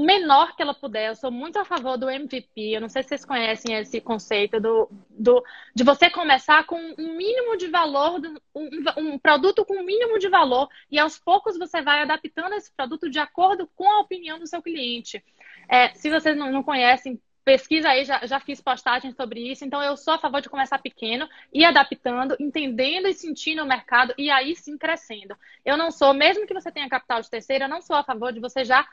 menor 0.00 0.56
que 0.56 0.62
ela 0.62 0.74
puder. 0.74 1.08
Eu 1.08 1.14
sou 1.14 1.30
muito 1.30 1.58
a 1.58 1.64
favor 1.64 1.96
do 1.96 2.08
MVP. 2.08 2.74
Eu 2.74 2.80
não 2.80 2.88
sei 2.88 3.02
se 3.02 3.10
vocês 3.10 3.24
conhecem 3.24 3.74
esse 3.76 4.00
conceito 4.00 4.60
do, 4.60 4.88
do 5.10 5.44
de 5.74 5.84
você 5.84 6.10
começar 6.10 6.64
com 6.64 6.76
um 6.98 7.16
mínimo 7.16 7.56
de 7.56 7.68
valor, 7.68 8.20
um, 8.54 8.68
um 8.96 9.18
produto 9.18 9.64
com 9.64 9.74
um 9.74 9.84
mínimo 9.84 10.18
de 10.18 10.28
valor, 10.28 10.68
e 10.90 10.98
aos 10.98 11.18
poucos 11.18 11.58
você 11.58 11.82
vai 11.82 12.02
adaptando 12.02 12.54
esse 12.54 12.72
produto 12.72 13.10
de 13.10 13.18
acordo 13.18 13.68
com 13.76 13.88
a 13.90 14.00
opinião 14.00 14.38
do 14.38 14.46
seu 14.46 14.62
cliente. 14.62 15.22
É, 15.68 15.92
se 15.94 16.10
vocês 16.10 16.36
não, 16.36 16.50
não 16.50 16.62
conhecem, 16.62 17.20
pesquisa 17.44 17.88
aí, 17.88 18.04
já, 18.04 18.24
já 18.26 18.38
fiz 18.38 18.60
postagens 18.60 19.14
sobre 19.16 19.40
isso. 19.50 19.64
Então, 19.64 19.82
eu 19.82 19.96
sou 19.96 20.14
a 20.14 20.18
favor 20.18 20.40
de 20.40 20.48
começar 20.48 20.78
pequeno, 20.78 21.28
e 21.52 21.64
adaptando, 21.64 22.36
entendendo 22.38 23.08
e 23.08 23.14
sentindo 23.14 23.62
o 23.62 23.66
mercado 23.66 24.14
e 24.16 24.30
aí 24.30 24.54
sim 24.54 24.78
crescendo. 24.78 25.36
Eu 25.64 25.76
não 25.76 25.90
sou, 25.90 26.14
mesmo 26.14 26.46
que 26.46 26.54
você 26.54 26.70
tenha 26.70 26.88
capital 26.88 27.20
de 27.20 27.30
terceira, 27.30 27.64
eu 27.64 27.68
não 27.68 27.80
sou 27.80 27.96
a 27.96 28.04
favor 28.04 28.32
de 28.32 28.40
você 28.40 28.64
já 28.64 28.86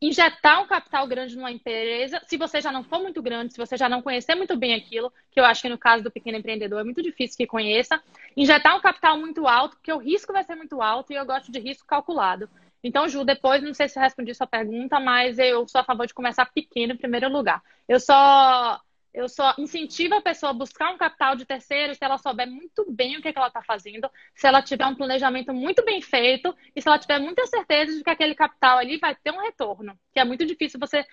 injetar 0.00 0.62
um 0.62 0.66
capital 0.66 1.06
grande 1.06 1.36
numa 1.36 1.52
empresa, 1.52 2.22
se 2.26 2.36
você 2.36 2.60
já 2.60 2.72
não 2.72 2.82
for 2.82 3.00
muito 3.00 3.20
grande, 3.20 3.52
se 3.52 3.58
você 3.58 3.76
já 3.76 3.88
não 3.88 4.00
conhecer 4.00 4.34
muito 4.34 4.56
bem 4.56 4.74
aquilo, 4.74 5.12
que 5.30 5.38
eu 5.38 5.44
acho 5.44 5.60
que 5.60 5.68
no 5.68 5.76
caso 5.76 6.02
do 6.02 6.10
pequeno 6.10 6.38
empreendedor 6.38 6.80
é 6.80 6.84
muito 6.84 7.02
difícil 7.02 7.36
que 7.36 7.46
conheça, 7.46 8.02
injetar 8.36 8.76
um 8.76 8.80
capital 8.80 9.18
muito 9.18 9.46
alto, 9.46 9.76
porque 9.76 9.92
o 9.92 9.98
risco 9.98 10.32
vai 10.32 10.42
ser 10.42 10.54
muito 10.54 10.80
alto 10.80 11.12
e 11.12 11.16
eu 11.16 11.26
gosto 11.26 11.52
de 11.52 11.58
risco 11.58 11.86
calculado. 11.86 12.48
Então, 12.82 13.06
Ju, 13.08 13.24
depois, 13.24 13.62
não 13.62 13.74
sei 13.74 13.88
se 13.88 14.00
respondi 14.00 14.34
sua 14.34 14.46
pergunta, 14.46 14.98
mas 14.98 15.38
eu 15.38 15.68
sou 15.68 15.82
a 15.82 15.84
favor 15.84 16.06
de 16.06 16.14
começar 16.14 16.46
pequeno 16.46 16.94
em 16.94 16.96
primeiro 16.96 17.28
lugar. 17.28 17.62
Eu 17.86 18.00
só 18.00 18.80
eu 19.12 19.28
só 19.28 19.54
incentivo 19.58 20.14
a 20.14 20.20
pessoa 20.20 20.50
a 20.50 20.54
buscar 20.54 20.92
um 20.92 20.98
capital 20.98 21.34
de 21.34 21.44
terceiro 21.44 21.94
se 21.94 22.04
ela 22.04 22.18
souber 22.18 22.48
muito 22.48 22.90
bem 22.90 23.16
o 23.16 23.22
que, 23.22 23.28
é 23.28 23.32
que 23.32 23.38
ela 23.38 23.48
está 23.48 23.62
fazendo, 23.62 24.10
se 24.34 24.46
ela 24.46 24.62
tiver 24.62 24.86
um 24.86 24.94
planejamento 24.94 25.52
muito 25.52 25.84
bem 25.84 26.00
feito 26.00 26.54
e 26.74 26.80
se 26.80 26.88
ela 26.88 26.98
tiver 26.98 27.18
muita 27.18 27.46
certeza 27.46 27.96
de 27.96 28.04
que 28.04 28.10
aquele 28.10 28.34
capital 28.34 28.78
ali 28.78 28.98
vai 28.98 29.14
ter 29.14 29.32
um 29.32 29.40
retorno. 29.40 29.98
Que 30.12 30.20
é 30.20 30.24
muito 30.24 30.46
difícil 30.46 30.78
você 30.78 31.04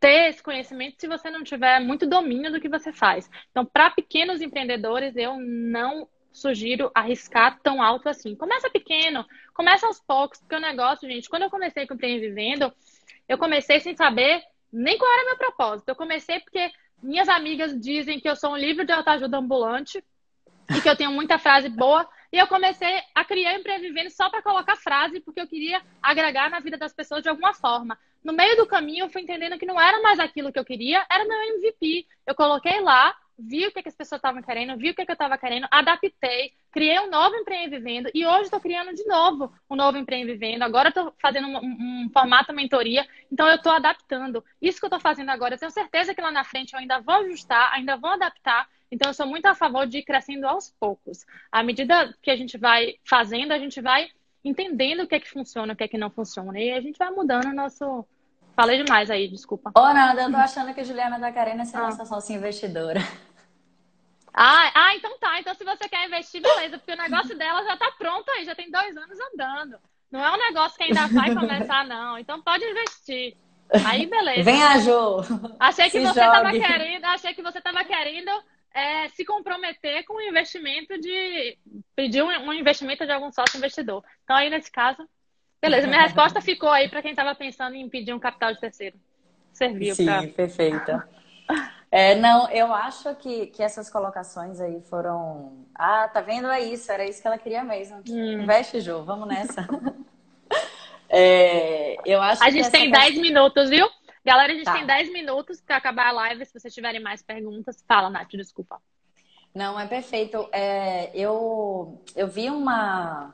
ter 0.00 0.30
esse 0.30 0.42
conhecimento 0.42 0.96
se 1.00 1.08
você 1.08 1.30
não 1.30 1.42
tiver 1.42 1.80
muito 1.80 2.06
domínio 2.06 2.52
do 2.52 2.60
que 2.60 2.68
você 2.68 2.92
faz. 2.92 3.30
Então, 3.50 3.64
para 3.64 3.90
pequenos 3.90 4.42
empreendedores, 4.42 5.16
eu 5.16 5.38
não 5.38 6.08
sugiro 6.32 6.90
arriscar 6.94 7.60
tão 7.62 7.80
alto 7.80 8.08
assim. 8.08 8.34
Começa 8.34 8.68
pequeno, 8.68 9.24
começa 9.54 9.86
aos 9.86 10.00
poucos, 10.00 10.40
porque 10.40 10.56
o 10.56 10.60
negócio, 10.60 11.08
gente, 11.08 11.28
quando 11.28 11.44
eu 11.44 11.50
comecei 11.50 11.86
com 11.86 11.94
o 11.94 11.96
Vivendo, 11.96 12.72
eu 13.28 13.38
comecei 13.38 13.80
sem 13.80 13.96
saber 13.96 14.42
nem 14.72 14.98
qual 14.98 15.10
era 15.12 15.26
meu 15.26 15.38
propósito. 15.38 15.88
Eu 15.88 15.96
comecei 15.96 16.40
porque 16.40 16.70
minhas 17.02 17.28
amigas 17.28 17.78
dizem 17.78 18.18
que 18.18 18.28
eu 18.28 18.36
sou 18.36 18.52
um 18.52 18.56
livro 18.56 18.84
de 18.84 18.92
autoajuda 18.92 19.36
ambulante 19.36 20.02
e 20.74 20.80
que 20.80 20.88
eu 20.88 20.96
tenho 20.96 21.12
muita 21.12 21.38
frase 21.38 21.68
boa. 21.68 22.08
E 22.32 22.38
eu 22.38 22.46
comecei 22.46 23.00
a 23.14 23.24
criar 23.24 23.54
Empreendendo 23.54 24.10
só 24.10 24.28
para 24.28 24.42
colocar 24.42 24.76
frase, 24.76 25.20
porque 25.20 25.40
eu 25.40 25.46
queria 25.46 25.80
agregar 26.02 26.50
na 26.50 26.60
vida 26.60 26.76
das 26.76 26.92
pessoas 26.92 27.22
de 27.22 27.28
alguma 27.28 27.54
forma. 27.54 27.98
No 28.24 28.32
meio 28.32 28.56
do 28.56 28.66
caminho, 28.66 29.04
eu 29.04 29.10
fui 29.10 29.22
entendendo 29.22 29.58
que 29.58 29.66
não 29.66 29.80
era 29.80 30.00
mais 30.02 30.18
aquilo 30.18 30.52
que 30.52 30.58
eu 30.58 30.64
queria, 30.64 31.04
era 31.10 31.24
meu 31.24 31.38
MVP. 31.56 32.06
Eu 32.26 32.34
coloquei 32.34 32.80
lá 32.80 33.14
vi 33.38 33.66
o 33.66 33.72
que, 33.72 33.82
que 33.82 33.88
as 33.88 33.94
pessoas 33.94 34.18
estavam 34.18 34.42
querendo, 34.42 34.76
vi 34.76 34.90
o 34.90 34.94
que, 34.94 35.04
que 35.04 35.10
eu 35.10 35.14
estava 35.14 35.36
querendo, 35.36 35.66
adaptei, 35.70 36.52
criei 36.70 36.98
um 37.00 37.10
novo 37.10 37.36
Empreende 37.36 37.76
Vivendo 37.76 38.10
e 38.14 38.26
hoje 38.26 38.42
estou 38.42 38.60
criando 38.60 38.94
de 38.94 39.04
novo 39.06 39.52
um 39.68 39.76
novo 39.76 39.98
Empreende 39.98 40.32
Vivendo. 40.32 40.62
Agora 40.62 40.88
estou 40.88 41.14
fazendo 41.20 41.48
um, 41.48 41.58
um, 41.58 42.10
formato 42.12 42.52
mentoria, 42.52 43.06
então 43.30 43.48
eu 43.48 43.56
estou 43.56 43.72
adaptando. 43.72 44.44
Isso 44.60 44.78
que 44.78 44.84
eu 44.84 44.88
estou 44.88 45.00
fazendo 45.00 45.30
agora, 45.30 45.54
eu 45.54 45.58
tenho 45.58 45.70
certeza 45.70 46.14
que 46.14 46.20
lá 46.20 46.30
na 46.30 46.44
frente 46.44 46.74
eu 46.74 46.78
ainda 46.78 47.00
vou 47.00 47.14
ajustar, 47.16 47.72
ainda 47.72 47.96
vou 47.96 48.10
adaptar. 48.10 48.68
Então 48.90 49.10
eu 49.10 49.14
sou 49.14 49.26
muito 49.26 49.46
a 49.46 49.54
favor 49.54 49.86
de 49.86 49.98
ir 49.98 50.04
crescendo 50.04 50.46
aos 50.46 50.70
poucos. 50.78 51.26
À 51.50 51.62
medida 51.62 52.14
que 52.22 52.30
a 52.30 52.36
gente 52.36 52.56
vai 52.56 52.94
fazendo, 53.04 53.52
a 53.52 53.58
gente 53.58 53.80
vai 53.80 54.08
entendendo 54.44 55.02
o 55.02 55.06
que 55.06 55.14
é 55.14 55.20
que 55.20 55.30
funciona, 55.30 55.72
o 55.72 55.76
que 55.76 55.84
é 55.84 55.88
que 55.88 55.98
não 55.98 56.10
funciona. 56.10 56.60
E 56.60 56.70
a 56.70 56.80
gente 56.80 56.98
vai 56.98 57.10
mudando 57.10 57.46
o 57.46 57.54
nosso, 57.54 58.06
Falei 58.54 58.82
demais 58.82 59.10
aí, 59.10 59.28
desculpa. 59.28 59.72
Ô, 59.74 59.92
Nanda, 59.92 60.22
eu 60.22 60.30
tô 60.30 60.36
achando 60.36 60.72
que 60.72 60.80
a 60.80 60.84
Juliana 60.84 61.18
tá 61.18 61.32
querendo 61.32 61.64
ser 61.64 61.76
ah. 61.76 61.80
nossa 61.80 62.04
sócia 62.04 62.34
investidora. 62.34 63.00
Ah, 64.32 64.70
ah, 64.74 64.96
então 64.96 65.16
tá. 65.18 65.38
Então 65.38 65.54
se 65.54 65.64
você 65.64 65.88
quer 65.88 66.06
investir, 66.06 66.42
beleza, 66.42 66.76
porque 66.78 66.92
o 66.92 66.96
negócio 66.96 67.36
dela 67.38 67.62
já 67.62 67.76
tá 67.76 67.92
pronto 67.96 68.28
aí, 68.32 68.44
já 68.44 68.54
tem 68.54 68.70
dois 68.70 68.96
anos 68.96 69.18
andando. 69.32 69.78
Não 70.10 70.24
é 70.24 70.32
um 70.32 70.38
negócio 70.38 70.76
que 70.76 70.84
ainda 70.84 71.06
vai 71.08 71.34
começar, 71.34 71.86
não. 71.86 72.18
Então 72.18 72.42
pode 72.42 72.64
investir. 72.64 73.36
Aí, 73.86 74.06
beleza. 74.06 74.42
Vem 74.42 74.62
a 74.62 74.78
Ju. 74.78 75.20
Achei 75.58 75.84
que 75.86 75.98
se 75.98 76.00
você 76.00 76.20
jogue. 76.20 76.32
tava 76.32 76.50
querendo, 76.50 77.04
achei 77.04 77.34
que 77.34 77.42
você 77.42 77.60
tava 77.60 77.84
querendo 77.84 78.30
é, 78.72 79.08
se 79.08 79.24
comprometer 79.24 80.04
com 80.04 80.14
o 80.14 80.20
investimento 80.20 81.00
de. 81.00 81.56
pedir 81.94 82.22
um, 82.22 82.28
um 82.28 82.52
investimento 82.52 83.06
de 83.06 83.12
algum 83.12 83.32
sócio 83.32 83.56
investidor. 83.56 84.04
Então, 84.24 84.36
aí, 84.36 84.50
nesse 84.50 84.70
caso, 84.70 85.08
Beleza, 85.64 85.86
minha 85.86 86.02
resposta 86.02 86.42
ficou 86.42 86.68
aí 86.68 86.90
para 86.90 87.00
quem 87.00 87.12
estava 87.12 87.34
pensando 87.34 87.74
em 87.74 87.88
pedir 87.88 88.12
um 88.12 88.18
capital 88.18 88.52
de 88.52 88.60
terceiro. 88.60 88.98
Serviu 89.50 89.94
Sim, 89.94 90.04
pra... 90.04 90.26
perfeita. 90.26 91.08
É, 91.90 92.14
não, 92.16 92.50
eu 92.50 92.74
acho 92.74 93.14
que, 93.14 93.46
que 93.46 93.62
essas 93.62 93.88
colocações 93.88 94.60
aí 94.60 94.82
foram. 94.90 95.64
Ah, 95.74 96.06
tá 96.06 96.20
vendo? 96.20 96.48
É 96.48 96.60
isso, 96.60 96.92
era 96.92 97.06
isso 97.06 97.22
que 97.22 97.26
ela 97.26 97.38
queria 97.38 97.64
mesmo. 97.64 98.02
Hum. 98.06 98.42
Investe, 98.42 98.78
Jô, 98.80 99.04
vamos 99.04 99.26
nessa. 99.26 99.66
é, 101.08 101.96
eu 102.04 102.20
acho 102.20 102.44
a 102.44 102.50
gente 102.50 102.70
tem 102.70 102.90
10 102.90 103.18
minutos, 103.18 103.70
viu? 103.70 103.88
Galera, 104.22 104.52
a 104.52 104.56
gente 104.56 104.66
tá. 104.66 104.74
tem 104.74 104.84
10 104.84 105.12
minutos 105.14 105.62
para 105.62 105.76
acabar 105.76 106.08
a 106.08 106.12
live. 106.12 106.44
Se 106.44 106.58
vocês 106.58 106.74
tiverem 106.74 107.00
mais 107.00 107.22
perguntas, 107.22 107.82
fala, 107.88 108.10
Nath, 108.10 108.32
desculpa. 108.32 108.82
Não, 109.54 109.80
é 109.80 109.86
perfeito. 109.86 110.46
É, 110.52 111.10
eu, 111.14 112.02
eu 112.14 112.26
vi 112.28 112.50
uma, 112.50 113.32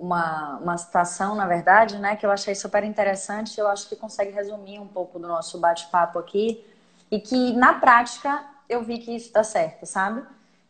uma, 0.00 0.56
uma 0.56 0.78
situação, 0.78 1.34
na 1.34 1.46
verdade, 1.46 1.98
né, 1.98 2.16
que 2.16 2.24
eu 2.24 2.30
achei 2.30 2.54
super 2.54 2.82
interessante, 2.82 3.60
eu 3.60 3.68
acho 3.68 3.88
que 3.88 3.94
consegue 3.94 4.30
resumir 4.30 4.78
um 4.78 4.88
pouco 4.88 5.18
do 5.18 5.28
nosso 5.28 5.58
bate-papo 5.58 6.18
aqui, 6.18 6.64
e 7.10 7.20
que 7.20 7.52
na 7.52 7.74
prática 7.74 8.42
eu 8.68 8.82
vi 8.82 8.98
que 8.98 9.14
isso 9.14 9.32
dá 9.32 9.44
certo, 9.44 9.84
sabe? 9.84 10.22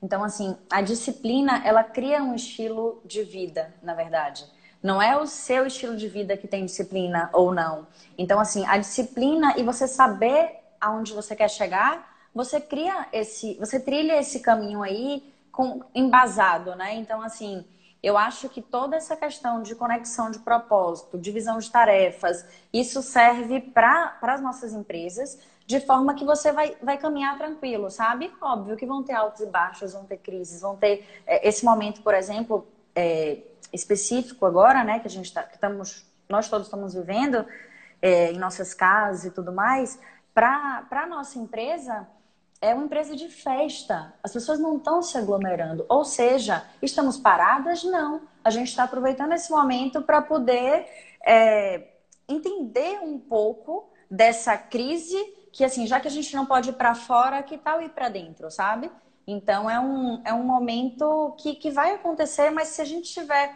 Então, 0.02 0.24
assim, 0.24 0.56
a 0.70 0.80
disciplina, 0.80 1.62
ela 1.64 1.84
cria 1.84 2.22
um 2.22 2.34
estilo 2.34 3.00
de 3.04 3.22
vida, 3.22 3.72
na 3.82 3.94
verdade. 3.94 4.46
Não 4.82 5.00
é 5.00 5.16
o 5.16 5.26
seu 5.26 5.66
estilo 5.66 5.94
de 5.94 6.08
vida 6.08 6.36
que 6.36 6.48
tem 6.48 6.64
disciplina 6.64 7.28
ou 7.34 7.52
não. 7.52 7.86
Então, 8.16 8.40
assim, 8.40 8.64
a 8.66 8.78
disciplina 8.78 9.54
e 9.58 9.62
você 9.62 9.86
saber 9.86 10.58
aonde 10.80 11.12
você 11.12 11.36
quer 11.36 11.50
chegar, 11.50 12.16
você 12.34 12.58
cria 12.58 13.06
esse, 13.12 13.54
você 13.54 13.78
trilha 13.78 14.18
esse 14.18 14.40
caminho 14.40 14.82
aí 14.82 15.30
com 15.52 15.82
embasado, 15.94 16.74
né? 16.74 16.94
Então, 16.94 17.20
assim, 17.20 17.66
eu 18.02 18.16
acho 18.16 18.48
que 18.48 18.62
toda 18.62 18.96
essa 18.96 19.16
questão 19.16 19.62
de 19.62 19.74
conexão 19.74 20.30
de 20.30 20.38
propósito, 20.38 21.18
divisão 21.18 21.58
de 21.58 21.70
tarefas, 21.70 22.46
isso 22.72 23.02
serve 23.02 23.60
para 23.60 24.18
as 24.22 24.40
nossas 24.40 24.72
empresas, 24.72 25.38
de 25.66 25.80
forma 25.80 26.14
que 26.14 26.24
você 26.24 26.50
vai, 26.50 26.76
vai 26.82 26.96
caminhar 26.98 27.36
tranquilo, 27.36 27.90
sabe? 27.90 28.32
Óbvio 28.40 28.76
que 28.76 28.86
vão 28.86 29.02
ter 29.02 29.12
altos 29.12 29.42
e 29.42 29.46
baixos, 29.46 29.92
vão 29.92 30.04
ter 30.04 30.16
crises, 30.16 30.62
vão 30.62 30.76
ter 30.76 31.06
é, 31.26 31.46
esse 31.46 31.64
momento, 31.64 32.02
por 32.02 32.14
exemplo, 32.14 32.66
é, 32.94 33.38
específico 33.72 34.46
agora, 34.46 34.82
né, 34.82 34.98
que 34.98 35.06
a 35.06 35.10
gente 35.10 35.26
está, 35.26 35.42
que 35.42 35.54
estamos, 35.54 36.04
nós 36.28 36.48
todos 36.48 36.66
estamos 36.66 36.94
vivendo 36.94 37.46
é, 38.00 38.32
em 38.32 38.38
nossas 38.38 38.74
casas 38.74 39.26
e 39.26 39.30
tudo 39.30 39.52
mais. 39.52 39.98
Para 40.32 40.86
a 40.90 41.06
nossa 41.06 41.38
empresa, 41.38 42.08
é 42.60 42.74
uma 42.74 42.84
empresa 42.84 43.16
de 43.16 43.28
festa. 43.28 44.12
As 44.22 44.32
pessoas 44.32 44.58
não 44.58 44.76
estão 44.76 45.00
se 45.02 45.16
aglomerando. 45.16 45.86
Ou 45.88 46.04
seja, 46.04 46.64
estamos 46.82 47.16
paradas? 47.16 47.82
Não. 47.82 48.22
A 48.44 48.50
gente 48.50 48.68
está 48.68 48.84
aproveitando 48.84 49.32
esse 49.32 49.50
momento 49.50 50.02
para 50.02 50.20
poder 50.20 50.86
é, 51.24 51.88
entender 52.28 53.00
um 53.02 53.18
pouco 53.18 53.90
dessa 54.10 54.58
crise 54.58 55.16
que, 55.52 55.64
assim, 55.64 55.86
já 55.86 55.98
que 55.98 56.08
a 56.08 56.10
gente 56.10 56.34
não 56.36 56.44
pode 56.44 56.70
ir 56.70 56.74
para 56.74 56.94
fora, 56.94 57.42
que 57.42 57.56
tal 57.56 57.80
ir 57.80 57.90
para 57.90 58.08
dentro, 58.08 58.50
sabe? 58.50 58.90
Então, 59.26 59.68
é 59.68 59.80
um, 59.80 60.20
é 60.24 60.34
um 60.34 60.44
momento 60.44 61.34
que, 61.38 61.54
que 61.54 61.70
vai 61.70 61.94
acontecer, 61.94 62.50
mas 62.50 62.68
se 62.68 62.82
a 62.82 62.84
gente 62.84 63.12
tiver 63.12 63.54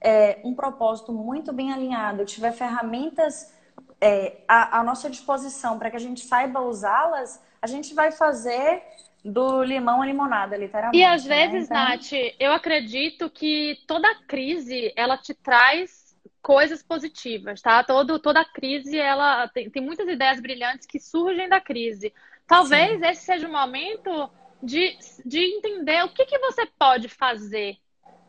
é, 0.00 0.40
um 0.44 0.54
propósito 0.54 1.12
muito 1.12 1.52
bem 1.52 1.72
alinhado, 1.72 2.24
tiver 2.24 2.52
ferramentas 2.52 3.52
é, 4.00 4.38
à, 4.48 4.80
à 4.80 4.84
nossa 4.84 5.10
disposição 5.10 5.78
para 5.78 5.90
que 5.90 5.96
a 5.96 6.00
gente 6.00 6.24
saiba 6.24 6.60
usá-las, 6.60 7.42
a 7.60 7.66
gente 7.66 7.94
vai 7.94 8.10
fazer 8.10 8.82
do 9.24 9.62
limão 9.62 10.00
a 10.00 10.06
limonada, 10.06 10.56
literalmente. 10.56 10.98
E 10.98 11.04
às 11.04 11.24
né? 11.24 11.46
vezes, 11.46 11.70
então... 11.70 11.76
Nath, 11.76 12.12
eu 12.38 12.52
acredito 12.52 13.28
que 13.28 13.78
toda 13.86 14.14
crise 14.26 14.92
ela 14.96 15.18
te 15.18 15.34
traz 15.34 16.16
coisas 16.42 16.82
positivas, 16.82 17.60
tá? 17.60 17.84
Todo, 17.84 18.18
toda 18.18 18.44
crise 18.44 18.96
ela 18.96 19.46
tem, 19.48 19.68
tem 19.68 19.82
muitas 19.82 20.08
ideias 20.08 20.40
brilhantes 20.40 20.86
que 20.86 20.98
surgem 20.98 21.48
da 21.48 21.60
crise. 21.60 22.14
Talvez 22.46 22.98
Sim. 22.98 23.06
esse 23.06 23.22
seja 23.24 23.46
o 23.46 23.52
momento 23.52 24.30
de, 24.62 24.96
de 25.24 25.38
entender 25.38 26.02
o 26.04 26.08
que, 26.08 26.24
que 26.24 26.38
você 26.38 26.66
pode 26.78 27.08
fazer 27.08 27.76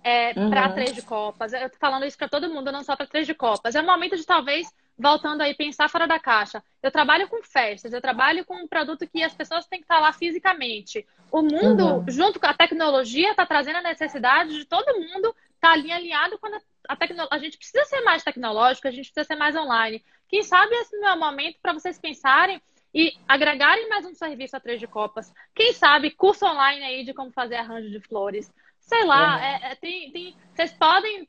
é, 0.04 0.34
uhum. 0.38 0.50
para 0.50 0.74
três 0.74 0.94
de 0.94 1.02
copas. 1.02 1.54
Eu 1.54 1.70
tô 1.70 1.78
falando 1.78 2.06
isso 2.06 2.18
para 2.18 2.30
todo 2.30 2.50
mundo, 2.50 2.72
não 2.72 2.84
só 2.84 2.96
para 2.96 3.08
três 3.08 3.26
de 3.26 3.34
copas. 3.34 3.76
É 3.76 3.82
o 3.82 3.86
momento 3.86 4.18
de 4.18 4.26
talvez 4.26 4.68
voltando 5.02 5.41
aí, 5.41 5.56
pensar 5.56 5.89
fora 5.89 6.08
da 6.08 6.20
caixa. 6.20 6.64
Eu 6.82 6.91
trabalho 6.91 7.28
com 7.28 7.41
festas, 7.43 7.91
eu 7.91 7.99
trabalho 7.99 8.45
com 8.45 8.56
um 8.56 8.68
produto 8.68 9.08
que 9.08 9.24
as 9.24 9.34
pessoas 9.34 9.66
têm 9.66 9.80
que 9.80 9.86
estar 9.86 9.99
lá 9.99 10.14
fisicamente. 10.14 11.06
O 11.32 11.41
mundo, 11.41 11.86
uhum. 11.86 12.06
junto 12.08 12.39
com 12.39 12.45
a 12.45 12.54
tecnologia, 12.54 13.32
está 13.32 13.45
trazendo 13.45 13.78
a 13.78 13.82
necessidade 13.82 14.56
de 14.56 14.66
todo 14.66 14.99
mundo 14.99 15.36
estar 15.56 15.70
tá 15.70 15.72
ali 15.72 15.91
alinhado 15.91 16.38
quando 16.38 16.62
a, 16.88 16.95
tecno... 16.95 17.28
a 17.32 17.38
gente 17.39 17.58
precisa 17.58 17.84
ser 17.86 18.02
mais 18.02 18.24
tecnológico, 18.24 18.88
a 18.88 18.91
gente 18.91 19.12
precisa 19.12 19.28
ser 19.28 19.36
mais 19.36 19.56
online. 19.56 20.04
Quem 20.30 20.43
sabe 20.43 20.74
esse 20.76 20.95
não 20.97 21.10
é 21.10 21.14
o 21.14 21.20
momento 21.20 21.58
para 21.62 21.74
vocês 21.74 21.99
pensarem 21.99 22.62
e 22.93 23.14
agregarem 23.28 23.89
mais 23.89 24.06
um 24.06 24.14
serviço 24.14 24.56
a 24.56 24.60
Três 24.60 24.80
de 24.80 24.88
Copas. 24.88 25.34
Quem 25.56 25.74
sabe 25.74 26.12
curso 26.12 26.45
online 26.45 26.84
aí 26.84 27.04
de 27.04 27.14
como 27.14 27.32
fazer 27.32 27.56
arranjo 27.56 27.89
de 27.89 27.99
flores. 28.02 28.52
Sei 28.80 29.04
lá, 29.06 29.36
uhum. 29.36 29.43
é, 29.43 29.72
é, 29.72 29.76
tem, 29.76 30.12
tem, 30.12 30.36
vocês 30.54 30.74
podem 30.74 31.28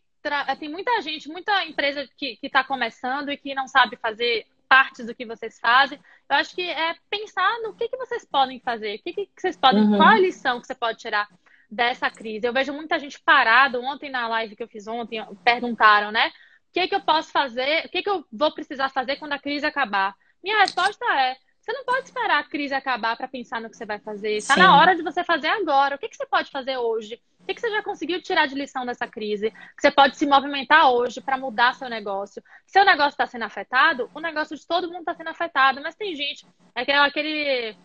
tem 0.59 0.69
muita 0.69 1.01
gente, 1.01 1.29
muita 1.29 1.65
empresa 1.65 2.09
que 2.17 2.39
está 2.43 2.63
começando 2.63 3.31
e 3.31 3.37
que 3.37 3.55
não 3.55 3.67
sabe 3.67 3.97
fazer 3.97 4.47
partes 4.69 5.05
do 5.05 5.15
que 5.15 5.27
vocês 5.27 5.59
fazem. 5.61 5.99
Eu 6.31 6.37
acho 6.37 6.55
que 6.55 6.63
é 6.63 6.97
pensar 7.11 7.61
no 7.61 7.75
que, 7.75 7.89
que 7.89 7.97
vocês 7.97 8.25
podem 8.25 8.59
fazer, 8.61 8.97
o 8.97 9.03
que, 9.03 9.13
que 9.13 9.29
vocês 9.37 9.57
podem, 9.57 9.83
uhum. 9.83 9.97
qual 9.97 10.09
a 10.09 10.19
lição 10.19 10.61
que 10.61 10.67
você 10.67 10.75
pode 10.75 10.99
tirar 10.99 11.29
dessa 11.71 12.11
crise. 12.11 12.47
Eu 12.47 12.53
vejo 12.53 12.73
muita 12.73 12.99
gente 12.99 13.21
parada. 13.21 13.81
Ontem 13.81 14.11
na 14.11 14.29
live 14.29 14.55
que 14.55 14.63
eu 14.63 14.69
fiz 14.69 14.87
ontem, 14.87 15.25
perguntaram, 15.43 16.11
né? 16.11 16.29
O 16.29 16.73
que, 16.73 16.89
que 16.89 16.95
eu 16.95 17.01
posso 17.01 17.31
fazer? 17.31 17.87
O 17.87 17.89
que, 17.89 18.03
que 18.03 18.09
eu 18.09 18.25
vou 18.31 18.53
precisar 18.53 18.91
fazer 18.91 19.17
quando 19.17 19.33
a 19.33 19.39
crise 19.39 19.67
acabar? 19.67 20.15
Minha 20.43 20.61
resposta 20.61 21.05
é: 21.19 21.37
você 21.63 21.73
não 21.73 21.85
pode 21.85 22.07
esperar 22.07 22.41
a 22.41 22.45
crise 22.45 22.75
acabar 22.75 23.17
para 23.17 23.29
pensar 23.29 23.61
no 23.61 23.71
que 23.71 23.77
você 23.77 23.87
vai 23.87 24.01
fazer. 24.01 24.37
Está 24.37 24.57
na 24.57 24.77
hora 24.77 24.97
de 24.97 25.03
você 25.03 25.23
fazer 25.23 25.47
agora. 25.47 25.95
O 25.95 25.99
que, 25.99 26.09
que 26.09 26.17
você 26.17 26.27
pode 26.27 26.51
fazer 26.51 26.77
hoje? 26.77 27.23
O 27.39 27.47
que, 27.47 27.55
que 27.55 27.61
você 27.61 27.71
já 27.71 27.81
conseguiu 27.81 28.21
tirar 28.21 28.47
de 28.47 28.57
lição 28.57 28.85
dessa 28.85 29.07
crise? 29.07 29.53
Que 29.53 29.81
você 29.81 29.91
pode 29.93 30.17
se 30.17 30.27
movimentar 30.27 30.91
hoje 30.91 31.21
para 31.21 31.39
mudar 31.39 31.77
seu 31.77 31.89
negócio. 31.89 32.43
Seu 32.67 32.85
negócio 32.85 33.11
está 33.11 33.29
sendo 33.29 33.45
afetado, 33.45 34.11
o 34.13 34.19
negócio 34.19 34.57
de 34.57 34.67
todo 34.67 34.89
mundo 34.89 35.01
está 35.01 35.15
sendo 35.15 35.31
afetado. 35.31 35.81
Mas 35.81 35.95
tem 35.95 36.17
gente, 36.17 36.45
é 36.75 36.83
aquele, 36.99 37.77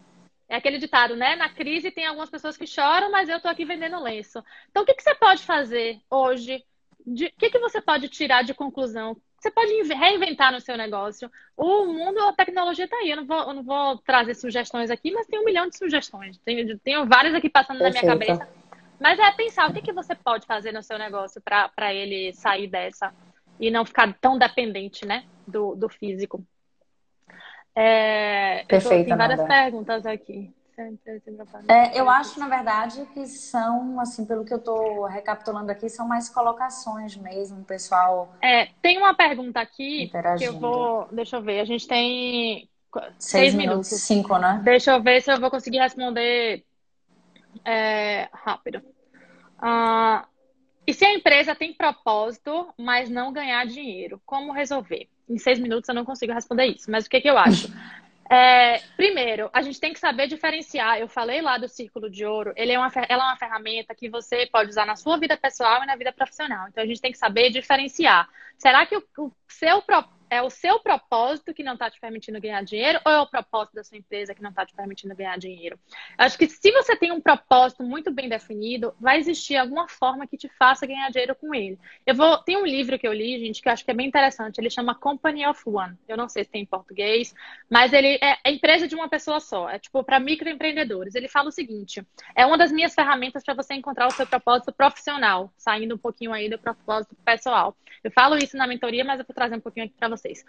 é 0.49 0.55
aquele 0.55 0.79
ditado, 0.79 1.15
né? 1.15 1.35
Na 1.35 1.49
crise 1.49 1.91
tem 1.91 2.07
algumas 2.07 2.31
pessoas 2.31 2.57
que 2.57 2.65
choram, 2.65 3.11
mas 3.11 3.29
eu 3.29 3.37
estou 3.37 3.51
aqui 3.51 3.63
vendendo 3.63 4.01
lenço. 4.01 4.43
Então, 4.71 4.81
o 4.81 4.85
que, 4.87 4.95
que 4.95 5.03
você 5.03 5.13
pode 5.13 5.43
fazer 5.43 6.01
hoje? 6.09 6.65
O 7.05 7.13
que, 7.13 7.51
que 7.51 7.59
você 7.59 7.79
pode 7.79 8.09
tirar 8.09 8.43
de 8.43 8.55
conclusão? 8.55 9.15
Você 9.39 9.51
pode 9.51 9.71
reinventar 9.93 10.51
no 10.51 10.59
seu 10.59 10.75
negócio. 10.75 11.31
O 11.55 11.85
mundo, 11.85 12.19
a 12.21 12.33
tecnologia 12.33 12.85
está 12.85 12.97
aí. 12.97 13.11
Eu 13.11 13.17
não, 13.17 13.25
vou, 13.25 13.39
eu 13.39 13.53
não 13.53 13.63
vou 13.63 13.97
trazer 13.99 14.33
sugestões 14.33 14.89
aqui, 14.89 15.11
mas 15.11 15.27
tem 15.27 15.39
um 15.39 15.45
milhão 15.45 15.69
de 15.69 15.77
sugestões. 15.77 16.37
Tenho, 16.39 16.77
tenho 16.79 17.05
várias 17.05 17.35
aqui 17.35 17.49
passando 17.49 17.77
Perfeito. 17.77 18.07
na 18.07 18.15
minha 18.15 18.27
cabeça. 18.27 18.49
Mas 18.99 19.19
é 19.19 19.31
pensar 19.31 19.69
o 19.69 19.73
que, 19.73 19.81
que 19.81 19.93
você 19.93 20.15
pode 20.15 20.47
fazer 20.47 20.71
no 20.71 20.81
seu 20.81 20.97
negócio 20.97 21.39
para 21.41 21.93
ele 21.93 22.33
sair 22.33 22.67
dessa 22.67 23.13
e 23.59 23.69
não 23.69 23.85
ficar 23.85 24.11
tão 24.19 24.37
dependente 24.37 25.05
né, 25.05 25.23
do, 25.47 25.75
do 25.75 25.87
físico. 25.87 26.43
É, 27.75 28.63
Perfeito. 28.67 29.05
Tem 29.05 29.15
várias 29.15 29.43
perguntas 29.43 30.05
aqui. 30.05 30.51
É, 31.67 31.99
eu 31.99 32.07
acho, 32.07 32.39
na 32.39 32.47
verdade, 32.47 33.03
que 33.13 33.25
são, 33.25 33.99
assim, 33.99 34.25
pelo 34.25 34.45
que 34.45 34.53
eu 34.53 34.59
estou 34.59 35.05
recapitulando 35.05 35.71
aqui, 35.71 35.89
são 35.89 36.07
mais 36.07 36.29
colocações 36.29 37.15
mesmo, 37.15 37.63
pessoal. 37.63 38.31
É, 38.41 38.67
tem 38.79 38.99
uma 38.99 39.15
pergunta 39.15 39.59
aqui 39.59 40.11
que 40.37 40.43
eu 40.43 40.59
vou. 40.59 41.07
Deixa 41.11 41.37
eu 41.37 41.41
ver, 41.41 41.61
a 41.61 41.65
gente 41.65 41.87
tem 41.87 42.69
seis, 42.93 43.15
seis 43.17 43.53
minutos. 43.55 43.89
minutos. 43.89 44.03
Cinco, 44.03 44.37
né? 44.37 44.61
Deixa 44.63 44.91
eu 44.91 45.01
ver 45.01 45.21
se 45.21 45.31
eu 45.31 45.39
vou 45.39 45.49
conseguir 45.49 45.79
responder 45.79 46.63
é, 47.65 48.29
rápido. 48.31 48.81
Ah, 49.57 50.27
e 50.85 50.93
se 50.93 51.03
a 51.03 51.13
empresa 51.13 51.55
tem 51.55 51.73
propósito, 51.73 52.71
mas 52.77 53.09
não 53.09 53.33
ganhar 53.33 53.65
dinheiro, 53.65 54.21
como 54.25 54.53
resolver? 54.53 55.09
Em 55.27 55.39
seis 55.39 55.59
minutos 55.59 55.89
eu 55.89 55.95
não 55.95 56.05
consigo 56.05 56.33
responder 56.33 56.67
isso, 56.67 56.89
mas 56.91 57.07
o 57.07 57.09
que, 57.09 57.19
que 57.19 57.29
eu 57.29 57.37
acho? 57.37 57.67
É, 58.29 58.79
primeiro, 58.97 59.49
a 59.53 59.61
gente 59.61 59.79
tem 59.79 59.93
que 59.93 59.99
saber 59.99 60.27
diferenciar. 60.27 60.99
Eu 60.99 61.07
falei 61.07 61.41
lá 61.41 61.57
do 61.57 61.67
círculo 61.67 62.09
de 62.09 62.25
ouro, 62.25 62.53
ele 62.55 62.73
é 62.73 62.79
uma, 62.79 62.91
ela 63.07 63.23
é 63.23 63.27
uma 63.27 63.37
ferramenta 63.37 63.95
que 63.95 64.09
você 64.09 64.45
pode 64.47 64.69
usar 64.69 64.85
na 64.85 64.95
sua 64.95 65.17
vida 65.17 65.37
pessoal 65.37 65.83
e 65.83 65.85
na 65.85 65.95
vida 65.95 66.11
profissional. 66.11 66.67
Então 66.67 66.83
a 66.83 66.87
gente 66.87 67.01
tem 67.01 67.11
que 67.11 67.17
saber 67.17 67.49
diferenciar. 67.49 68.27
Será 68.57 68.85
que 68.85 68.97
o, 68.97 69.03
o 69.17 69.31
seu 69.47 69.81
propósito 69.81 70.16
é 70.29 70.41
o 70.41 70.49
seu 70.49 70.79
propósito 70.79 71.53
que 71.53 71.63
não 71.63 71.73
está 71.73 71.89
te 71.89 71.99
permitindo 71.99 72.39
ganhar 72.39 72.63
dinheiro 72.63 72.99
ou 73.05 73.11
é 73.11 73.19
o 73.19 73.27
propósito 73.27 73.75
da 73.75 73.83
sua 73.83 73.97
empresa 73.97 74.33
que 74.33 74.41
não 74.41 74.49
está 74.49 74.65
te 74.65 74.73
permitindo 74.73 75.15
ganhar 75.15 75.37
dinheiro? 75.37 75.79
Acho 76.17 76.37
que 76.37 76.47
se 76.47 76.71
você 76.71 76.95
tem 76.95 77.11
um 77.11 77.21
propósito 77.21 77.83
muito 77.83 78.11
bem 78.11 78.29
definido, 78.29 78.93
vai 78.99 79.17
existir 79.17 79.55
alguma 79.55 79.87
forma 79.87 80.27
que 80.27 80.37
te 80.37 80.49
faça 80.57 80.85
ganhar 80.85 81.09
dinheiro 81.09 81.35
com 81.35 81.53
ele. 81.53 81.77
Eu 82.05 82.15
vou. 82.15 82.37
Tem 82.39 82.57
um 82.57 82.65
livro 82.65 82.97
que 82.99 83.07
eu 83.07 83.13
li, 83.13 83.39
gente, 83.39 83.61
que 83.61 83.69
eu 83.69 83.73
acho 83.73 83.85
que 83.85 83.91
é 83.91 83.93
bem 83.93 84.07
interessante. 84.07 84.59
Ele 84.59 84.69
chama 84.69 84.95
Company 84.95 85.45
of 85.45 85.61
One. 85.65 85.97
Eu 86.07 86.17
não 86.17 86.27
sei 86.27 86.43
se 86.43 86.49
tem 86.49 86.63
em 86.63 86.65
português, 86.65 87.33
mas 87.69 87.93
ele 87.93 88.19
é, 88.21 88.37
é 88.43 88.51
empresa 88.51 88.87
de 88.87 88.95
uma 88.95 89.09
pessoa 89.09 89.39
só. 89.39 89.69
É 89.69 89.79
tipo 89.79 90.03
para 90.03 90.19
microempreendedores. 90.19 91.15
Ele 91.15 91.27
fala 91.27 91.49
o 91.49 91.51
seguinte: 91.51 92.05
é 92.35 92.45
uma 92.45 92.57
das 92.57 92.71
minhas 92.71 92.93
ferramentas 92.93 93.43
para 93.43 93.53
você 93.53 93.73
encontrar 93.73 94.07
o 94.07 94.11
seu 94.11 94.27
propósito 94.27 94.71
profissional, 94.71 95.51
saindo 95.57 95.95
um 95.95 95.97
pouquinho 95.97 96.33
aí 96.33 96.49
do 96.49 96.59
propósito 96.59 97.15
pessoal. 97.23 97.75
Eu 98.03 98.11
falo 98.11 98.37
isso 98.37 98.55
na 98.57 98.67
mentoria, 98.67 99.03
mas 99.03 99.19
eu 99.19 99.25
vou 99.25 99.33
trazer 99.33 99.55
um 99.55 99.59
pouquinho 99.59 99.85
aqui 99.85 99.95
para 99.97 100.09
vocês. 100.17 100.43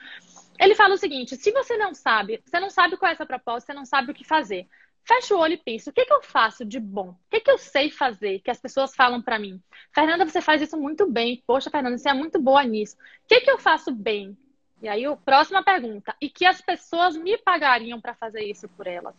Ele 0.59 0.75
fala 0.75 0.95
o 0.95 0.99
seguinte: 0.99 1.37
se 1.37 1.53
você 1.53 1.77
não 1.77 1.95
sabe, 1.95 2.43
você 2.45 2.59
não 2.59 2.71
sabe 2.71 2.97
qual 2.97 3.09
é 3.09 3.13
essa 3.13 3.27
proposta, 3.27 3.67
você 3.67 3.75
não 3.75 3.85
sabe 3.85 4.11
o 4.11 4.15
que 4.15 4.25
fazer. 4.25 4.67
Fecha 5.05 5.35
o 5.35 5.39
olho 5.39 5.55
e 5.55 5.57
pensa: 5.57 5.91
o 5.91 5.93
que, 5.93 6.05
que 6.05 6.13
eu 6.13 6.23
faço 6.23 6.65
de 6.65 6.79
bom? 6.79 7.11
O 7.11 7.17
que, 7.31 7.41
que 7.41 7.51
eu 7.51 7.59
sei 7.59 7.91
fazer 7.91 8.41
que 8.41 8.51
as 8.51 8.61
pessoas 8.61 8.95
falam 8.95 9.23
para 9.23 9.39
mim? 9.39 9.63
Fernanda, 9.95 10.27
você 10.27 10.41
faz 10.41 10.61
isso 10.61 10.77
muito 10.77 11.11
bem. 11.11 11.43
Poxa, 11.47 11.71
Fernanda, 11.71 11.97
você 11.97 12.11
é 12.11 12.15
muito 12.15 12.39
boa 12.41 12.63
nisso. 12.65 12.97
O 12.97 13.29
que, 13.29 13.41
que 13.41 13.51
eu 13.51 13.59
faço 13.59 13.91
bem? 13.91 14.37
E 14.81 14.89
aí, 14.89 15.05
próxima 15.25 15.63
pergunta. 15.63 16.15
E 16.21 16.29
que 16.29 16.45
as 16.45 16.61
pessoas 16.61 17.17
me 17.17 17.37
pagariam 17.39 18.01
para 18.01 18.15
fazer 18.15 18.43
isso 18.43 18.69
por 18.69 18.87
elas? 18.87 19.15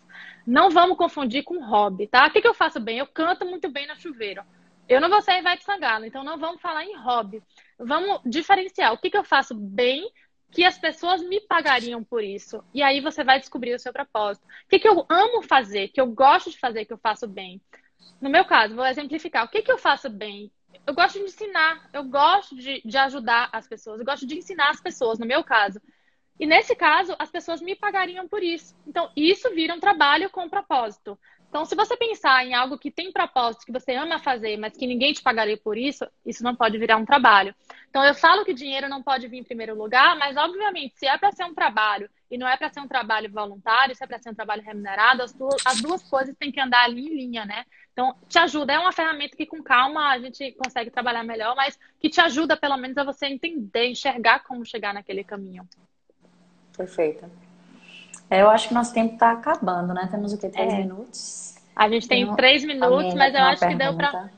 Não 0.45 0.69
vamos 0.69 0.97
confundir 0.97 1.43
com 1.43 1.63
hobby, 1.65 2.07
tá? 2.07 2.27
O 2.27 2.31
que, 2.31 2.41
que 2.41 2.47
eu 2.47 2.53
faço 2.53 2.79
bem? 2.79 2.99
Eu 2.99 3.07
canto 3.07 3.45
muito 3.45 3.69
bem 3.69 3.87
no 3.87 3.95
chuveiro. 3.95 4.43
Eu 4.87 5.01
não 5.01 5.09
vou 5.09 5.21
ser 5.21 5.37
Ivete 5.37 5.63
Sangalo, 5.63 6.05
então 6.05 6.23
não 6.23 6.37
vamos 6.37 6.61
falar 6.61 6.83
em 6.83 6.95
hobby. 6.97 7.43
Vamos 7.77 8.21
diferenciar 8.25 8.93
o 8.93 8.97
que, 8.97 9.09
que 9.09 9.17
eu 9.17 9.23
faço 9.23 9.53
bem 9.53 10.09
que 10.51 10.63
as 10.63 10.77
pessoas 10.77 11.21
me 11.21 11.39
pagariam 11.41 12.03
por 12.03 12.23
isso. 12.23 12.63
E 12.73 12.81
aí 12.81 13.01
você 13.01 13.23
vai 13.23 13.39
descobrir 13.39 13.73
o 13.73 13.79
seu 13.79 13.93
propósito. 13.93 14.43
O 14.45 14.69
que, 14.69 14.79
que 14.79 14.87
eu 14.87 15.05
amo 15.09 15.41
fazer, 15.43 15.89
que 15.89 16.01
eu 16.01 16.07
gosto 16.07 16.49
de 16.49 16.57
fazer, 16.57 16.85
que 16.85 16.93
eu 16.93 16.97
faço 16.97 17.27
bem. 17.27 17.61
No 18.19 18.29
meu 18.29 18.45
caso, 18.45 18.75
vou 18.75 18.85
exemplificar. 18.85 19.45
O 19.45 19.49
que, 19.49 19.61
que 19.61 19.71
eu 19.71 19.77
faço 19.77 20.09
bem? 20.09 20.51
Eu 20.85 20.93
gosto 20.93 21.19
de 21.19 21.25
ensinar, 21.25 21.89
eu 21.93 22.03
gosto 22.03 22.55
de, 22.55 22.81
de 22.83 22.97
ajudar 22.97 23.49
as 23.51 23.67
pessoas, 23.67 23.99
eu 23.99 24.05
gosto 24.05 24.25
de 24.25 24.37
ensinar 24.37 24.69
as 24.69 24.81
pessoas, 24.81 25.19
no 25.19 25.25
meu 25.25 25.43
caso. 25.43 25.79
E 26.39 26.45
nesse 26.45 26.75
caso, 26.75 27.15
as 27.19 27.29
pessoas 27.29 27.61
me 27.61 27.75
pagariam 27.75 28.27
por 28.27 28.41
isso. 28.41 28.75
Então, 28.87 29.11
isso 29.15 29.53
vira 29.53 29.73
um 29.73 29.79
trabalho 29.79 30.29
com 30.29 30.49
propósito. 30.49 31.19
Então, 31.49 31.65
se 31.65 31.75
você 31.75 31.97
pensar 31.97 32.45
em 32.45 32.53
algo 32.53 32.77
que 32.77 32.91
tem 32.91 33.11
propósito, 33.11 33.65
que 33.65 33.71
você 33.71 33.95
ama 33.95 34.19
fazer, 34.19 34.55
mas 34.55 34.77
que 34.77 34.85
ninguém 34.85 35.13
te 35.13 35.21
pagaria 35.21 35.57
por 35.57 35.77
isso, 35.77 36.07
isso 36.23 36.43
não 36.43 36.55
pode 36.55 36.77
virar 36.77 36.97
um 36.97 37.05
trabalho. 37.05 37.55
Então, 37.89 38.05
eu 38.05 38.13
falo 38.13 38.45
que 38.45 38.53
dinheiro 38.53 38.87
não 38.87 39.01
pode 39.01 39.27
vir 39.27 39.39
em 39.39 39.43
primeiro 39.43 39.75
lugar, 39.75 40.15
mas, 40.15 40.37
obviamente, 40.37 40.93
se 40.95 41.07
é 41.07 41.17
para 41.17 41.31
ser 41.31 41.45
um 41.45 41.53
trabalho 41.55 42.07
e 42.29 42.37
não 42.37 42.47
é 42.47 42.55
para 42.55 42.69
ser 42.69 42.79
um 42.81 42.87
trabalho 42.87 43.31
voluntário, 43.31 43.95
se 43.95 44.03
é 44.03 44.07
para 44.07 44.19
ser 44.19 44.29
um 44.29 44.35
trabalho 44.35 44.61
remunerado, 44.61 45.23
as 45.23 45.33
duas, 45.33 45.59
as 45.65 45.81
duas 45.81 46.03
coisas 46.07 46.35
têm 46.37 46.51
que 46.51 46.61
andar 46.61 46.83
ali 46.83 47.07
em 47.07 47.15
linha, 47.15 47.45
né? 47.45 47.65
Então, 47.91 48.15
te 48.27 48.37
ajuda. 48.37 48.73
É 48.73 48.77
uma 48.77 48.91
ferramenta 48.91 49.35
que, 49.35 49.47
com 49.47 49.63
calma, 49.63 50.11
a 50.11 50.19
gente 50.19 50.51
consegue 50.51 50.91
trabalhar 50.91 51.23
melhor, 51.23 51.55
mas 51.55 51.79
que 51.99 52.09
te 52.09 52.21
ajuda, 52.21 52.55
pelo 52.55 52.77
menos, 52.77 52.95
a 52.95 53.03
você 53.03 53.25
entender, 53.25 53.87
enxergar 53.87 54.43
como 54.43 54.63
chegar 54.63 54.93
naquele 54.93 55.23
caminho. 55.23 55.67
Perfeito. 56.77 57.48
É, 58.29 58.41
eu 58.41 58.49
acho 58.49 58.67
que 58.67 58.73
nosso 58.73 58.93
tempo 58.93 59.13
está 59.13 59.31
acabando, 59.31 59.93
né? 59.93 60.07
Temos 60.11 60.33
o 60.33 60.37
que? 60.39 60.49
Três 60.49 60.73
é. 60.73 60.77
minutos? 60.77 61.55
A 61.75 61.89
gente 61.89 62.07
tem, 62.07 62.25
tem 62.25 62.35
três 62.35 62.63
minutos, 62.63 63.13
mas 63.13 63.33
eu 63.33 63.41
acho 63.41 63.59
pergunta. 63.59 63.85
que 63.85 63.89
deu 63.89 63.97
para. 63.97 64.29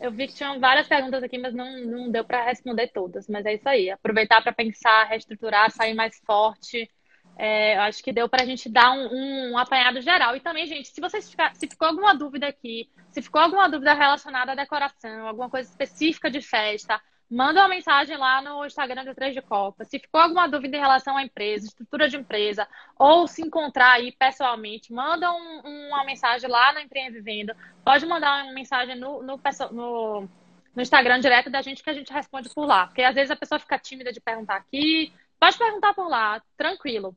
Eu 0.00 0.10
vi 0.10 0.26
que 0.26 0.34
tinham 0.34 0.58
várias 0.58 0.88
perguntas 0.88 1.22
aqui, 1.22 1.38
mas 1.38 1.54
não, 1.54 1.80
não 1.84 2.10
deu 2.10 2.24
para 2.24 2.44
responder 2.44 2.88
todas. 2.88 3.28
Mas 3.28 3.46
é 3.46 3.54
isso 3.54 3.68
aí. 3.68 3.90
Aproveitar 3.90 4.42
para 4.42 4.52
pensar, 4.52 5.04
reestruturar, 5.04 5.70
sair 5.70 5.94
mais 5.94 6.18
forte. 6.26 6.90
É, 7.36 7.76
eu 7.76 7.82
acho 7.82 8.02
que 8.02 8.12
deu 8.12 8.28
para 8.28 8.42
a 8.42 8.46
gente 8.46 8.68
dar 8.68 8.90
um, 8.92 9.06
um, 9.06 9.52
um, 9.52 9.58
apanhado 9.58 10.00
geral. 10.00 10.34
E 10.34 10.40
também, 10.40 10.66
gente, 10.66 10.88
se 10.88 11.00
vocês 11.00 11.30
ficar, 11.30 11.54
se 11.54 11.68
ficou 11.68 11.88
alguma 11.88 12.14
dúvida 12.14 12.48
aqui, 12.48 12.90
se 13.10 13.22
ficou 13.22 13.40
alguma 13.40 13.68
dúvida 13.68 13.94
relacionada 13.94 14.52
à 14.52 14.54
decoração, 14.54 15.28
alguma 15.28 15.48
coisa 15.48 15.70
específica 15.70 16.30
de 16.30 16.40
festa, 16.40 17.00
manda 17.32 17.60
uma 17.62 17.68
mensagem 17.68 18.16
lá 18.18 18.42
no 18.42 18.64
Instagram 18.66 19.04
do 19.04 19.14
Três 19.14 19.34
de 19.34 19.40
Copa. 19.40 19.86
Se 19.86 19.98
ficou 19.98 20.20
alguma 20.20 20.46
dúvida 20.46 20.76
em 20.76 20.80
relação 20.80 21.16
à 21.16 21.22
empresa, 21.22 21.66
estrutura 21.66 22.06
de 22.06 22.16
empresa, 22.16 22.68
ou 22.98 23.26
se 23.26 23.40
encontrar 23.40 23.92
aí 23.92 24.12
pessoalmente, 24.12 24.92
manda 24.92 25.32
um, 25.32 25.88
uma 25.88 26.04
mensagem 26.04 26.48
lá 26.48 26.74
na 26.74 26.82
Empreende 26.82 27.14
Vivendo. 27.20 27.54
Pode 27.82 28.04
mandar 28.04 28.44
uma 28.44 28.52
mensagem 28.52 28.96
no, 28.96 29.22
no, 29.22 29.40
no, 29.70 30.28
no 30.74 30.82
Instagram 30.82 31.20
direto 31.20 31.48
da 31.48 31.62
gente 31.62 31.82
que 31.82 31.88
a 31.88 31.94
gente 31.94 32.12
responde 32.12 32.50
por 32.50 32.66
lá. 32.66 32.86
Porque 32.86 33.02
às 33.02 33.14
vezes 33.14 33.30
a 33.30 33.36
pessoa 33.36 33.58
fica 33.58 33.78
tímida 33.78 34.12
de 34.12 34.20
perguntar 34.20 34.56
aqui. 34.56 35.10
Pode 35.40 35.56
perguntar 35.56 35.94
por 35.94 36.08
lá, 36.08 36.42
tranquilo. 36.54 37.16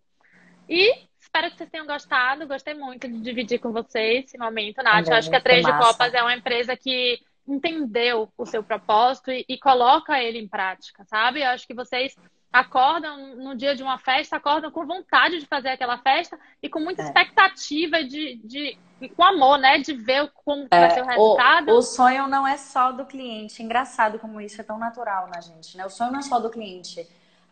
E 0.69 0.97
espero 1.19 1.51
que 1.51 1.57
vocês 1.57 1.69
tenham 1.69 1.85
gostado. 1.85 2.47
Gostei 2.47 2.73
muito 2.73 3.05
de 3.05 3.19
dividir 3.19 3.59
com 3.59 3.73
vocês 3.73 4.25
esse 4.25 4.37
momento, 4.37 4.81
Nath. 4.81 5.07
Eu 5.09 5.15
acho 5.15 5.29
que 5.29 5.35
a 5.35 5.41
Três 5.41 5.65
de 5.65 5.77
Copas 5.77 6.13
é 6.13 6.21
uma 6.21 6.33
empresa 6.33 6.77
que 6.77 7.19
entendeu 7.47 8.29
o 8.37 8.45
seu 8.45 8.63
propósito 8.63 9.31
e, 9.31 9.45
e 9.47 9.57
coloca 9.57 10.21
ele 10.21 10.39
em 10.39 10.47
prática, 10.47 11.03
sabe? 11.05 11.41
Eu 11.41 11.49
acho 11.49 11.67
que 11.67 11.73
vocês 11.73 12.15
acordam 12.51 13.35
no 13.35 13.53
dia 13.53 13.75
de 13.75 13.83
uma 13.83 13.97
festa, 13.97 14.37
acordam 14.37 14.71
com 14.71 14.85
vontade 14.85 15.39
de 15.39 15.45
fazer 15.45 15.69
aquela 15.69 15.97
festa 15.97 16.39
e 16.63 16.69
com 16.69 16.79
muita 16.79 17.01
é. 17.01 17.05
expectativa 17.05 18.01
de, 18.03 18.37
de 18.43 18.77
com 19.15 19.23
amor, 19.23 19.57
né? 19.57 19.77
De 19.79 19.93
ver 19.93 20.31
como 20.33 20.65
é, 20.71 20.79
vai 20.79 20.91
ser 20.91 21.01
o 21.01 21.05
resultado. 21.05 21.71
O, 21.71 21.77
o, 21.77 21.81
sonho 21.81 22.27
não 22.27 22.47
é 22.47 22.57
só 22.57 22.93
do 22.93 23.05
cliente. 23.05 23.61
Engraçado 23.61 24.17
como 24.19 24.39
isso 24.39 24.59
é 24.61 24.63
tão 24.63 24.77
natural 24.77 25.27
na 25.27 25.41
gente, 25.41 25.75
né? 25.75 25.85
O 25.85 25.89
sonho 25.89 26.11
não 26.11 26.19
é 26.19 26.23
só 26.23 26.39
do 26.39 26.49
cliente. 26.49 27.05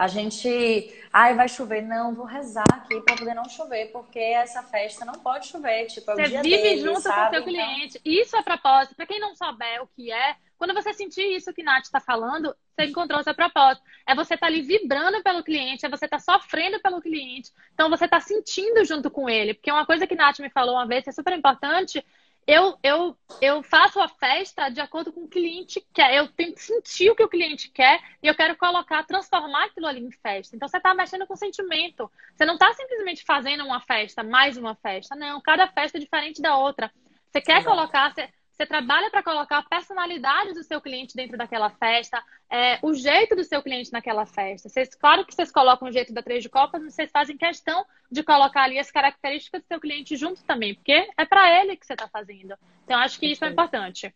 A 0.03 0.07
gente, 0.09 0.93
ai, 1.13 1.33
vai 1.33 1.47
chover. 1.47 1.81
Não, 1.81 2.13
vou 2.13 2.25
rezar 2.25 2.65
aqui 2.73 2.99
para 2.99 3.15
poder 3.15 3.33
não 3.33 3.47
chover, 3.47 3.89
porque 3.93 4.19
essa 4.19 4.61
festa 4.61 5.05
não 5.05 5.13
pode 5.13 5.47
chover. 5.47 5.85
Tipo, 5.85 6.11
é 6.11 6.13
o 6.13 6.17
você 6.17 6.41
vive 6.41 6.61
dele, 6.61 6.81
junto 6.81 6.99
sabe? 6.99 7.15
com 7.15 7.21
o 7.21 7.29
seu 7.29 7.39
então 7.39 7.53
cliente. 7.53 8.01
Então... 8.03 8.21
Isso 8.21 8.35
é 8.35 8.43
propósito. 8.43 8.95
Para 8.95 9.05
quem 9.05 9.17
não 9.21 9.33
souber 9.33 9.81
o 9.81 9.87
que 9.87 10.11
é, 10.11 10.35
quando 10.57 10.73
você 10.73 10.93
sentir 10.93 11.23
isso 11.33 11.53
que 11.53 11.63
Nath 11.63 11.85
está 11.85 12.01
falando, 12.01 12.53
você 12.75 12.85
encontrou 12.85 13.21
o 13.21 13.23
seu 13.23 13.33
propósito. 13.33 13.85
É 14.05 14.13
você 14.13 14.33
estar 14.33 14.45
tá 14.45 14.51
ali 14.51 14.61
vibrando 14.61 15.23
pelo 15.23 15.41
cliente, 15.41 15.85
é 15.85 15.89
você 15.89 16.03
estar 16.03 16.17
tá 16.17 16.33
sofrendo 16.33 16.81
pelo 16.81 17.01
cliente. 17.01 17.49
Então 17.73 17.89
você 17.89 18.03
está 18.03 18.19
sentindo 18.19 18.83
junto 18.83 19.09
com 19.09 19.29
ele. 19.29 19.53
Porque 19.53 19.71
uma 19.71 19.85
coisa 19.85 20.05
que 20.05 20.15
Nath 20.15 20.39
me 20.39 20.49
falou 20.49 20.75
uma 20.75 20.85
vez, 20.85 21.05
que 21.05 21.11
é 21.11 21.13
super 21.13 21.31
importante, 21.31 22.05
eu, 22.45 22.77
eu, 22.83 23.17
eu 23.41 23.63
faço 23.63 23.99
a 23.99 24.07
festa 24.07 24.69
de 24.69 24.81
acordo 24.81 25.11
com 25.11 25.21
o 25.21 25.27
cliente 25.27 25.85
quer. 25.93 26.15
Eu 26.15 26.27
tenho 26.27 26.53
que 26.53 26.61
sentir 26.61 27.09
o 27.09 27.15
que 27.15 27.23
o 27.23 27.29
cliente 27.29 27.69
quer 27.69 28.01
e 28.21 28.27
eu 28.27 28.35
quero 28.35 28.55
colocar, 28.57 29.03
transformar 29.03 29.65
aquilo 29.65 29.87
ali 29.87 30.01
em 30.01 30.11
festa. 30.11 30.55
Então 30.55 30.67
você 30.67 30.77
está 30.77 30.93
mexendo 30.93 31.25
com 31.25 31.35
sentimento. 31.35 32.11
Você 32.35 32.45
não 32.45 32.55
está 32.55 32.73
simplesmente 32.73 33.23
fazendo 33.23 33.63
uma 33.63 33.79
festa, 33.79 34.23
mais 34.23 34.57
uma 34.57 34.75
festa. 34.75 35.15
Não, 35.15 35.41
cada 35.41 35.67
festa 35.67 35.97
é 35.97 36.01
diferente 36.01 36.41
da 36.41 36.57
outra. 36.57 36.91
Você 37.31 37.41
quer 37.41 37.59
Exato. 37.59 37.75
colocar. 37.75 38.13
Você, 38.13 38.29
você 38.63 38.65
trabalha 38.65 39.09
para 39.09 39.21
colocar 39.21 39.57
a 39.57 39.63
personalidade 39.63 40.53
do 40.53 40.63
seu 40.63 40.79
cliente 40.79 41.15
dentro 41.15 41.37
daquela 41.37 41.69
festa, 41.69 42.23
é, 42.49 42.79
o 42.81 42.93
jeito 42.93 43.35
do 43.35 43.43
seu 43.43 43.61
cliente 43.61 43.91
naquela 43.91 44.25
festa. 44.25 44.69
Vocês, 44.69 44.95
claro 44.95 45.25
que 45.25 45.33
vocês 45.33 45.51
colocam 45.51 45.89
o 45.89 45.91
jeito 45.91 46.13
da 46.13 46.23
Três 46.23 46.41
de 46.41 46.49
Copas, 46.49 46.81
mas 46.81 46.93
vocês 46.93 47.11
fazem 47.11 47.37
questão 47.37 47.85
de 48.09 48.23
colocar 48.23 48.63
ali 48.63 48.79
as 48.79 48.89
características 48.89 49.61
do 49.61 49.67
seu 49.67 49.79
cliente 49.79 50.15
junto 50.15 50.43
também, 50.43 50.75
porque 50.75 51.09
é 51.17 51.25
para 51.25 51.61
ele 51.61 51.75
que 51.75 51.85
você 51.85 51.93
está 51.93 52.07
fazendo. 52.07 52.55
Então, 52.85 52.97
acho 52.99 53.19
que 53.19 53.27
isso 53.27 53.43
é 53.43 53.49
importante. 53.49 54.13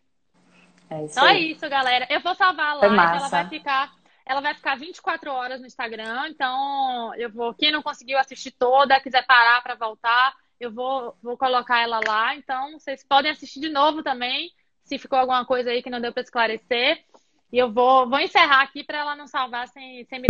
É 0.90 1.04
isso 1.04 1.18
então 1.18 1.28
é 1.28 1.38
isso, 1.38 1.68
galera. 1.68 2.06
Eu 2.08 2.20
vou 2.20 2.34
salvar 2.34 2.70
a 2.70 2.74
live, 2.74 2.96
ela 2.96 3.28
vai 3.28 3.48
ficar. 3.48 3.98
Ela 4.24 4.42
vai 4.42 4.54
ficar 4.54 4.76
24 4.76 5.30
horas 5.32 5.58
no 5.58 5.66
Instagram, 5.66 6.28
então 6.28 7.14
eu 7.14 7.30
vou. 7.30 7.54
Quem 7.54 7.72
não 7.72 7.82
conseguiu 7.82 8.18
assistir 8.18 8.50
toda, 8.50 9.00
quiser 9.00 9.24
parar 9.26 9.62
para 9.62 9.74
voltar, 9.74 10.34
eu 10.60 10.72
vou, 10.72 11.16
vou 11.22 11.36
colocar 11.36 11.80
ela 11.80 12.00
lá. 12.06 12.34
Então, 12.34 12.78
vocês 12.78 13.04
podem 13.04 13.30
assistir 13.30 13.60
de 13.60 13.68
novo 13.68 14.02
também, 14.02 14.50
se 14.84 14.98
ficou 14.98 15.18
alguma 15.18 15.44
coisa 15.44 15.70
aí 15.70 15.82
que 15.82 15.90
não 15.90 16.00
deu 16.00 16.12
para 16.12 16.22
esclarecer. 16.22 17.04
E 17.52 17.58
eu 17.58 17.72
vou, 17.72 18.08
vou 18.08 18.18
encerrar 18.18 18.62
aqui 18.62 18.82
para 18.82 18.98
ela 18.98 19.16
não 19.16 19.26
salvar 19.26 19.68
sem, 19.68 20.04
sem 20.04 20.20
me 20.20 20.26